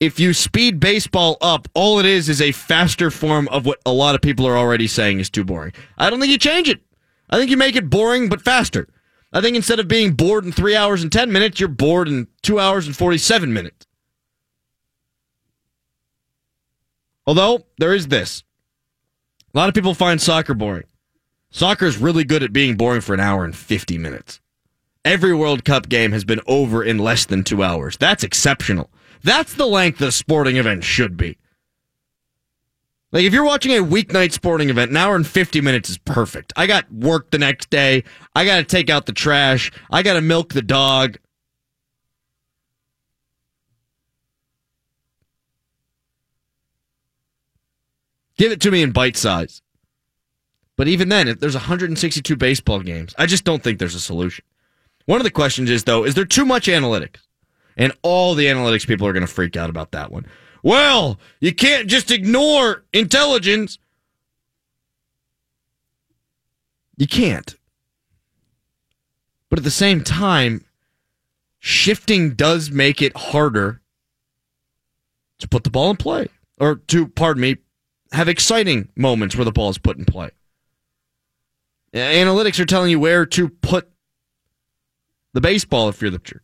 If 0.00 0.18
you 0.18 0.34
speed 0.34 0.80
baseball 0.80 1.36
up, 1.40 1.68
all 1.72 2.00
it 2.00 2.06
is 2.06 2.28
is 2.28 2.42
a 2.42 2.50
faster 2.50 3.12
form 3.12 3.46
of 3.46 3.64
what 3.64 3.78
a 3.86 3.92
lot 3.92 4.16
of 4.16 4.20
people 4.22 4.44
are 4.48 4.58
already 4.58 4.88
saying 4.88 5.20
is 5.20 5.30
too 5.30 5.44
boring. 5.44 5.72
I 5.96 6.10
don't 6.10 6.18
think 6.18 6.32
you 6.32 6.38
change 6.38 6.68
it. 6.68 6.80
I 7.30 7.38
think 7.38 7.48
you 7.48 7.56
make 7.56 7.76
it 7.76 7.88
boring 7.88 8.28
but 8.28 8.42
faster. 8.42 8.88
I 9.36 9.42
think 9.42 9.54
instead 9.54 9.78
of 9.78 9.86
being 9.86 10.12
bored 10.12 10.46
in 10.46 10.52
three 10.52 10.74
hours 10.74 11.02
and 11.02 11.12
10 11.12 11.30
minutes, 11.30 11.60
you're 11.60 11.68
bored 11.68 12.08
in 12.08 12.26
two 12.40 12.58
hours 12.58 12.86
and 12.86 12.96
47 12.96 13.52
minutes. 13.52 13.86
Although, 17.26 17.66
there 17.76 17.92
is 17.92 18.08
this. 18.08 18.44
A 19.52 19.58
lot 19.58 19.68
of 19.68 19.74
people 19.74 19.92
find 19.92 20.22
soccer 20.22 20.54
boring. 20.54 20.84
Soccer 21.50 21.84
is 21.84 21.98
really 21.98 22.24
good 22.24 22.42
at 22.42 22.54
being 22.54 22.78
boring 22.78 23.02
for 23.02 23.12
an 23.12 23.20
hour 23.20 23.44
and 23.44 23.54
50 23.54 23.98
minutes. 23.98 24.40
Every 25.04 25.34
World 25.34 25.66
Cup 25.66 25.90
game 25.90 26.12
has 26.12 26.24
been 26.24 26.40
over 26.46 26.82
in 26.82 26.96
less 26.96 27.26
than 27.26 27.44
two 27.44 27.62
hours. 27.62 27.98
That's 27.98 28.24
exceptional. 28.24 28.90
That's 29.22 29.52
the 29.52 29.66
length 29.66 30.00
a 30.00 30.12
sporting 30.12 30.56
event 30.56 30.82
should 30.82 31.18
be. 31.18 31.36
Like 33.16 33.24
if 33.24 33.32
you're 33.32 33.46
watching 33.46 33.72
a 33.72 33.82
weeknight 33.82 34.32
sporting 34.32 34.68
event, 34.68 34.90
an 34.90 34.98
hour 34.98 35.16
and 35.16 35.26
50 35.26 35.62
minutes 35.62 35.88
is 35.88 35.96
perfect. 35.96 36.52
I 36.54 36.66
got 36.66 36.92
work 36.92 37.30
the 37.30 37.38
next 37.38 37.70
day. 37.70 38.04
I 38.34 38.44
got 38.44 38.56
to 38.56 38.64
take 38.64 38.90
out 38.90 39.06
the 39.06 39.14
trash. 39.14 39.72
I 39.90 40.02
got 40.02 40.14
to 40.14 40.20
milk 40.20 40.52
the 40.52 40.60
dog. 40.60 41.16
Give 48.36 48.52
it 48.52 48.60
to 48.60 48.70
me 48.70 48.82
in 48.82 48.92
bite 48.92 49.16
size. 49.16 49.62
But 50.76 50.86
even 50.86 51.08
then, 51.08 51.26
if 51.26 51.40
there's 51.40 51.54
162 51.54 52.36
baseball 52.36 52.80
games, 52.80 53.14
I 53.16 53.24
just 53.24 53.44
don't 53.44 53.62
think 53.62 53.78
there's 53.78 53.94
a 53.94 54.00
solution. 54.00 54.44
One 55.06 55.20
of 55.20 55.24
the 55.24 55.30
questions 55.30 55.70
is, 55.70 55.84
though, 55.84 56.04
is 56.04 56.14
there 56.14 56.26
too 56.26 56.44
much 56.44 56.66
analytics? 56.66 57.20
And 57.78 57.94
all 58.02 58.34
the 58.34 58.44
analytics 58.44 58.86
people 58.86 59.06
are 59.06 59.14
going 59.14 59.26
to 59.26 59.32
freak 59.32 59.56
out 59.56 59.70
about 59.70 59.92
that 59.92 60.12
one. 60.12 60.26
Well, 60.62 61.18
you 61.40 61.54
can't 61.54 61.88
just 61.88 62.10
ignore 62.10 62.84
intelligence. 62.92 63.78
You 66.96 67.06
can't. 67.06 67.54
But 69.48 69.58
at 69.58 69.64
the 69.64 69.70
same 69.70 70.02
time, 70.02 70.64
shifting 71.58 72.34
does 72.34 72.70
make 72.70 73.00
it 73.00 73.16
harder 73.16 73.80
to 75.38 75.48
put 75.48 75.64
the 75.64 75.70
ball 75.70 75.90
in 75.90 75.96
play. 75.96 76.28
Or 76.58 76.76
to, 76.76 77.08
pardon 77.08 77.42
me, 77.42 77.56
have 78.12 78.28
exciting 78.28 78.88
moments 78.96 79.36
where 79.36 79.44
the 79.44 79.52
ball 79.52 79.68
is 79.68 79.78
put 79.78 79.98
in 79.98 80.04
play. 80.04 80.30
Analytics 81.92 82.58
are 82.58 82.66
telling 82.66 82.90
you 82.90 83.00
where 83.00 83.26
to 83.26 83.48
put 83.48 83.90
the 85.32 85.40
baseball 85.40 85.88
if 85.88 86.00
you're 86.00 86.10
the. 86.10 86.40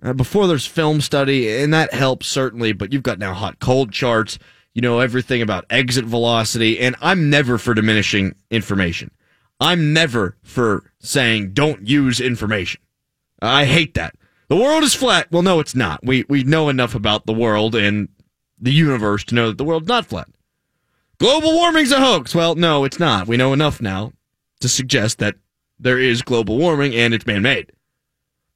Uh, 0.00 0.12
before 0.12 0.46
there's 0.46 0.66
film 0.66 1.00
study, 1.00 1.48
and 1.60 1.74
that 1.74 1.92
helps 1.92 2.28
certainly, 2.28 2.72
but 2.72 2.92
you've 2.92 3.02
got 3.02 3.18
now 3.18 3.34
hot 3.34 3.58
cold 3.58 3.92
charts. 3.92 4.38
You 4.74 4.82
know 4.82 5.00
everything 5.00 5.42
about 5.42 5.66
exit 5.70 6.04
velocity, 6.04 6.78
and 6.78 6.94
I'm 7.00 7.30
never 7.30 7.58
for 7.58 7.74
diminishing 7.74 8.36
information. 8.50 9.10
I'm 9.60 9.92
never 9.92 10.36
for 10.42 10.84
saying 11.00 11.52
don't 11.52 11.88
use 11.88 12.20
information. 12.20 12.80
I 13.42 13.64
hate 13.64 13.94
that. 13.94 14.14
The 14.48 14.56
world 14.56 14.84
is 14.84 14.94
flat. 14.94 15.30
Well, 15.32 15.42
no, 15.42 15.58
it's 15.58 15.74
not. 15.74 16.04
We 16.04 16.24
we 16.28 16.44
know 16.44 16.68
enough 16.68 16.94
about 16.94 17.26
the 17.26 17.32
world 17.32 17.74
and 17.74 18.08
the 18.60 18.72
universe 18.72 19.24
to 19.24 19.34
know 19.34 19.48
that 19.48 19.58
the 19.58 19.64
world's 19.64 19.88
not 19.88 20.06
flat. 20.06 20.28
Global 21.18 21.52
warming's 21.54 21.90
a 21.90 22.00
hoax. 22.00 22.34
Well, 22.34 22.54
no, 22.54 22.84
it's 22.84 23.00
not. 23.00 23.26
We 23.26 23.36
know 23.36 23.52
enough 23.52 23.80
now 23.80 24.12
to 24.60 24.68
suggest 24.68 25.18
that 25.18 25.34
there 25.78 25.98
is 25.98 26.22
global 26.22 26.56
warming 26.56 26.94
and 26.94 27.12
it's 27.12 27.26
man 27.26 27.42
made. 27.42 27.72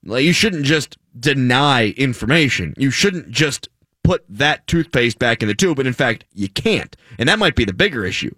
Like, 0.04 0.24
you 0.24 0.32
shouldn't 0.32 0.64
just 0.64 0.96
deny 1.18 1.88
information. 1.90 2.74
You 2.76 2.90
shouldn't 2.90 3.30
just 3.30 3.68
put 4.04 4.24
that 4.28 4.66
toothpaste 4.66 5.18
back 5.18 5.42
in 5.42 5.48
the 5.48 5.54
tube. 5.54 5.78
And 5.78 5.88
in 5.88 5.94
fact, 5.94 6.24
you 6.34 6.48
can't. 6.48 6.96
And 7.18 7.28
that 7.28 7.38
might 7.38 7.54
be 7.54 7.64
the 7.64 7.72
bigger 7.72 8.04
issue. 8.04 8.34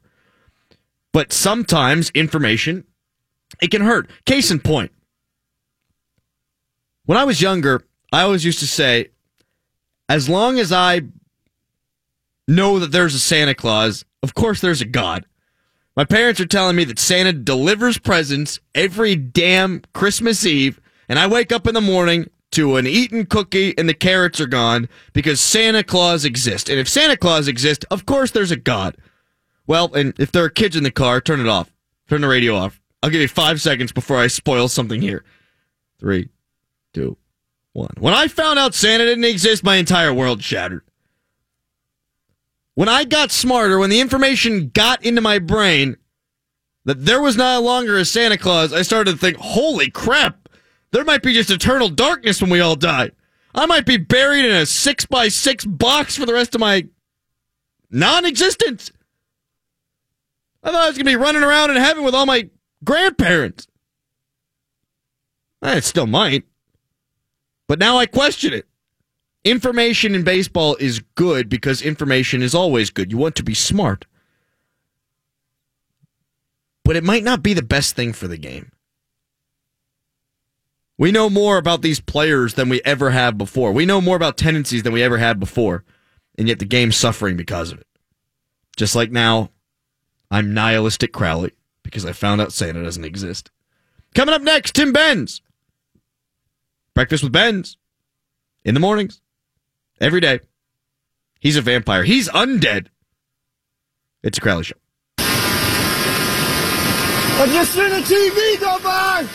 But 1.13 1.33
sometimes 1.33 2.11
information, 2.11 2.85
it 3.63 3.71
can 3.71 3.83
hurt. 3.83 4.11
Case 4.27 4.51
in 4.51 4.61
point. 4.61 4.93
When 7.07 7.19
I 7.19 7.25
was 7.25 7.41
younger, 7.41 7.85
I 8.13 8.23
always 8.23 8.45
used 8.45 8.61
to 8.61 8.67
say, 8.67 9.09
as 10.09 10.29
long 10.29 10.59
as 10.59 10.73
I 10.73 11.03
know 12.49 12.79
that 12.79 12.93
there's 12.93 13.15
a 13.15 13.21
Santa 13.21 13.55
Claus, 13.55 14.05
of 14.23 14.35
course 14.35 14.61
there's 14.61 14.81
a 14.81 14.87
God. 14.87 15.25
My 15.97 16.05
parents 16.05 16.41
are 16.41 16.47
telling 16.47 16.77
me 16.77 16.85
that 16.85 16.99
Santa 16.99 17.33
delivers 17.33 17.99
presents 17.99 18.59
every 18.75 19.15
damn 19.15 19.83
Christmas 19.93 20.45
Eve, 20.45 20.81
and 21.09 21.19
I 21.19 21.27
wake 21.27 21.53
up 21.53 21.67
in 21.67 21.75
the 21.75 21.81
morning 21.81 22.29
to 22.55 22.77
an 22.77 22.87
eaten 22.87 23.27
cookie 23.27 23.77
and 23.77 23.89
the 23.89 23.95
carrots 23.95 24.41
are 24.41 24.47
gone 24.47 24.89
because 25.13 25.41
Santa 25.41 25.85
Claus 25.85 26.25
exists. 26.25 26.71
And 26.71 26.79
if 26.79 26.89
Santa 26.89 27.17
Claus 27.17 27.49
exists, 27.49 27.85
of 27.91 28.07
course 28.07 28.31
there's 28.31 28.51
a 28.51 28.57
God. 28.57 28.97
Well, 29.67 29.93
and 29.95 30.15
if 30.19 30.33
there 30.33 30.45
are 30.45 30.51
kids 30.51 30.77
in 30.77 30.85
the 30.85 30.91
car, 30.91 31.21
turn 31.21 31.41
it 31.41 31.49
off. 31.49 31.73
Turn 32.09 32.21
the 32.21 32.29
radio 32.29 32.55
off. 32.57 32.81
I'll 33.03 33.11
give 33.11 33.21
you 33.21 33.29
five 33.29 33.61
seconds 33.61 33.93
before 33.93 34.19
I 34.19 34.27
spoil 34.29 34.69
something 34.69 35.01
here. 35.01 35.25
Three, 35.99 36.29
two, 36.93 37.17
one. 37.73 37.93
When 37.99 38.15
I 38.15 38.29
found 38.29 38.59
out 38.59 38.75
Santa 38.75 39.05
didn't 39.05 39.25
exist, 39.25 39.65
my 39.65 39.77
entire 39.77 40.13
world 40.13 40.43
shattered. 40.43 40.83
When 42.75 42.89
I 42.89 43.05
got 43.05 43.31
smarter, 43.31 43.79
when 43.79 43.91
the 43.91 44.01
information 44.01 44.71
got 44.71 45.05
into 45.05 45.21
my 45.21 45.39
brain 45.39 45.97
that 46.85 47.05
there 47.05 47.21
was 47.21 47.37
no 47.37 47.61
longer 47.61 47.97
a 47.99 48.05
Santa 48.05 48.37
Claus, 48.37 48.73
I 48.73 48.83
started 48.83 49.13
to 49.13 49.17
think, 49.17 49.37
holy 49.39 49.91
crap, 49.91 50.44
there 50.95 51.05
might 51.05 51.25
be 51.25 51.33
just 51.33 51.51
eternal 51.51 51.89
darkness 51.89 52.41
when 52.41 52.51
we 52.51 52.61
all 52.61 52.77
die. 52.77 53.11
I 53.53 53.67
might 53.67 53.85
be 53.85 53.97
buried 53.97 54.45
in 54.45 54.53
a 54.53 54.65
six 54.65 55.05
by 55.05 55.27
six 55.27 55.65
box 55.65 56.15
for 56.15 56.25
the 56.25 56.33
rest 56.33 56.55
of 56.55 56.61
my 56.61 56.87
non 57.91 58.25
existence. 58.25 58.93
I 60.63 60.71
thought 60.71 60.85
I 60.85 60.87
was 60.87 60.97
going 60.97 61.07
to 61.07 61.11
be 61.11 61.17
running 61.17 61.43
around 61.43 61.71
in 61.71 61.77
heaven 61.79 62.05
with 62.05 62.15
all 62.15 62.27
my 62.27 62.49
grandparents. 62.85 63.67
I 65.61 65.81
still 65.81 66.07
might. 66.07 66.45
But 67.67 67.81
now 67.81 67.99
I 67.99 68.07
question 68.07 68.53
it. 68.53 68.69
Information 69.43 70.15
in 70.15 70.23
baseball 70.23 70.77
is 70.77 71.01
good 71.17 71.49
because 71.49 71.83
information 71.83 72.41
is 72.41 72.55
always 72.55 72.91
good. 72.91 73.11
You 73.11 73.19
want 73.19 73.35
to 73.35 73.43
be 73.43 73.55
smart. 73.55 74.07
But 76.85 76.95
it 76.95 77.03
might 77.03 77.25
not 77.25 77.43
be 77.43 77.53
the 77.53 77.63
best 77.63 77.97
thing 77.97 78.13
for 78.13 78.29
the 78.29 78.39
game. 78.39 78.71
We 80.97 81.11
know 81.11 81.29
more 81.29 81.59
about 81.59 81.83
these 81.83 82.01
players 82.01 82.55
than 82.55 82.69
we 82.69 82.81
ever 82.85 83.11
have 83.11 83.37
before. 83.37 83.73
We 83.73 83.87
know 83.87 84.01
more 84.01 84.17
about 84.17 84.37
tendencies 84.37 84.85
than 84.85 84.93
we 84.93 85.03
ever 85.03 85.19
had 85.19 85.41
before. 85.41 85.85
And 86.39 86.47
yet 86.49 86.59
the 86.59 86.65
game's 86.65 86.97
suffering 86.97 87.37
because 87.37 87.73
of 87.73 87.81
it. 87.81 87.87
Just 88.77 88.95
like 88.95 89.11
now, 89.11 89.51
I'm 90.31 90.55
nihilistic 90.55 91.13
Crowley 91.13 91.53
because 91.83 92.05
I 92.05 92.13
found 92.13 92.41
out 92.41 92.53
Santa 92.53 92.83
doesn't 92.83 93.05
exist. 93.05 93.51
Coming 94.15 94.35
up 94.35 94.43
next, 94.43 94.75
Tim 94.75 94.93
Benz. 94.93 95.43
Breakfast 96.95 97.23
with 97.25 97.33
Benz. 97.33 97.77
In 98.65 98.75
the 98.75 98.81
mornings. 98.81 99.21
Every 100.01 100.21
day. 100.21 100.41
He's 101.41 101.57
a 101.57 101.63
vampire. 101.63 102.05
He's 102.05 102.29
undead. 102.31 102.87
It's 104.23 104.39
a 104.39 104.41
Crowley 104.41 104.65
Show. 104.65 104.77
Have 107.37 107.53
you 107.53 107.65
seen 107.65 107.93
a 107.93 108.01
TV 108.01 108.61
go 108.61 108.79
by? 108.79 109.29